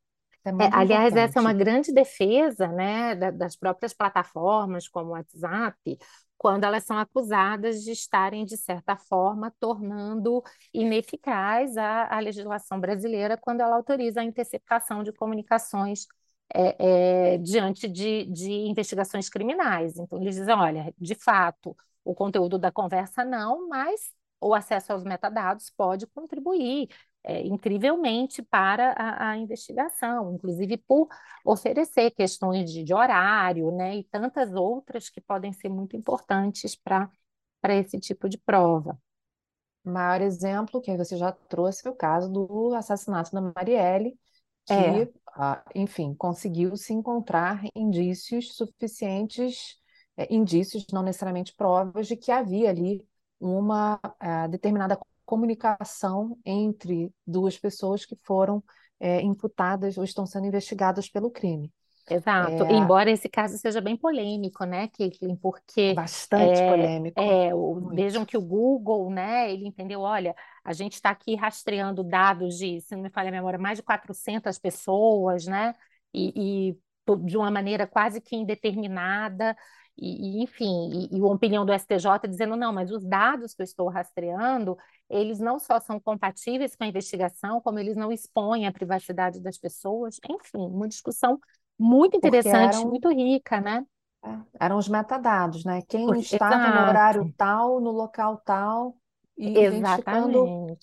É 0.45 0.51
É, 0.59 0.69
aliás, 0.73 1.15
essa 1.15 1.39
é 1.39 1.41
uma 1.41 1.53
importante. 1.53 1.53
grande 1.53 1.91
defesa, 1.93 2.67
né, 2.67 3.15
da- 3.15 3.31
das 3.31 3.55
próprias 3.55 3.93
plataformas 3.93 4.87
como 4.89 5.09
o 5.09 5.13
WhatsApp, 5.13 5.97
quando 6.37 6.63
elas 6.65 6.83
são 6.85 6.97
acusadas 6.97 7.81
de 7.83 7.91
estarem, 7.91 8.45
de 8.45 8.57
certa 8.57 8.95
forma, 8.97 9.53
tornando 9.59 10.41
ineficaz 10.73 11.77
a, 11.77 12.13
a 12.15 12.19
legislação 12.19 12.79
brasileira 12.79 13.37
quando 13.37 13.61
ela 13.61 13.75
autoriza 13.75 14.21
a 14.21 14.23
interceptação 14.23 15.03
de 15.03 15.13
comunicações 15.13 16.07
é, 16.53 17.33
é, 17.35 17.37
diante 17.37 17.87
de, 17.87 18.25
de 18.25 18.51
investigações 18.51 19.29
criminais. 19.29 19.97
Então, 19.97 20.21
eles 20.21 20.35
dizem, 20.35 20.55
olha, 20.55 20.93
de 20.97 21.15
fato, 21.15 21.75
o 22.03 22.15
conteúdo 22.15 22.57
da 22.57 22.71
conversa 22.71 23.23
não, 23.25 23.67
mas 23.69 24.11
o 24.41 24.53
acesso 24.53 24.93
aos 24.93 25.03
metadados 25.03 25.69
pode 25.75 26.07
contribuir 26.07 26.87
é, 27.23 27.45
incrivelmente 27.45 28.41
para 28.41 28.93
a, 28.93 29.31
a 29.31 29.37
investigação, 29.37 30.33
inclusive 30.33 30.77
por 30.77 31.07
oferecer 31.43 32.11
questões 32.11 32.71
de, 32.71 32.83
de 32.83 32.93
horário, 32.93 33.71
né, 33.71 33.97
e 33.97 34.03
tantas 34.05 34.53
outras 34.53 35.09
que 35.09 35.21
podem 35.21 35.51
ser 35.51 35.69
muito 35.69 35.95
importantes 35.97 36.75
para 36.75 37.09
esse 37.75 37.99
tipo 37.99 38.29
de 38.29 38.37
prova. 38.37 38.97
O 39.83 39.91
maior 39.91 40.21
exemplo 40.21 40.81
que 40.81 40.95
você 40.95 41.17
já 41.17 41.31
trouxe 41.31 41.81
foi 41.81 41.91
o 41.91 41.95
caso 41.95 42.31
do 42.31 42.73
assassinato 42.73 43.31
da 43.31 43.41
Marielle, 43.41 44.17
É, 44.69 45.05
que, 45.05 45.13
ah, 45.29 45.63
enfim, 45.73 46.13
conseguiu 46.13 46.77
se 46.77 46.93
encontrar 46.93 47.61
indícios 47.75 48.55
suficientes, 48.55 49.77
eh, 50.15 50.27
indícios, 50.29 50.85
não 50.93 51.01
necessariamente 51.01 51.55
provas, 51.55 52.07
de 52.07 52.15
que 52.15 52.31
havia 52.31 52.69
ali 52.69 53.07
uma 53.39 53.99
ah, 54.19 54.47
determinada 54.47 54.99
comunicação 55.25 56.37
entre 56.45 57.13
duas 57.25 57.57
pessoas 57.57 58.05
que 58.05 58.15
foram 58.23 58.63
eh, 58.99 59.21
imputadas 59.21 59.97
ou 59.97 60.03
estão 60.03 60.25
sendo 60.25 60.47
investigadas 60.47 61.09
pelo 61.09 61.31
crime. 61.31 61.71
Exato, 62.09 62.65
É 62.67 62.69
embora 62.69 63.11
esse 63.11 63.29
caso 63.29 63.55
seja 63.59 63.79
bem 63.79 63.95
polêmico, 63.95 64.63
né, 64.65 64.87
Caitlin, 64.87 65.35
porque 65.35 65.99
bastante 65.99 66.63
é, 66.63 66.63
polêmico, 66.63 67.37
é, 67.47 67.53
o- 67.53 67.91
vejam 67.93 68.25
que 68.25 68.35
o 68.35 68.41
Google, 68.41 69.11
né, 69.11 69.51
ele 69.53 69.67
entendeu, 69.67 70.01
olha, 70.01 70.35
a 70.63 70.73
gente 70.73 70.93
está 70.93 71.11
aqui 71.11 71.35
rastreando 71.35 72.03
dados 72.03 72.57
de, 72.57 72.81
se 72.81 72.95
não 72.95 73.03
me 73.03 73.11
falha 73.11 73.29
a 73.29 73.31
memória, 73.31 73.59
mais 73.59 73.77
de 73.77 73.83
400 73.83 74.57
pessoas, 74.57 75.45
né, 75.45 75.75
e, 76.11 76.71
e 76.71 76.77
de 77.25 77.37
uma 77.37 77.51
maneira 77.51 77.85
quase 77.85 78.19
que 78.21 78.35
indeterminada, 78.35 79.55
e, 80.01 80.39
e, 80.39 80.43
enfim, 80.43 81.07
e, 81.11 81.17
e 81.17 81.21
a 81.21 81.25
opinião 81.25 81.65
do 81.65 81.73
STJ 81.73 82.27
dizendo, 82.27 82.55
não, 82.55 82.71
mas 82.73 82.91
os 82.91 83.03
dados 83.05 83.53
que 83.53 83.61
eu 83.61 83.65
estou 83.65 83.89
rastreando, 83.89 84.77
eles 85.09 85.39
não 85.39 85.59
só 85.59 85.79
são 85.79 85.99
compatíveis 85.99 86.75
com 86.75 86.83
a 86.83 86.87
investigação, 86.87 87.61
como 87.61 87.79
eles 87.79 87.95
não 87.95 88.11
expõem 88.11 88.67
a 88.67 88.71
privacidade 88.71 89.39
das 89.39 89.57
pessoas, 89.57 90.17
enfim, 90.29 90.57
uma 90.57 90.87
discussão 90.87 91.39
muito 91.77 92.17
interessante, 92.17 92.75
eram 92.75 92.89
muito 92.89 93.09
rica, 93.09 93.61
né? 93.61 93.85
É, 94.23 94.37
eram 94.59 94.77
os 94.77 94.89
metadados, 94.89 95.63
né? 95.63 95.81
Quem 95.87 96.05
Porque- 96.05 96.19
estava 96.21 96.57
no 96.57 96.65
exato, 96.65 96.89
horário 96.89 97.33
tal, 97.37 97.79
no 97.79 97.91
local 97.91 98.41
tal, 98.45 98.97
e 99.37 99.57
identificando, 99.57 100.77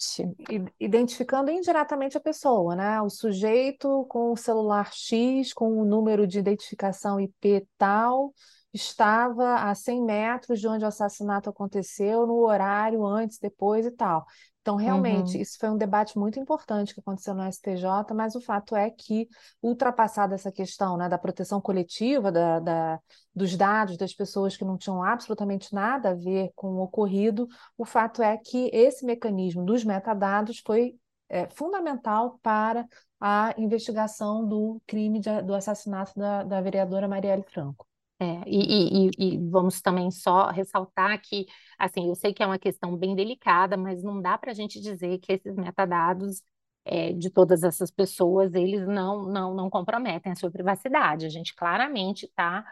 identificando 0.80 1.50
indiretamente 1.50 2.16
a 2.16 2.20
pessoa, 2.20 2.74
né? 2.74 3.02
O 3.02 3.10
sujeito 3.10 4.06
com 4.08 4.32
o 4.32 4.36
celular 4.36 4.90
X, 4.94 5.52
com 5.52 5.78
o 5.78 5.84
número 5.84 6.26
de 6.26 6.38
identificação 6.38 7.20
IP 7.20 7.68
tal, 7.76 8.32
estava 8.76 9.56
a 9.68 9.74
100 9.74 10.02
metros 10.04 10.60
de 10.60 10.68
onde 10.68 10.84
o 10.84 10.88
assassinato 10.88 11.50
aconteceu, 11.50 12.26
no 12.26 12.34
horário 12.46 13.04
antes, 13.06 13.38
depois 13.38 13.86
e 13.86 13.90
tal. 13.90 14.24
Então, 14.60 14.76
realmente, 14.76 15.40
Uhum, 15.40 15.40
isso 15.40 15.56
foi 15.60 15.70
um 15.70 15.76
debate 15.76 16.18
muito 16.18 16.40
importante 16.40 16.92
que 16.92 17.00
aconteceu 17.00 17.34
no 17.34 17.42
STJ, 17.42 18.12
mas 18.14 18.34
o 18.34 18.40
fato 18.40 18.74
é 18.76 18.90
que, 18.90 19.28
ultrapassada 19.62 20.34
essa 20.34 20.50
questão, 20.50 20.96
né, 20.96 21.08
da 21.08 21.16
proteção 21.18 21.60
coletiva, 21.60 22.32
da, 22.32 22.58
da 22.60 23.00
dos 23.34 23.56
dados 23.56 23.96
das 23.96 24.14
pessoas 24.14 24.56
que 24.56 24.64
não 24.64 24.76
tinham 24.78 25.02
absolutamente 25.02 25.72
nada 25.74 26.10
a 26.10 26.14
ver 26.14 26.50
com 26.56 26.68
o 26.68 26.82
ocorrido, 26.82 27.46
o 27.76 27.84
fato 27.84 28.22
é 28.22 28.36
que 28.38 28.70
esse 28.72 29.04
mecanismo 29.04 29.64
dos 29.64 29.84
metadados 29.84 30.60
foi 30.66 30.96
é, 31.28 31.48
fundamental 31.50 32.38
para 32.42 32.86
a 33.20 33.54
investigação 33.58 34.46
do 34.46 34.80
crime 34.86 35.20
de- 35.20 35.42
do 35.42 35.54
assassinato 35.54 36.12
da, 36.18 36.42
da 36.44 36.60
vereadora 36.60 37.08
Marielle 37.08 37.42
Franco. 37.44 37.86
É, 38.18 38.24
e, 38.46 39.08
e- 39.08 39.34
e- 39.36 39.50
vamos 39.50 39.80
também 39.82 40.10
só 40.10 40.48
ressaltar 40.50 41.20
que, 41.20 41.46
assim, 41.78 42.08
eu 42.08 42.14
sei 42.14 42.32
que 42.34 42.42
é 42.42 42.46
uma 42.46 42.58
questão 42.58 42.96
bem 42.96 43.14
delicada, 43.14 43.76
mas 43.76 44.02
não 44.02 44.20
dá 44.22 44.38
para 44.38 44.50
a 44.52 44.54
gente 44.54 44.80
dizer 44.80 45.18
que 45.18 45.32
esses 45.34 45.54
metadados 45.56 46.42
é, 46.84 47.12
de 47.12 47.30
todas 47.30 47.62
essas 47.62 47.90
pessoas, 47.90 48.54
eles 48.54 48.86
não, 48.86 49.24
não, 49.24 49.54
não 49.54 49.68
comprometem 49.70 50.32
a 50.32 50.36
sua 50.36 50.50
privacidade. 50.50 51.26
A 51.26 51.28
gente 51.28 51.54
claramente 51.54 52.26
está 52.26 52.64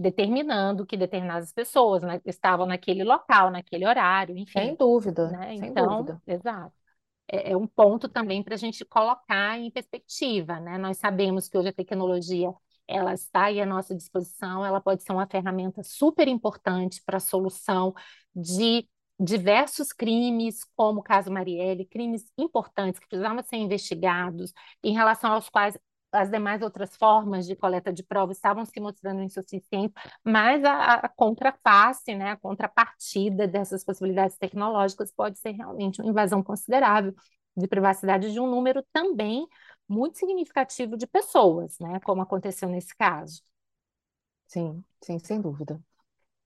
determinando 0.00 0.86
que 0.86 0.96
determinadas 0.96 1.52
pessoas, 1.52 2.02
né, 2.02 2.20
estavam 2.24 2.66
naquele 2.66 3.02
local, 3.04 3.50
naquele 3.50 3.86
horário, 3.86 4.36
Sem 4.56 4.74
enfim, 4.76 4.76
dúvida, 4.76 5.38
né? 5.38 5.54
sem 5.54 5.74
Então, 5.74 5.76
dúvida. 5.76 6.20
exato. 6.26 6.72
é, 7.28 7.52
é 7.52 7.56
um 7.56 7.66
ponto 7.66 8.08
também 8.08 8.42
para 8.42 8.54
a 8.54 8.58
gente 8.58 8.84
colocar 8.84 9.58
em 9.58 9.70
perspectiva, 9.70 10.60
né? 10.60 10.78
Nós 10.78 10.98
sabemos 10.98 11.48
que 11.48 11.58
hoje 11.58 11.68
a 11.70 11.72
tecnologia 11.72 12.52
ela 12.86 13.14
está 13.14 13.44
aí 13.44 13.60
à 13.60 13.66
nossa 13.66 13.94
disposição, 13.94 14.64
ela 14.64 14.80
pode 14.80 15.02
ser 15.02 15.12
uma 15.12 15.26
ferramenta 15.26 15.82
super 15.82 16.28
importante 16.28 17.02
para 17.04 17.16
a 17.16 17.20
solução 17.20 17.94
de 18.34 18.88
diversos 19.18 19.92
crimes, 19.92 20.64
como 20.74 21.00
o 21.00 21.02
caso 21.02 21.30
Marielle, 21.30 21.86
crimes 21.86 22.24
importantes 22.36 22.98
que 23.00 23.08
precisavam 23.08 23.42
ser 23.42 23.56
investigados, 23.56 24.52
em 24.82 24.92
relação 24.92 25.32
aos 25.32 25.48
quais 25.48 25.78
as 26.12 26.30
demais 26.30 26.62
outras 26.62 26.96
formas 26.96 27.46
de 27.46 27.56
coleta 27.56 27.92
de 27.92 28.02
provas 28.02 28.36
estavam 28.36 28.64
se 28.64 28.78
mostrando 28.80 29.22
insuficientes, 29.22 29.94
mas 30.24 30.64
a, 30.64 30.94
a 30.94 31.08
contraface, 31.08 32.14
né, 32.14 32.30
a 32.30 32.36
contrapartida 32.36 33.48
dessas 33.48 33.84
possibilidades 33.84 34.36
tecnológicas 34.36 35.12
pode 35.12 35.38
ser 35.38 35.50
realmente 35.50 36.00
uma 36.00 36.10
invasão 36.10 36.42
considerável 36.42 37.14
de 37.56 37.68
privacidade 37.68 38.32
de 38.32 38.40
um 38.40 38.48
número 38.48 38.84
também 38.92 39.46
muito 39.88 40.18
significativo 40.18 40.96
de 40.96 41.06
pessoas, 41.06 41.78
né, 41.80 42.00
como 42.00 42.22
aconteceu 42.22 42.68
nesse 42.68 42.94
caso. 42.96 43.42
Sim, 44.46 44.82
sim, 45.02 45.18
sem 45.18 45.38
dúvida. 45.40 45.78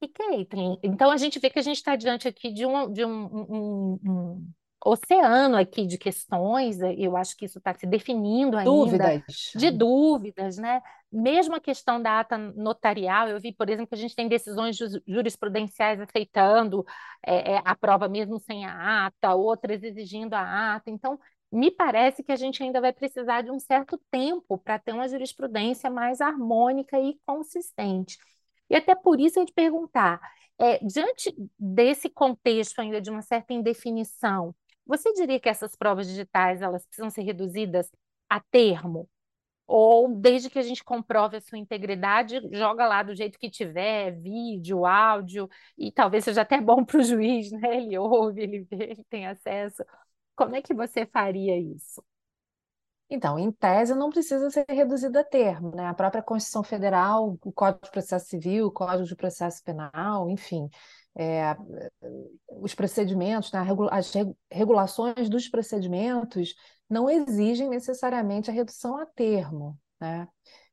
E 0.01 0.07
Caitlin, 0.09 0.78
então 0.82 1.11
a 1.11 1.16
gente 1.16 1.41
vê 1.41 1.51
que 1.51 1.59
a 1.59 1.62
gente 1.62 1.76
está 1.78 1.97
diante 1.97 2.28
aqui 2.28 2.53
de 2.53 2.64
um, 2.64 2.93
de 2.93 3.05
um, 3.05 3.24
um- 3.26 3.99
um- 4.05 4.53
oceano 4.84 5.57
aqui 5.57 5.84
de 5.86 5.99
questões, 5.99 6.78
eu 6.97 7.16
acho 7.16 7.36
que 7.36 7.45
isso 7.47 7.59
está 7.59 7.74
se 7.74 7.84
definindo 7.84 8.57
ainda, 8.57 9.12
Dúvidas? 9.12 9.53
de 9.53 9.72
dúvidas, 9.72 10.57
né? 10.57 10.80
Mesmo 11.11 11.57
a 11.57 11.61
questão 11.61 12.01
da 12.01 12.20
ata 12.20 12.39
notarial, 12.39 13.28
eu 13.28 13.41
vi, 13.41 13.53
por 13.53 13.68
exemplo, 13.68 13.89
que 13.89 13.95
a 13.97 13.99
gente 13.99 14.14
tem 14.14 14.28
decisões 14.28 14.76
ju- 14.76 15.03
jurisprudenciais 15.07 16.01
aceitando 16.01 16.84
eh, 17.26 17.55
eh, 17.57 17.62
a 17.64 17.74
prova 17.74 18.09
mesmo 18.09 18.39
sem 18.39 18.64
a 18.64 19.07
ata, 19.07 19.34
outras 19.34 19.82
exigindo 19.82 20.34
a 20.34 20.76
ata. 20.76 20.91
Então, 20.91 21.18
me 21.51 21.71
parece 21.71 22.23
que 22.23 22.33
a 22.33 22.37
gente 22.37 22.63
ainda 22.63 22.81
vai 22.81 22.93
precisar 22.93 23.43
de 23.43 23.51
um 23.51 23.59
certo 23.59 23.99
tempo 24.11 24.59
para 24.59 24.79
ter 24.79 24.93
uma 24.93 25.09
jurisprudência 25.09 25.91
mais 25.91 26.21
harmônica 26.21 26.99
e 27.01 27.19
consistente. 27.27 28.19
E 28.71 28.77
até 28.77 28.95
por 28.95 29.19
isso 29.21 29.39
eu 29.41 29.47
te 29.47 29.53
perguntar, 29.53 30.21
é, 30.59 30.79
diante 30.85 31.35
desse 31.59 32.11
contexto 32.11 32.81
ainda 32.81 33.01
de 33.01 33.11
uma 33.11 33.23
certa 33.23 33.53
indefinição, 33.55 34.55
você 34.87 35.13
diria 35.15 35.41
que 35.41 35.49
essas 35.49 35.75
provas 35.77 36.07
digitais 36.09 36.63
elas 36.63 36.85
precisam 36.87 37.11
ser 37.11 37.23
reduzidas 37.23 37.91
a 38.29 38.41
termo? 38.41 39.09
Ou 39.67 40.09
desde 40.17 40.51
que 40.51 40.59
a 40.59 40.63
gente 40.63 40.83
comprove 40.83 41.37
a 41.37 41.41
sua 41.43 41.59
integridade, 41.59 42.41
joga 42.53 42.87
lá 42.89 43.03
do 43.03 43.15
jeito 43.15 43.39
que 43.39 43.51
tiver, 43.51 44.13
vídeo, 44.13 44.87
áudio, 44.87 45.49
e 45.77 45.93
talvez 45.93 46.25
seja 46.25 46.41
até 46.43 46.61
bom 46.61 46.85
para 46.85 46.99
o 47.01 47.03
juiz, 47.03 47.53
né? 47.53 47.77
Ele 47.77 47.99
ouve, 47.99 48.43
ele 48.43 48.61
vê, 48.71 48.93
ele 48.93 49.05
tem 49.11 49.27
acesso. 49.27 49.85
Como 50.39 50.55
é 50.55 50.62
que 50.62 50.72
você 50.72 51.05
faria 51.05 51.59
isso? 51.59 52.01
Então, 53.11 53.36
em 53.41 53.51
tese, 53.51 53.93
não 53.93 54.09
precisa 54.09 54.49
ser 54.51 54.64
reduzida 54.68 55.20
a 55.20 55.24
termo, 55.24 55.74
né? 55.74 55.86
A 55.86 55.95
própria 55.95 56.22
Constituição 56.22 56.62
Federal, 56.62 57.36
o 57.43 57.53
Código 57.53 57.84
de 57.84 57.91
Processo 57.91 58.26
Civil, 58.28 58.66
o 58.66 58.70
Código 58.70 59.05
de 59.09 59.16
Processo 59.16 59.64
Penal, 59.64 60.30
enfim, 60.30 60.68
é, 61.16 61.57
os 62.61 62.72
procedimentos, 62.72 63.51
né? 63.51 63.66
as 63.91 64.12
regulações 64.49 65.28
dos 65.28 65.49
procedimentos 65.49 66.55
não 66.89 67.11
exigem 67.11 67.68
necessariamente 67.68 68.49
a 68.49 68.55
redução 68.55 68.97
a 68.97 69.07
termo, 69.07 69.76
né? 70.01 70.28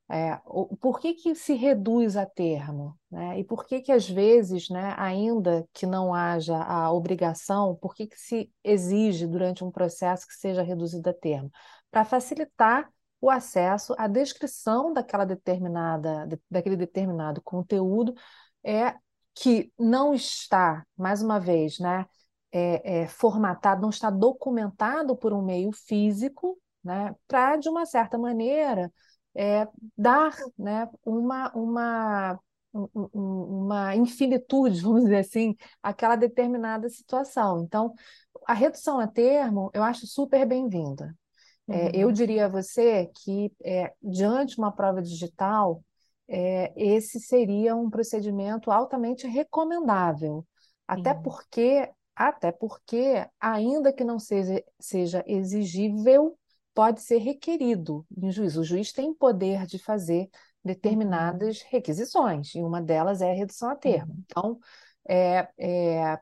É, 0.07 0.39
por 0.79 0.99
que, 0.99 1.15
que 1.15 1.33
se 1.33 1.55
reduz 1.55 2.15
a 2.15 2.27
termo? 2.27 2.97
Né? 3.09 3.39
E 3.39 3.43
por 3.43 3.65
que, 3.65 3.81
que, 3.81 3.91
às 3.91 4.07
vezes, 4.07 4.69
né, 4.69 4.93
ainda 4.97 5.67
que 5.73 5.87
não 5.87 6.13
haja 6.13 6.57
a 6.57 6.91
obrigação, 6.91 7.75
por 7.75 7.95
que, 7.95 8.05
que 8.05 8.19
se 8.19 8.51
exige 8.63 9.25
durante 9.25 9.63
um 9.63 9.71
processo 9.71 10.27
que 10.27 10.35
seja 10.35 10.61
reduzido 10.61 11.09
a 11.09 11.13
termo? 11.13 11.51
Para 11.89 12.05
facilitar 12.05 12.87
o 13.19 13.31
acesso 13.31 13.95
à 13.97 14.07
descrição 14.07 14.93
daquela 14.93 15.25
determinada, 15.25 16.27
daquele 16.51 16.75
determinado 16.77 17.41
conteúdo 17.41 18.13
é, 18.63 18.95
que 19.33 19.71
não 19.77 20.13
está, 20.13 20.85
mais 20.95 21.23
uma 21.23 21.39
vez, 21.39 21.79
né, 21.79 22.05
é, 22.51 23.01
é, 23.01 23.07
formatado, 23.07 23.81
não 23.81 23.89
está 23.89 24.09
documentado 24.11 25.15
por 25.17 25.33
um 25.33 25.41
meio 25.41 25.71
físico, 25.71 26.57
né, 26.83 27.15
para, 27.27 27.57
de 27.57 27.67
uma 27.67 27.85
certa 27.85 28.17
maneira, 28.17 28.91
é, 29.35 29.67
dar 29.97 30.33
né, 30.57 30.89
uma, 31.03 31.51
uma, 31.53 32.39
uma 33.13 33.95
infinitude, 33.95 34.79
vamos 34.81 35.03
dizer 35.03 35.17
assim, 35.17 35.55
àquela 35.83 36.15
determinada 36.15 36.89
situação. 36.89 37.61
Então, 37.63 37.93
a 38.47 38.53
redução 38.53 38.99
a 38.99 39.07
termo 39.07 39.69
eu 39.73 39.83
acho 39.83 40.07
super 40.07 40.45
bem-vinda. 40.45 41.15
É, 41.67 41.89
eu 41.95 42.07
uhum. 42.07 42.13
diria 42.13 42.45
a 42.45 42.49
você 42.49 43.09
que, 43.23 43.51
é, 43.63 43.91
diante 44.01 44.53
de 44.53 44.59
uma 44.59 44.71
prova 44.71 45.01
digital, 45.01 45.83
é, 46.27 46.71
esse 46.75 47.19
seria 47.19 47.75
um 47.75 47.89
procedimento 47.89 48.71
altamente 48.71 49.27
recomendável, 49.27 50.45
até 50.87 51.13
porque, 51.13 51.89
até 52.15 52.51
porque, 52.51 53.27
ainda 53.39 53.91
que 53.91 54.03
não 54.03 54.19
seja, 54.19 54.63
seja 54.79 55.23
exigível 55.25 56.37
pode 56.75 57.01
ser 57.01 57.17
requerido 57.17 58.05
em 58.21 58.29
juízo. 58.29 58.61
O 58.61 58.63
juiz 58.63 58.91
tem 58.91 59.13
poder 59.13 59.65
de 59.65 59.79
fazer 59.79 60.29
determinadas 60.63 61.61
uhum. 61.61 61.67
requisições, 61.71 62.53
e 62.53 62.61
uma 62.61 62.81
delas 62.81 63.21
é 63.21 63.31
a 63.31 63.35
redução 63.35 63.69
a 63.69 63.75
termo. 63.75 64.13
Uhum. 64.13 64.23
Então, 64.25 64.59
é, 65.07 65.47
é, 65.57 66.19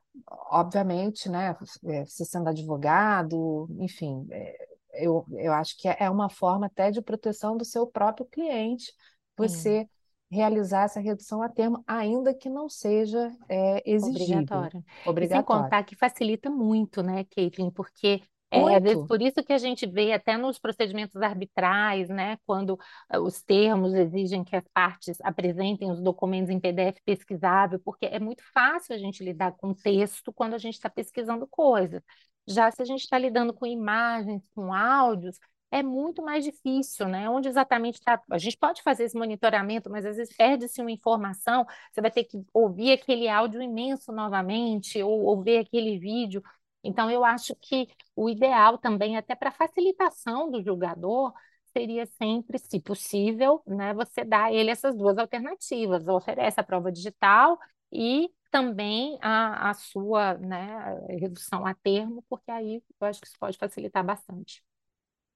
obviamente, 0.52 1.28
né, 1.28 1.56
é, 1.86 2.06
você 2.06 2.24
sendo 2.24 2.50
advogado, 2.50 3.68
enfim, 3.80 4.28
é, 4.30 4.68
eu, 4.94 5.26
eu 5.32 5.54
acho 5.54 5.76
que 5.78 5.88
é 5.88 6.10
uma 6.10 6.30
forma 6.30 6.68
até 6.68 6.92
de 6.92 7.02
proteção 7.02 7.58
do 7.58 7.66
seu 7.66 7.88
próprio 7.88 8.26
cliente, 8.28 8.94
você 9.36 9.80
uhum. 9.80 9.88
realizar 10.30 10.84
essa 10.84 11.00
redução 11.00 11.42
a 11.42 11.50
termo, 11.50 11.84
ainda 11.88 12.32
que 12.34 12.50
não 12.50 12.70
seja 12.70 13.32
é, 13.50 13.82
exigível. 13.90 14.42
Obrigatório. 14.42 14.86
Obrigatório. 15.06 15.24
E 15.24 15.28
sem 15.30 15.44
contar 15.44 15.84
que 15.84 15.96
facilita 15.96 16.50
muito, 16.52 17.02
né, 17.02 17.24
Caitlin, 17.24 17.72
porque 17.72 18.22
é, 18.54 18.76
às 18.76 18.84
vezes 18.84 19.08
por 19.08 19.22
isso 19.22 19.44
que 19.44 19.54
a 19.54 19.58
gente 19.58 19.86
vê 19.88 20.14
até 20.14 20.38
nos 20.38 20.60
procedimentos 20.60 21.16
arbitrais, 21.22 22.10
né, 22.10 22.38
quando 22.46 22.72
uh, 23.14 23.20
os 23.20 23.42
termos 23.42 23.94
exigem 23.94 24.44
que 24.44 24.56
as 24.56 24.68
partes 24.74 25.20
apresentem 25.22 25.92
os 25.92 26.02
documentos 26.02 26.50
em 26.50 26.60
PDF 26.60 27.00
pesquisável, 27.04 27.80
porque 27.84 28.06
é 28.06 28.20
muito 28.20 28.44
fácil 28.54 28.96
a 28.96 28.98
gente 28.98 29.24
lidar 29.24 29.54
com 29.54 29.74
texto 29.74 30.32
quando 30.32 30.54
a 30.54 30.58
gente 30.58 30.76
está 30.76 30.90
pesquisando 30.90 31.48
coisas. 31.48 32.02
Já 32.48 32.70
se 32.72 32.82
a 32.82 32.86
gente 32.86 33.02
está 33.02 33.18
lidando 33.18 33.54
com 33.54 33.66
imagens, 33.66 34.44
com 34.54 34.74
áudios, 34.74 35.40
é 35.74 35.82
muito 35.82 36.22
mais 36.22 36.44
difícil, 36.44 37.08
né? 37.08 37.28
Onde 37.28 37.48
exatamente 37.48 37.96
está. 37.96 38.22
A 38.30 38.38
gente 38.38 38.56
pode 38.58 38.84
fazer 38.84 39.06
esse 39.06 39.18
monitoramento, 39.18 39.90
mas 39.90 40.06
às 40.06 40.18
vezes 40.18 40.36
perde-se 40.36 40.80
uma 40.80 40.92
informação, 40.92 41.66
você 41.92 42.00
vai 42.00 42.12
ter 42.12 42.26
que 42.26 42.46
ouvir 42.54 42.92
aquele 42.92 43.28
áudio 43.28 43.60
imenso 43.60 44.12
novamente, 44.12 45.02
ou, 45.02 45.24
ou 45.24 45.42
ver 45.42 45.60
aquele 45.60 45.98
vídeo. 45.98 46.44
Então, 46.84 47.10
eu 47.10 47.24
acho 47.24 47.56
que 47.56 47.88
o 48.16 48.30
ideal 48.30 48.78
também, 48.78 49.18
até 49.18 49.36
para 49.36 49.52
facilitação 49.52 50.52
do 50.52 50.62
julgador, 50.62 51.34
seria 51.72 52.06
sempre, 52.06 52.60
se 52.60 52.80
possível, 52.80 53.62
né, 53.66 53.94
você 53.94 54.24
dar 54.24 54.46
a 54.46 54.54
ele 54.54 54.70
essas 54.70 54.96
duas 54.96 55.18
alternativas, 55.18 56.08
oferece 56.08 56.60
a 56.60 56.64
prova 56.64 56.92
digital 56.92 57.58
e 57.92 58.30
também 58.52 59.18
a, 59.22 59.72
a 59.72 59.74
sua 59.74 60.36
né, 60.36 60.68
redução 61.10 61.66
a 61.66 61.74
termo, 61.74 62.24
porque 62.30 62.52
aí 62.52 62.84
eu 63.00 63.08
acho 63.08 63.20
que 63.20 63.28
isso 63.28 63.38
pode 63.40 63.58
facilitar 63.58 64.04
bastante. 64.06 64.64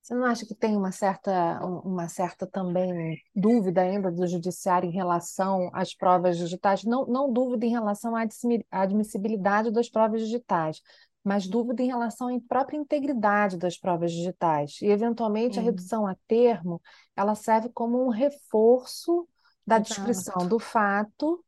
Você 0.07 0.15
não 0.15 0.23
acha 0.23 0.45
que 0.45 0.55
tem 0.55 0.77
uma 0.77 0.91
certa, 0.91 1.59
uma 1.83 2.07
certa 2.07 2.47
também 2.47 3.21
dúvida 3.35 3.81
ainda 3.81 4.09
do 4.09 4.25
judiciário 4.25 4.87
em 4.87 4.93
relação 4.93 5.69
às 5.73 5.93
provas 5.93 6.37
digitais? 6.37 6.85
Não, 6.85 7.05
não 7.07 7.33
dúvida 7.33 7.65
em 7.65 7.71
relação 7.71 8.15
à 8.15 8.23
admissibilidade 8.71 9.69
das 9.69 9.89
provas 9.89 10.21
digitais, 10.21 10.81
mas 11.27 11.45
dúvida 11.45 11.83
em 11.83 11.87
relação 11.87 12.33
à 12.33 12.39
própria 12.47 12.77
integridade 12.77 13.57
das 13.57 13.77
provas 13.77 14.13
digitais. 14.13 14.79
E, 14.81 14.85
eventualmente, 14.85 15.59
a 15.59 15.61
redução 15.61 16.07
a 16.07 16.15
termo 16.25 16.81
ela 17.17 17.35
serve 17.35 17.67
como 17.69 18.01
um 18.01 18.07
reforço 18.07 19.27
da 19.65 19.75
Exato. 19.75 19.89
descrição 19.89 20.47
do 20.47 20.57
fato, 20.57 21.43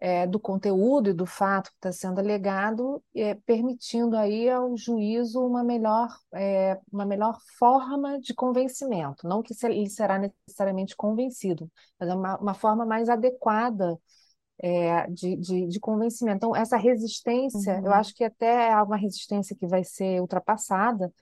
é, 0.00 0.26
do 0.26 0.40
conteúdo 0.40 1.10
e 1.10 1.12
do 1.12 1.26
fato 1.26 1.70
que 1.70 1.76
está 1.76 1.92
sendo 1.92 2.18
alegado, 2.18 3.00
é, 3.14 3.34
permitindo 3.34 4.16
aí 4.16 4.50
ao 4.50 4.76
juízo 4.76 5.46
uma 5.46 5.62
melhor, 5.62 6.08
é, 6.34 6.80
uma 6.92 7.06
melhor 7.06 7.38
forma 7.56 8.18
de 8.18 8.34
convencimento. 8.34 9.28
Não 9.28 9.42
que 9.44 9.54
ele 9.62 9.88
será 9.88 10.18
necessariamente 10.18 10.96
convencido, 10.96 11.70
mas 12.00 12.08
é 12.08 12.14
uma, 12.14 12.36
uma 12.38 12.54
forma 12.54 12.84
mais 12.84 13.08
adequada 13.08 13.96
é, 14.62 15.06
de, 15.10 15.36
de, 15.36 15.66
de, 15.66 15.80
convencimento. 15.80 16.36
Então, 16.36 16.56
essa 16.56 16.76
resistência, 16.76 17.78
uhum. 17.78 17.86
eu 17.86 17.92
acho 17.92 18.14
que 18.14 18.24
até 18.24 18.70
é 18.70 18.82
uma 18.82 18.96
resistência 18.96 19.56
que 19.56 19.66
vai 19.66 19.82
ser 19.84 20.20
ultrapassada, 20.20 21.12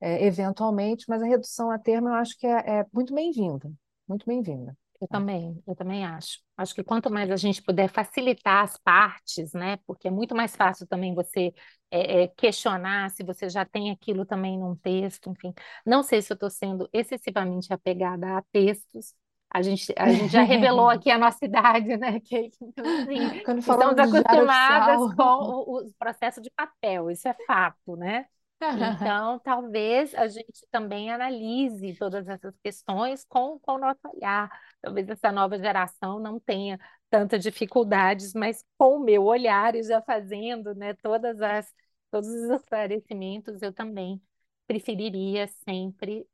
é, 0.00 0.24
eventualmente, 0.26 1.04
mas 1.08 1.22
a 1.22 1.26
redução 1.26 1.70
a 1.70 1.78
termo 1.78 2.08
eu 2.08 2.14
acho 2.14 2.36
que 2.38 2.46
é, 2.46 2.80
é 2.80 2.86
muito 2.92 3.14
bem-vinda, 3.14 3.70
muito 4.08 4.26
bem-vinda. 4.26 4.76
Eu 5.00 5.06
também, 5.08 5.62
eu 5.66 5.74
também 5.74 6.06
acho. 6.06 6.40
Acho 6.56 6.74
que 6.74 6.82
quanto 6.82 7.10
mais 7.10 7.30
a 7.30 7.36
gente 7.36 7.62
puder 7.62 7.88
facilitar 7.88 8.64
as 8.64 8.78
partes, 8.78 9.52
né? 9.52 9.76
Porque 9.86 10.08
é 10.08 10.10
muito 10.10 10.34
mais 10.34 10.56
fácil 10.56 10.86
também 10.86 11.14
você 11.14 11.52
é, 11.90 12.22
é, 12.22 12.28
questionar 12.28 13.10
se 13.10 13.22
você 13.22 13.48
já 13.48 13.64
tem 13.64 13.90
aquilo 13.90 14.24
também 14.24 14.58
num 14.58 14.74
texto, 14.74 15.30
enfim. 15.30 15.52
Não 15.84 16.02
sei 16.02 16.22
se 16.22 16.32
eu 16.32 16.34
estou 16.34 16.48
sendo 16.50 16.88
excessivamente 16.92 17.72
apegada 17.72 18.38
a 18.38 18.42
textos, 18.50 19.12
a 19.50 19.62
gente, 19.62 19.92
a 19.96 20.10
gente 20.10 20.28
já 20.28 20.42
revelou 20.42 20.88
aqui 20.88 21.10
a 21.10 21.18
nossa 21.18 21.44
idade, 21.44 21.96
né, 21.96 22.20
Kate? 22.20 22.56
Então, 22.60 22.84
assim, 22.84 23.42
Quando 23.44 23.58
estamos 23.58 23.98
acostumadas 23.98 25.14
com 25.16 25.22
o, 25.22 25.78
o, 25.86 25.94
processo 25.98 26.40
de 26.40 26.50
papel, 26.50 27.10
isso 27.10 27.26
é 27.28 27.34
fato, 27.46 27.96
né? 27.96 28.26
Então, 28.60 29.38
talvez 29.40 30.14
a 30.14 30.28
gente 30.28 30.66
também 30.70 31.12
analise 31.12 31.94
todas 31.94 32.26
essas 32.26 32.54
questões 32.62 33.24
com, 33.24 33.58
com 33.60 33.72
o 33.72 33.78
nosso 33.78 34.00
olhar. 34.14 34.50
Talvez 34.80 35.08
essa 35.08 35.30
nova 35.30 35.58
geração 35.58 36.18
não 36.18 36.40
tenha 36.40 36.78
tantas 37.10 37.42
dificuldades, 37.42 38.32
mas 38.34 38.64
com 38.78 38.96
o 38.96 39.04
meu 39.04 39.24
olhar 39.24 39.74
e 39.74 39.82
já 39.82 40.00
fazendo 40.02 40.74
né, 40.74 40.94
todas 40.94 41.40
as, 41.40 41.72
todos 42.10 42.28
os 42.28 42.50
esclarecimentos, 42.50 43.60
eu 43.62 43.72
também 43.72 44.20
preferiria 44.66 45.46
sempre 45.46 46.26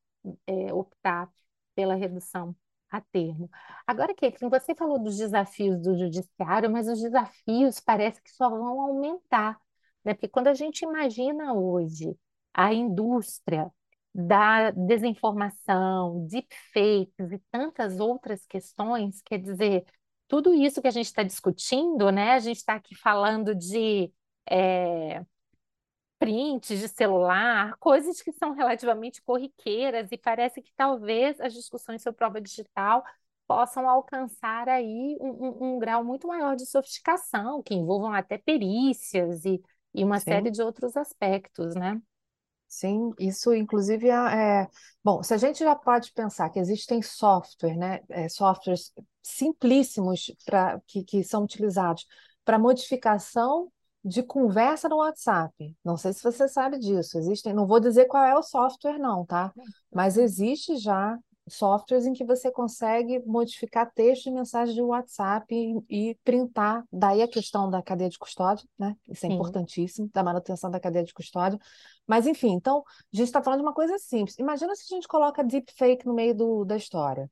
é, 0.46 0.72
optar 0.72 1.28
pela 1.74 1.94
redução 1.94 2.54
a 2.92 3.00
termo. 3.00 3.50
Agora, 3.86 4.14
Caitlin, 4.14 4.48
você 4.50 4.74
falou 4.74 4.98
dos 5.02 5.16
desafios 5.16 5.80
do 5.80 5.96
judiciário, 5.98 6.70
mas 6.70 6.86
os 6.88 7.00
desafios 7.00 7.80
parece 7.80 8.22
que 8.22 8.30
só 8.30 8.50
vão 8.50 8.80
aumentar, 8.80 9.58
né? 10.04 10.14
Porque 10.14 10.28
quando 10.28 10.48
a 10.48 10.54
gente 10.54 10.82
imagina 10.82 11.54
hoje 11.54 12.14
a 12.54 12.72
indústria 12.72 13.70
da 14.14 14.70
desinformação, 14.72 16.26
deepfakes 16.26 17.32
e 17.32 17.38
tantas 17.50 17.98
outras 17.98 18.44
questões, 18.46 19.22
quer 19.22 19.38
dizer, 19.38 19.86
tudo 20.28 20.52
isso 20.54 20.82
que 20.82 20.88
a 20.88 20.90
gente 20.90 21.06
está 21.06 21.22
discutindo, 21.22 22.10
né? 22.10 22.32
A 22.32 22.38
gente 22.38 22.58
está 22.58 22.74
aqui 22.74 22.94
falando 22.94 23.54
de 23.54 24.12
é, 24.50 25.24
prints 26.22 26.78
de 26.78 26.86
celular, 26.88 27.76
coisas 27.80 28.22
que 28.22 28.30
são 28.30 28.52
relativamente 28.52 29.20
corriqueiras 29.22 30.08
e 30.12 30.16
parece 30.16 30.62
que 30.62 30.72
talvez 30.76 31.40
as 31.40 31.52
discussões 31.52 32.00
sobre 32.00 32.18
prova 32.18 32.40
digital 32.40 33.02
possam 33.44 33.88
alcançar 33.88 34.68
aí 34.68 35.18
um, 35.20 35.30
um, 35.30 35.74
um 35.74 35.78
grau 35.80 36.04
muito 36.04 36.28
maior 36.28 36.54
de 36.54 36.64
sofisticação, 36.64 37.60
que 37.60 37.74
envolvam 37.74 38.12
até 38.12 38.38
perícias 38.38 39.44
e, 39.44 39.60
e 39.92 40.04
uma 40.04 40.20
série 40.20 40.48
Sim. 40.48 40.52
de 40.52 40.62
outros 40.62 40.96
aspectos, 40.96 41.74
né? 41.74 42.00
Sim, 42.68 43.10
isso 43.18 43.52
inclusive 43.52 44.08
é, 44.08 44.62
é- 44.62 44.68
bom, 45.04 45.22
se 45.22 45.34
a 45.34 45.36
gente 45.36 45.58
já 45.58 45.74
pode 45.74 46.12
pensar 46.12 46.48
que 46.50 46.58
existem 46.58 47.02
software, 47.02 47.76
né, 47.76 48.00
é, 48.08 48.28
softwares 48.28 48.92
simplíssimos 49.22 50.32
para 50.46 50.80
que, 50.86 51.04
que 51.04 51.22
são 51.24 51.42
utilizados 51.42 52.06
para 52.44 52.58
modificação 52.58 53.70
de 54.04 54.22
conversa 54.22 54.88
no 54.88 54.96
WhatsApp. 54.96 55.76
Não 55.84 55.96
sei 55.96 56.12
se 56.12 56.22
você 56.22 56.48
sabe 56.48 56.78
disso. 56.78 57.18
Existem, 57.18 57.52
não 57.52 57.66
vou 57.66 57.80
dizer 57.80 58.06
qual 58.06 58.24
é 58.24 58.36
o 58.36 58.42
software, 58.42 58.98
não, 58.98 59.24
tá? 59.24 59.52
Mas 59.92 60.16
existe 60.16 60.76
já 60.76 61.18
softwares 61.48 62.06
em 62.06 62.12
que 62.12 62.24
você 62.24 62.50
consegue 62.50 63.20
modificar 63.26 63.90
texto 63.92 64.24
de 64.24 64.30
mensagem 64.30 64.74
de 64.74 64.82
WhatsApp 64.82 65.46
e, 65.54 66.10
e 66.10 66.14
printar. 66.24 66.84
Daí 66.92 67.22
a 67.22 67.28
questão 67.28 67.68
da 67.68 67.82
cadeia 67.82 68.10
de 68.10 68.18
custódia, 68.18 68.66
né? 68.78 68.96
Isso 69.08 69.26
é 69.26 69.28
Sim. 69.28 69.34
importantíssimo, 69.34 70.10
da 70.12 70.22
manutenção 70.22 70.70
da 70.70 70.80
cadeia 70.80 71.04
de 71.04 71.12
custódia. 71.12 71.58
Mas, 72.06 72.26
enfim, 72.26 72.52
então, 72.52 72.82
a 73.12 73.16
gente 73.16 73.26
está 73.26 73.42
falando 73.42 73.60
de 73.60 73.66
uma 73.66 73.74
coisa 73.74 73.98
simples. 73.98 74.38
Imagina 74.38 74.74
se 74.74 74.82
a 74.92 74.94
gente 74.94 75.08
coloca 75.08 75.44
deepfake 75.44 76.06
no 76.06 76.14
meio 76.14 76.34
do, 76.34 76.64
da 76.64 76.76
história, 76.76 77.30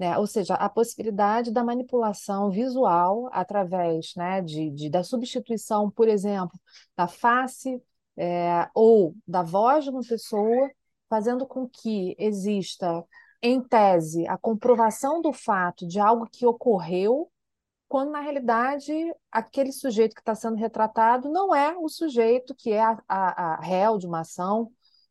né? 0.00 0.18
Ou 0.18 0.26
seja, 0.26 0.54
a 0.54 0.68
possibilidade 0.70 1.52
da 1.52 1.62
manipulação 1.64 2.50
visual 2.50 3.28
através, 3.32 4.14
né, 4.16 4.42
de, 4.42 4.70
de- 4.70 4.90
da 4.90 5.04
substituição, 5.04 5.90
por 5.90 6.08
exemplo, 6.08 6.58
da 6.96 7.06
face, 7.06 7.82
é, 8.16 8.68
ou 8.74 9.14
da 9.28 9.42
voz 9.42 9.84
de 9.84 9.90
uma 9.90 10.02
pessoa, 10.02 10.70
fazendo 11.08 11.46
com 11.46 11.68
que 11.68 12.16
exista, 12.18 13.04
em 13.42 13.60
tese, 13.62 14.26
a 14.28 14.38
comprovação 14.38 15.20
do 15.22 15.32
fato 15.32 15.86
de 15.86 16.00
algo 16.00 16.26
que 16.30 16.46
ocorreu 16.46 17.30
quando 17.88 18.12
na 18.12 18.20
realidade 18.20 18.92
aquele 19.32 19.72
sujeito 19.72 20.14
que 20.14 20.20
está 20.20 20.34
sendo 20.34 20.56
retratado 20.56 21.28
não 21.30 21.54
é 21.54 21.76
o 21.76 21.88
sujeito 21.88 22.54
que 22.54 22.72
é 22.72 22.80
a, 22.82 22.98
a, 23.08 23.54
a 23.54 23.60
réu 23.60 23.98
de 23.98 24.06
uma 24.06 24.20
ação, 24.20 24.70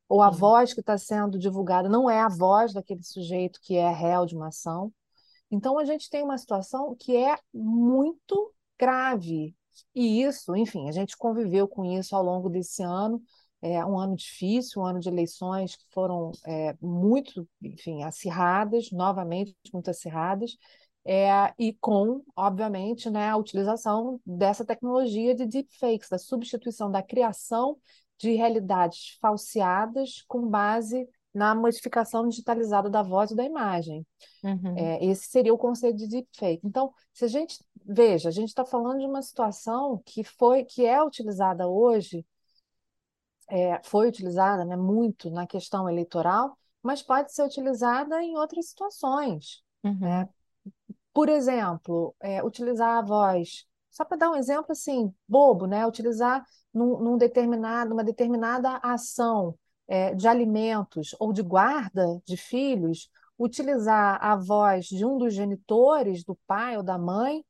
ou 0.09 0.21
a 0.21 0.33
Sim. 0.33 0.39
voz 0.39 0.73
que 0.73 0.79
está 0.81 0.97
sendo 0.97 1.37
divulgada 1.37 1.87
não 1.87 2.09
é 2.09 2.19
a 2.19 2.27
voz 2.27 2.73
daquele 2.73 3.03
sujeito 3.03 3.59
que 3.61 3.75
é 3.75 3.89
réu 3.91 4.25
de 4.25 4.35
uma 4.35 4.47
ação. 4.47 4.91
Então 5.51 5.77
a 5.77 5.85
gente 5.85 6.09
tem 6.09 6.23
uma 6.23 6.37
situação 6.37 6.95
que 6.99 7.15
é 7.15 7.37
muito 7.53 8.53
grave. 8.77 9.55
E 9.95 10.23
isso, 10.23 10.55
enfim, 10.55 10.89
a 10.89 10.91
gente 10.91 11.15
conviveu 11.15 11.67
com 11.67 11.85
isso 11.85 12.15
ao 12.15 12.23
longo 12.23 12.49
desse 12.49 12.81
ano. 12.83 13.21
É 13.61 13.85
um 13.85 13.99
ano 13.99 14.15
difícil, 14.15 14.81
um 14.81 14.85
ano 14.85 14.99
de 14.99 15.09
eleições 15.09 15.75
que 15.75 15.85
foram 15.91 16.31
é, 16.45 16.75
muito, 16.81 17.47
enfim, 17.61 18.03
acirradas, 18.03 18.91
novamente 18.91 19.55
muito 19.73 19.89
acirradas 19.89 20.57
é, 21.05 21.53
e 21.57 21.73
com, 21.73 22.23
obviamente, 22.35 23.09
né, 23.09 23.29
a 23.29 23.37
utilização 23.37 24.19
dessa 24.25 24.65
tecnologia 24.65 25.33
de 25.33 25.45
deepfakes, 25.45 26.09
da 26.09 26.17
substituição 26.17 26.91
da 26.91 27.01
criação 27.01 27.77
de 28.19 28.35
realidades 28.35 29.17
falseadas 29.21 30.23
com 30.27 30.47
base 30.47 31.07
na 31.33 31.55
modificação 31.55 32.27
digitalizada 32.27 32.89
da 32.89 33.01
voz 33.01 33.31
e 33.31 33.35
da 33.35 33.43
imagem. 33.43 34.05
Uhum. 34.43 34.77
É, 34.77 35.05
esse 35.05 35.27
seria 35.27 35.53
o 35.53 35.57
conceito 35.57 35.97
de 35.97 36.07
deepfake. 36.07 36.65
Então, 36.65 36.91
se 37.13 37.25
a 37.25 37.27
gente 37.27 37.63
veja, 37.85 38.29
a 38.29 38.31
gente 38.31 38.49
está 38.49 38.65
falando 38.65 38.99
de 38.99 39.05
uma 39.05 39.21
situação 39.21 40.01
que 40.05 40.23
foi, 40.23 40.65
que 40.65 40.85
é 40.85 41.01
utilizada 41.01 41.67
hoje, 41.67 42.25
é, 43.47 43.81
foi 43.83 44.07
utilizada, 44.07 44.65
né, 44.65 44.75
muito 44.75 45.29
na 45.29 45.47
questão 45.47 45.89
eleitoral, 45.89 46.57
mas 46.83 47.01
pode 47.01 47.33
ser 47.33 47.43
utilizada 47.43 48.21
em 48.21 48.37
outras 48.37 48.69
situações. 48.69 49.63
Né? 49.83 50.21
Uhum. 50.21 50.73
Por 51.13 51.29
exemplo, 51.29 52.15
é, 52.19 52.43
utilizar 52.43 52.97
a 52.97 53.01
voz, 53.01 53.65
só 53.89 54.05
para 54.05 54.17
dar 54.17 54.31
um 54.31 54.35
exemplo 54.35 54.71
assim, 54.71 55.13
bobo, 55.27 55.65
né? 55.65 55.85
Utilizar 55.85 56.45
num, 56.73 56.99
num 56.99 57.17
determinado, 57.17 57.93
uma 57.93 58.03
determinada 58.03 58.79
ação 58.83 59.55
é, 59.87 60.13
de 60.13 60.27
alimentos 60.27 61.15
ou 61.19 61.33
de 61.33 61.41
guarda 61.41 62.21
de 62.25 62.37
filhos, 62.37 63.09
utilizar 63.37 64.19
a 64.21 64.35
voz 64.35 64.85
de 64.85 65.05
um 65.05 65.17
dos 65.17 65.33
genitores, 65.33 66.23
do 66.23 66.37
pai 66.45 66.77
ou 66.77 66.83
da 66.83 66.97
mãe, 66.97 67.43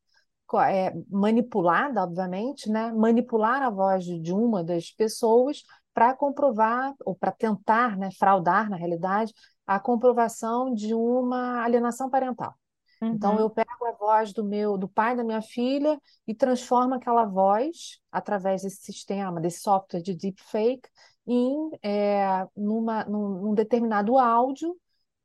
é, 0.67 0.93
manipulada, 1.09 2.03
obviamente, 2.03 2.69
né? 2.69 2.91
Manipular 2.91 3.61
a 3.61 3.69
voz 3.69 4.05
de 4.05 4.33
uma 4.33 4.63
das 4.63 4.91
pessoas 4.91 5.63
para 5.93 6.13
comprovar, 6.15 6.93
ou 7.05 7.15
para 7.15 7.31
tentar, 7.31 7.97
né, 7.97 8.09
fraudar, 8.17 8.69
na 8.69 8.77
realidade, 8.77 9.33
a 9.67 9.79
comprovação 9.79 10.73
de 10.73 10.93
uma 10.93 11.63
alienação 11.63 12.09
parental. 12.09 12.55
Então, 13.01 13.39
eu 13.39 13.45
Uhum. 13.45 13.49
pego 13.49 13.85
a 13.85 13.91
voz 13.93 14.33
do 14.33 14.43
meu, 14.43 14.77
do 14.77 14.87
pai 14.87 15.15
da 15.15 15.23
minha 15.23 15.41
filha 15.41 15.99
e 16.27 16.33
transformo 16.35 16.95
aquela 16.95 17.25
voz, 17.25 17.99
através 18.11 18.63
desse 18.63 18.83
sistema, 18.83 19.39
desse 19.39 19.61
software 19.61 20.01
de 20.01 20.15
deepfake, 20.15 20.89
em 21.25 21.69
é, 21.81 22.45
numa, 22.55 23.05
num, 23.05 23.41
num 23.41 23.53
determinado 23.53 24.17
áudio 24.17 24.75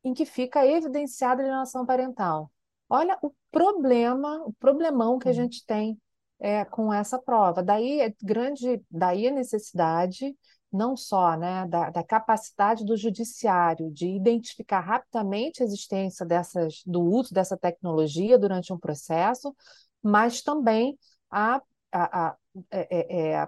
em 0.03 0.13
que 0.13 0.25
fica 0.25 0.65
evidenciada 0.65 1.41
a 1.41 1.45
alienação 1.45 1.85
parental. 1.85 2.51
Olha 2.87 3.17
o 3.21 3.31
problema, 3.51 4.43
o 4.45 4.53
problemão 4.53 5.17
que 5.17 5.27
a 5.27 5.33
Sim. 5.33 5.41
gente 5.41 5.65
tem 5.65 5.99
é, 6.39 6.63
com 6.65 6.93
essa 6.93 7.17
prova. 7.19 7.63
Daí 7.63 8.01
é 8.01 8.13
grande, 8.21 8.81
daí 8.89 9.27
a 9.27 9.31
necessidade 9.31 10.35
não 10.75 10.95
só, 10.97 11.37
né, 11.37 11.65
da, 11.67 11.89
da 11.89 12.03
capacidade 12.03 12.85
do 12.85 12.97
judiciário 12.97 13.91
de 13.91 14.07
identificar 14.07 14.81
rapidamente 14.81 15.61
a 15.63 15.65
existência 15.65 16.25
dessas, 16.25 16.83
do 16.85 17.01
uso 17.01 17.33
dessa 17.33 17.57
tecnologia 17.57 18.37
durante 18.37 18.73
um 18.73 18.77
processo, 18.77 19.55
mas 20.03 20.41
também 20.41 20.97
a, 21.31 21.61
a, 21.91 22.27
a 22.27 22.37
é, 22.71 22.87
é, 22.91 23.31
é, 23.41 23.47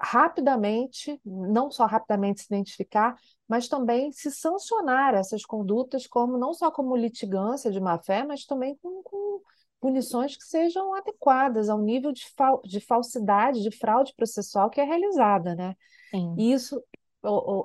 rapidamente, 0.00 1.20
não 1.24 1.70
só 1.70 1.86
rapidamente 1.86 2.40
se 2.42 2.46
identificar, 2.46 3.16
mas 3.48 3.68
também 3.68 4.12
se 4.12 4.30
sancionar 4.30 5.14
essas 5.14 5.44
condutas 5.44 6.06
como 6.06 6.38
não 6.38 6.54
só 6.54 6.70
como 6.70 6.96
litigância 6.96 7.70
de 7.70 7.80
má-fé, 7.80 8.24
mas 8.24 8.44
também 8.46 8.76
com, 8.80 9.02
com 9.02 9.40
punições 9.80 10.36
que 10.36 10.44
sejam 10.44 10.94
adequadas 10.94 11.68
ao 11.68 11.78
nível 11.80 12.12
de, 12.12 12.24
fal 12.36 12.60
de 12.64 12.80
falsidade, 12.80 13.62
de 13.62 13.70
fraude 13.76 14.14
processual 14.14 14.70
que 14.70 14.80
é 14.80 14.84
realizada, 14.84 15.54
né? 15.54 15.74
Sim. 16.10 16.42
E 16.42 16.52
isso, 16.52 16.82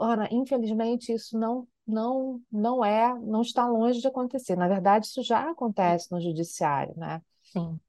Ana, 0.02 0.28
infelizmente 0.32 1.14
isso 1.14 1.38
não 1.38 1.68
não 1.88 2.42
não 2.52 2.84
é, 2.86 3.14
não 3.20 3.42
está 3.42 3.68
longe 3.68 4.02
de 4.02 4.08
acontecer. 4.08 4.56
Na 4.56 4.68
verdade, 4.68 5.06
isso 5.08 5.22
já 5.24 5.52
acontece 5.52 6.12
no 6.12 6.20
judiciário, 6.22 6.94
né? 6.98 7.22
Sim. 7.42 7.80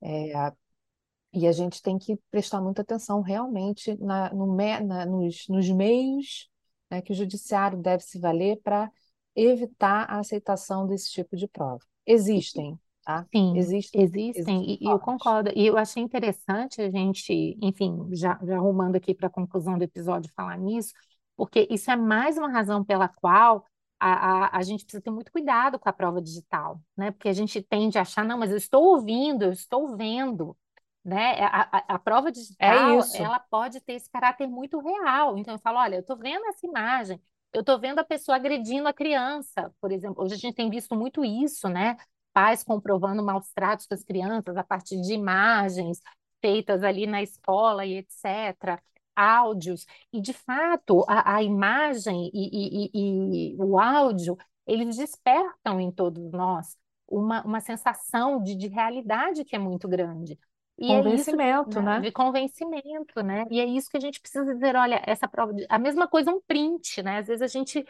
E 1.32 1.46
a 1.46 1.52
gente 1.52 1.82
tem 1.82 1.98
que 1.98 2.16
prestar 2.30 2.60
muita 2.62 2.82
atenção 2.82 3.20
realmente 3.20 3.94
na, 3.98 4.32
no, 4.32 4.46
na- 4.56 5.04
nos, 5.06 5.46
nos 5.48 5.68
meios, 5.70 6.48
né, 6.90 7.02
que 7.02 7.12
o 7.12 7.14
judiciário 7.14 7.78
deve 7.78 8.02
se 8.02 8.18
valer 8.18 8.60
para 8.62 8.90
evitar 9.34 10.06
a 10.10 10.18
aceitação 10.20 10.86
desse 10.86 11.10
tipo 11.10 11.36
de 11.36 11.46
prova. 11.46 11.84
Existem, 12.06 12.78
tá? 13.06 13.26
Sim, 13.34 13.58
Existem, 13.58 14.02
existem, 14.02 14.34
existem 14.34 14.64
e, 14.82 14.86
e 14.86 14.90
eu 14.90 14.98
concordo. 15.00 15.50
E 15.54 15.66
eu 15.66 15.76
achei 15.78 16.02
interessante 16.02 16.80
a 16.82 16.90
gente, 16.90 17.32
enfim, 17.62 18.08
já, 18.14 18.38
já 18.44 18.56
arrumando 18.56 18.96
aqui 18.96 19.14
para 19.14 19.28
a 19.28 19.30
conclusão 19.30 19.78
do 19.78 19.84
episódio 19.84 20.32
falar 20.34 20.58
nisso, 20.58 20.92
porque 21.36 21.66
isso 21.70 21.90
é 21.90 21.96
mais 21.96 22.38
uma 22.38 22.50
razão 22.50 22.84
pela 22.84 23.08
qual 23.08 23.64
a, 24.00 24.46
a, 24.46 24.58
a 24.58 24.62
gente 24.62 24.84
precisa 24.84 25.02
ter 25.02 25.10
muito 25.10 25.32
cuidado 25.32 25.78
com 25.78 25.88
a 25.88 25.92
prova 25.92 26.20
digital, 26.22 26.80
né? 26.96 27.10
Porque 27.10 27.28
a 27.28 27.32
gente 27.32 27.62
tende 27.62 27.98
a 27.98 28.02
achar, 28.02 28.24
não, 28.24 28.38
mas 28.38 28.50
eu 28.50 28.56
estou 28.56 28.82
ouvindo, 28.84 29.44
eu 29.44 29.52
estou 29.52 29.96
vendo, 29.96 30.56
né? 31.04 31.40
A, 31.44 31.78
a, 31.78 31.94
a 31.94 31.98
prova 31.98 32.30
É 32.58 32.76
digital, 32.76 32.98
isso. 32.98 33.22
ela 33.22 33.38
pode 33.40 33.80
ter 33.80 33.94
esse 33.94 34.10
caráter 34.10 34.46
muito 34.48 34.78
real. 34.80 35.38
Então, 35.38 35.54
eu 35.54 35.58
falo, 35.60 35.78
olha, 35.78 35.96
eu 35.96 36.00
estou 36.00 36.16
vendo 36.16 36.44
essa 36.46 36.66
imagem, 36.66 37.20
eu 37.52 37.60
estou 37.60 37.78
vendo 37.80 37.98
a 38.00 38.04
pessoa 38.04 38.36
agredindo 38.36 38.88
a 38.88 38.92
criança, 38.92 39.72
por 39.80 39.90
exemplo. 39.92 40.22
Hoje 40.24 40.34
a 40.34 40.38
gente 40.38 40.54
tem 40.54 40.68
visto 40.70 40.94
muito 40.94 41.24
isso, 41.24 41.68
né? 41.68 41.96
Pais 42.36 42.62
comprovando 42.62 43.24
maus 43.24 43.50
tratos 43.54 43.86
com 43.86 43.94
as 43.94 44.04
crianças 44.04 44.58
a 44.58 44.62
partir 44.62 45.00
de 45.00 45.14
imagens 45.14 46.02
feitas 46.38 46.82
ali 46.82 47.06
na 47.06 47.22
escola 47.22 47.86
e 47.86 47.96
etc., 47.96 48.78
áudios. 49.16 49.86
E, 50.12 50.20
de 50.20 50.34
fato, 50.34 51.02
a, 51.08 51.36
a 51.36 51.42
imagem 51.42 52.30
e, 52.34 52.90
e, 52.92 53.54
e, 53.54 53.56
o 53.58 53.80
áudio, 53.80 54.36
eles 54.66 54.98
despertam 54.98 55.80
em 55.80 55.90
todos 55.90 56.30
nós 56.30 56.76
uma, 57.08 57.42
uma 57.42 57.60
sensação 57.60 58.42
de, 58.42 58.54
de 58.54 58.68
realidade 58.68 59.42
que 59.42 59.56
é 59.56 59.58
muito 59.58 59.88
grande. 59.88 60.38
E 60.78 60.92
é 60.92 60.98
isso, 60.98 61.04
Convencimento, 61.30 61.80
né, 61.80 61.94
né? 61.94 62.00
de 62.00 62.12
convencimento, 62.12 63.22
né? 63.22 63.46
E 63.50 63.60
é 63.60 63.64
isso 63.64 63.88
que 63.88 63.96
a 63.96 64.00
gente 64.00 64.20
precisa 64.20 64.44
dizer, 64.52 64.76
olha, 64.76 65.02
essa 65.06 65.26
prova, 65.26 65.54
de... 65.54 65.64
a 65.70 65.78
mesma 65.78 66.06
coisa 66.06 66.30
um 66.30 66.40
print, 66.46 67.02
né? 67.02 67.20
Às 67.20 67.28
vezes 67.28 67.40
a 67.40 67.46
gente 67.46 67.82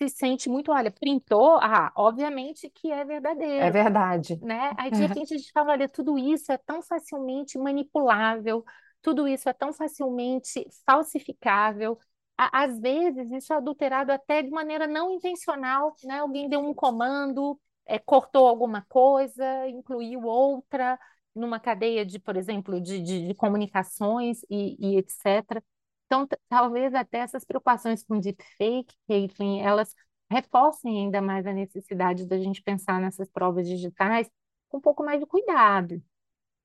se 0.00 0.08
sente 0.08 0.48
muito, 0.48 0.72
olha, 0.72 0.90
printou, 0.90 1.56
ah, 1.60 1.92
obviamente 1.96 2.70
que 2.70 2.90
é 2.90 3.04
É 3.56 3.70
verdadeiro, 3.70 3.70
verdade. 3.70 4.40
né? 4.40 4.74
Aí 4.78 4.90
de 4.90 5.02
repente 5.02 5.34
a 5.34 5.38
gente 5.38 5.52
fala, 5.52 5.72
olha, 5.72 5.88
tudo 5.88 6.18
isso 6.18 6.52
é 6.52 6.58
tão 6.58 6.82
facilmente 6.82 7.58
manipulável, 7.58 8.64
tudo 9.02 9.28
isso 9.28 9.48
é 9.48 9.52
tão 9.52 9.72
facilmente 9.72 10.66
falsificável. 10.86 11.98
às 12.36 12.78
vezes 12.80 13.30
isso 13.32 13.52
é 13.52 13.56
adulterado 13.56 14.12
até 14.12 14.42
de 14.42 14.50
maneira 14.50 14.86
não 14.86 15.10
intencional, 15.12 15.94
né? 16.04 16.20
Alguém 16.20 16.48
deu 16.48 16.60
um 16.60 16.74
comando, 16.74 17.60
é, 17.86 17.98
cortou 17.98 18.46
alguma 18.48 18.82
coisa, 18.88 19.68
incluiu 19.68 20.22
outra 20.24 20.98
numa 21.34 21.60
cadeia 21.60 22.04
de, 22.04 22.18
por 22.18 22.36
exemplo, 22.36 22.80
de, 22.80 23.00
de, 23.00 23.28
de 23.28 23.34
comunicações 23.34 24.40
e, 24.50 24.76
e 24.94 24.96
etc. 24.98 25.62
Então, 26.10 26.26
talvez 26.48 26.92
até 26.92 27.18
essas 27.18 27.44
preocupações 27.44 28.02
com 28.02 28.18
deepfake, 28.18 28.96
Caitlin, 29.06 29.60
elas 29.60 29.94
reforcem 30.28 31.04
ainda 31.04 31.22
mais 31.22 31.46
a 31.46 31.52
necessidade 31.52 32.26
da 32.26 32.36
gente 32.36 32.60
pensar 32.62 33.00
nessas 33.00 33.30
provas 33.30 33.68
digitais 33.68 34.28
com 34.68 34.78
um 34.78 34.80
pouco 34.80 35.04
mais 35.04 35.20
de 35.20 35.26
cuidado, 35.26 36.02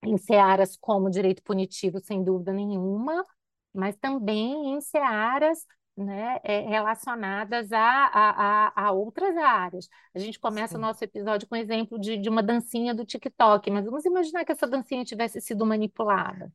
em 0.03 0.17
searas 0.17 0.75
como 0.75 1.11
direito 1.11 1.43
punitivo, 1.43 1.99
sem 1.99 2.23
dúvida 2.23 2.51
nenhuma, 2.51 3.23
mas 3.71 3.95
também 3.97 4.73
em 4.73 4.81
searas 4.81 5.63
né, 5.95 6.39
é, 6.43 6.61
relacionadas 6.61 7.71
a, 7.71 7.79
a, 7.79 8.67
a, 8.67 8.87
a, 8.87 8.91
outras 8.93 9.37
áreas. 9.37 9.87
A 10.15 10.19
gente 10.19 10.39
começa 10.39 10.75
o 10.75 10.81
nosso 10.81 11.03
episódio 11.03 11.47
com 11.47 11.53
o 11.53 11.57
exemplo 11.59 11.99
de, 11.99 12.17
de 12.17 12.29
uma 12.29 12.41
dancinha 12.41 12.95
do 12.95 13.05
TikTok, 13.05 13.69
mas 13.69 13.85
vamos 13.85 14.05
imaginar 14.05 14.43
que 14.43 14.51
essa 14.51 14.65
dancinha 14.67 15.05
tivesse 15.05 15.39
sido 15.39 15.65
manipulada. 15.67 16.51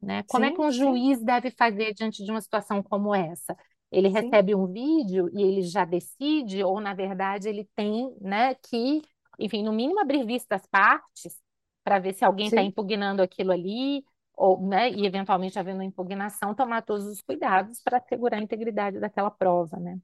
Né? 0.00 0.22
Como 0.28 0.44
sim, 0.44 0.50
é 0.50 0.54
que 0.54 0.60
um 0.60 0.70
juiz 0.70 1.18
sim. 1.18 1.24
deve 1.24 1.50
fazer 1.50 1.92
diante 1.92 2.24
de 2.24 2.30
uma 2.30 2.40
situação 2.40 2.82
como 2.82 3.14
essa? 3.14 3.56
Ele 3.92 4.08
sim. 4.08 4.14
recebe 4.14 4.54
um 4.54 4.66
vídeo 4.66 5.28
e 5.32 5.42
ele 5.42 5.62
já 5.62 5.84
decide, 5.84 6.62
ou 6.64 6.80
na 6.80 6.94
verdade 6.94 7.48
ele 7.48 7.68
tem 7.76 8.14
né, 8.20 8.54
que, 8.54 9.02
enfim, 9.38 9.62
no 9.62 9.72
mínimo 9.72 10.00
abrir 10.00 10.24
vista 10.24 10.54
às 10.54 10.66
partes 10.66 11.36
para 11.84 11.98
ver 11.98 12.14
se 12.14 12.24
alguém 12.24 12.46
está 12.46 12.62
impugnando 12.62 13.20
aquilo 13.20 13.52
ali, 13.52 14.02
ou, 14.34 14.66
né, 14.66 14.90
e 14.90 15.04
eventualmente 15.04 15.58
havendo 15.58 15.82
impugnação, 15.82 16.54
tomar 16.54 16.82
todos 16.82 17.04
os 17.06 17.20
cuidados 17.20 17.82
para 17.82 17.98
assegurar 17.98 18.40
a 18.40 18.42
integridade 18.42 18.98
daquela 18.98 19.30
prova, 19.30 19.76
né? 19.78 19.98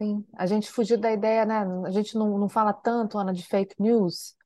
Sim, 0.00 0.24
a 0.34 0.46
gente 0.46 0.70
fugiu 0.70 0.98
da 0.98 1.10
ideia, 1.10 1.44
né? 1.44 1.64
A 1.86 1.90
gente 1.90 2.16
não, 2.16 2.36
não 2.38 2.48
fala 2.48 2.72
tanto, 2.72 3.18
Ana, 3.18 3.32
de 3.32 3.44
fake 3.44 3.74
news. 3.80 4.36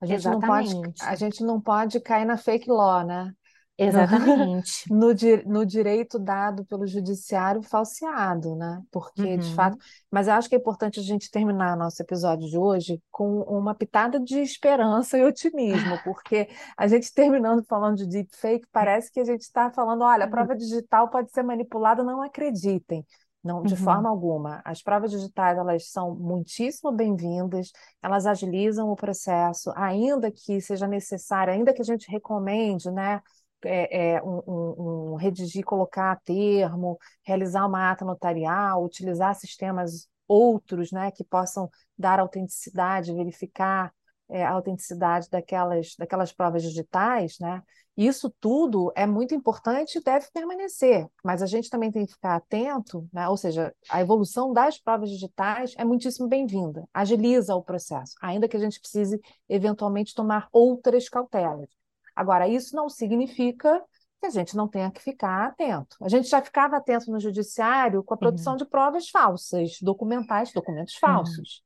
A 0.00 0.06
gente 0.06 0.18
Exatamente. 0.18 0.74
não 0.74 0.82
pode, 0.82 1.02
a 1.02 1.14
gente 1.14 1.42
não 1.42 1.60
pode 1.60 2.00
cair 2.00 2.26
na 2.26 2.36
fake 2.36 2.70
law, 2.70 3.04
né? 3.04 3.34
Exatamente. 3.80 4.84
No, 4.90 5.08
no 5.46 5.64
direito 5.64 6.18
dado 6.18 6.64
pelo 6.64 6.86
judiciário 6.86 7.62
falseado, 7.62 8.54
né? 8.54 8.82
Porque, 8.90 9.22
uhum. 9.22 9.38
de 9.38 9.54
fato. 9.54 9.78
Mas 10.10 10.28
eu 10.28 10.34
acho 10.34 10.48
que 10.48 10.54
é 10.54 10.58
importante 10.58 11.00
a 11.00 11.02
gente 11.02 11.30
terminar 11.30 11.76
nosso 11.76 12.02
episódio 12.02 12.48
de 12.48 12.58
hoje 12.58 13.00
com 13.10 13.40
uma 13.42 13.74
pitada 13.74 14.20
de 14.20 14.38
esperança 14.38 15.16
e 15.16 15.24
otimismo, 15.24 15.98
porque 16.04 16.48
a 16.76 16.86
gente 16.86 17.12
terminando 17.12 17.64
falando 17.64 17.96
de 17.96 18.06
deepfake, 18.06 18.66
parece 18.70 19.10
que 19.10 19.20
a 19.20 19.24
gente 19.24 19.42
está 19.42 19.70
falando: 19.70 20.02
olha, 20.02 20.24
a 20.24 20.26
uhum. 20.26 20.30
prova 20.30 20.54
digital 20.54 21.08
pode 21.08 21.30
ser 21.30 21.42
manipulada, 21.42 22.02
não 22.02 22.22
acreditem. 22.22 23.04
Não, 23.42 23.62
de 23.62 23.72
uhum. 23.72 23.80
forma 23.80 24.08
alguma. 24.10 24.60
As 24.66 24.82
provas 24.82 25.10
digitais 25.10 25.56
elas 25.56 25.90
são 25.90 26.14
muitíssimo 26.14 26.92
bem-vindas, 26.92 27.72
elas 28.02 28.26
agilizam 28.26 28.90
o 28.90 28.96
processo, 28.96 29.72
ainda 29.74 30.30
que 30.30 30.60
seja 30.60 30.86
necessário, 30.86 31.50
ainda 31.50 31.72
que 31.72 31.80
a 31.80 31.84
gente 31.84 32.10
recomende, 32.10 32.90
né, 32.90 33.22
é, 33.64 34.14
é, 34.14 34.22
um, 34.22 34.42
um, 34.46 35.12
um, 35.12 35.14
redigir, 35.16 35.64
colocar 35.64 36.20
termo, 36.24 36.98
realizar 37.22 37.66
uma 37.66 37.90
ata 37.90 38.04
notarial, 38.04 38.84
utilizar 38.84 39.34
sistemas 39.34 40.08
outros 40.26 40.92
né, 40.92 41.10
que 41.10 41.24
possam 41.24 41.68
dar 41.98 42.20
autenticidade, 42.20 43.14
verificar 43.14 43.92
é, 44.28 44.44
a 44.44 44.52
autenticidade 44.52 45.28
daquelas, 45.28 45.94
daquelas 45.98 46.32
provas 46.32 46.62
digitais, 46.62 47.38
né? 47.40 47.62
Isso 47.96 48.32
tudo 48.40 48.90
é 48.96 49.04
muito 49.04 49.34
importante 49.34 49.98
e 49.98 50.02
deve 50.02 50.26
permanecer, 50.32 51.06
mas 51.22 51.42
a 51.42 51.46
gente 51.46 51.68
também 51.68 51.90
tem 51.90 52.06
que 52.06 52.12
ficar 52.12 52.36
atento, 52.36 53.06
né? 53.12 53.28
ou 53.28 53.36
seja, 53.36 53.74
a 53.90 54.00
evolução 54.00 54.54
das 54.54 54.78
provas 54.78 55.10
digitais 55.10 55.74
é 55.76 55.84
muitíssimo 55.84 56.26
bem-vinda, 56.26 56.88
agiliza 56.94 57.54
o 57.54 57.62
processo, 57.62 58.14
ainda 58.22 58.48
que 58.48 58.56
a 58.56 58.60
gente 58.60 58.80
precise 58.80 59.20
eventualmente 59.48 60.14
tomar 60.14 60.48
outras 60.50 61.10
cautelas. 61.10 61.68
Agora, 62.14 62.48
isso 62.48 62.74
não 62.74 62.88
significa 62.88 63.82
que 64.20 64.26
a 64.26 64.30
gente 64.30 64.56
não 64.56 64.68
tenha 64.68 64.90
que 64.90 65.00
ficar 65.00 65.46
atento. 65.46 65.96
A 66.02 66.08
gente 66.08 66.28
já 66.28 66.42
ficava 66.42 66.76
atento 66.76 67.10
no 67.10 67.18
judiciário 67.18 68.04
com 68.04 68.14
a 68.14 68.16
produção 68.16 68.52
uhum. 68.52 68.58
de 68.58 68.66
provas 68.66 69.08
falsas, 69.08 69.78
documentais, 69.80 70.52
documentos 70.52 70.94
uhum. 70.94 71.00
falsos. 71.00 71.36
Uhum. 71.36 71.64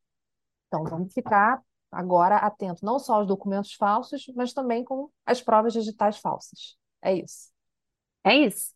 Então, 0.69 0.85
vamos 0.85 1.13
ficar 1.13 1.61
agora 1.91 2.37
atento 2.37 2.85
não 2.85 2.99
só 2.99 3.15
aos 3.15 3.27
documentos 3.27 3.75
falsos, 3.75 4.25
mas 4.35 4.53
também 4.53 4.85
com 4.85 5.09
as 5.25 5.41
provas 5.41 5.73
digitais 5.73 6.19
falsas. 6.19 6.77
É 7.03 7.15
isso. 7.15 7.51
É 8.25 8.37
isso. 8.37 8.75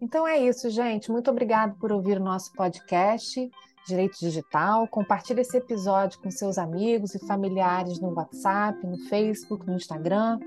Então 0.00 0.26
é 0.26 0.38
isso, 0.38 0.68
gente. 0.68 1.12
Muito 1.12 1.30
obrigado 1.30 1.78
por 1.78 1.92
ouvir 1.92 2.18
o 2.18 2.24
nosso 2.24 2.52
podcast. 2.54 3.48
Direito 3.86 4.18
Digital. 4.18 4.86
Compartilhe 4.88 5.40
esse 5.40 5.56
episódio 5.56 6.18
com 6.20 6.30
seus 6.30 6.58
amigos 6.58 7.14
e 7.14 7.26
familiares 7.26 7.98
no 8.00 8.12
WhatsApp, 8.14 8.86
no 8.86 8.98
Facebook, 9.08 9.66
no 9.66 9.76
Instagram. 9.76 10.38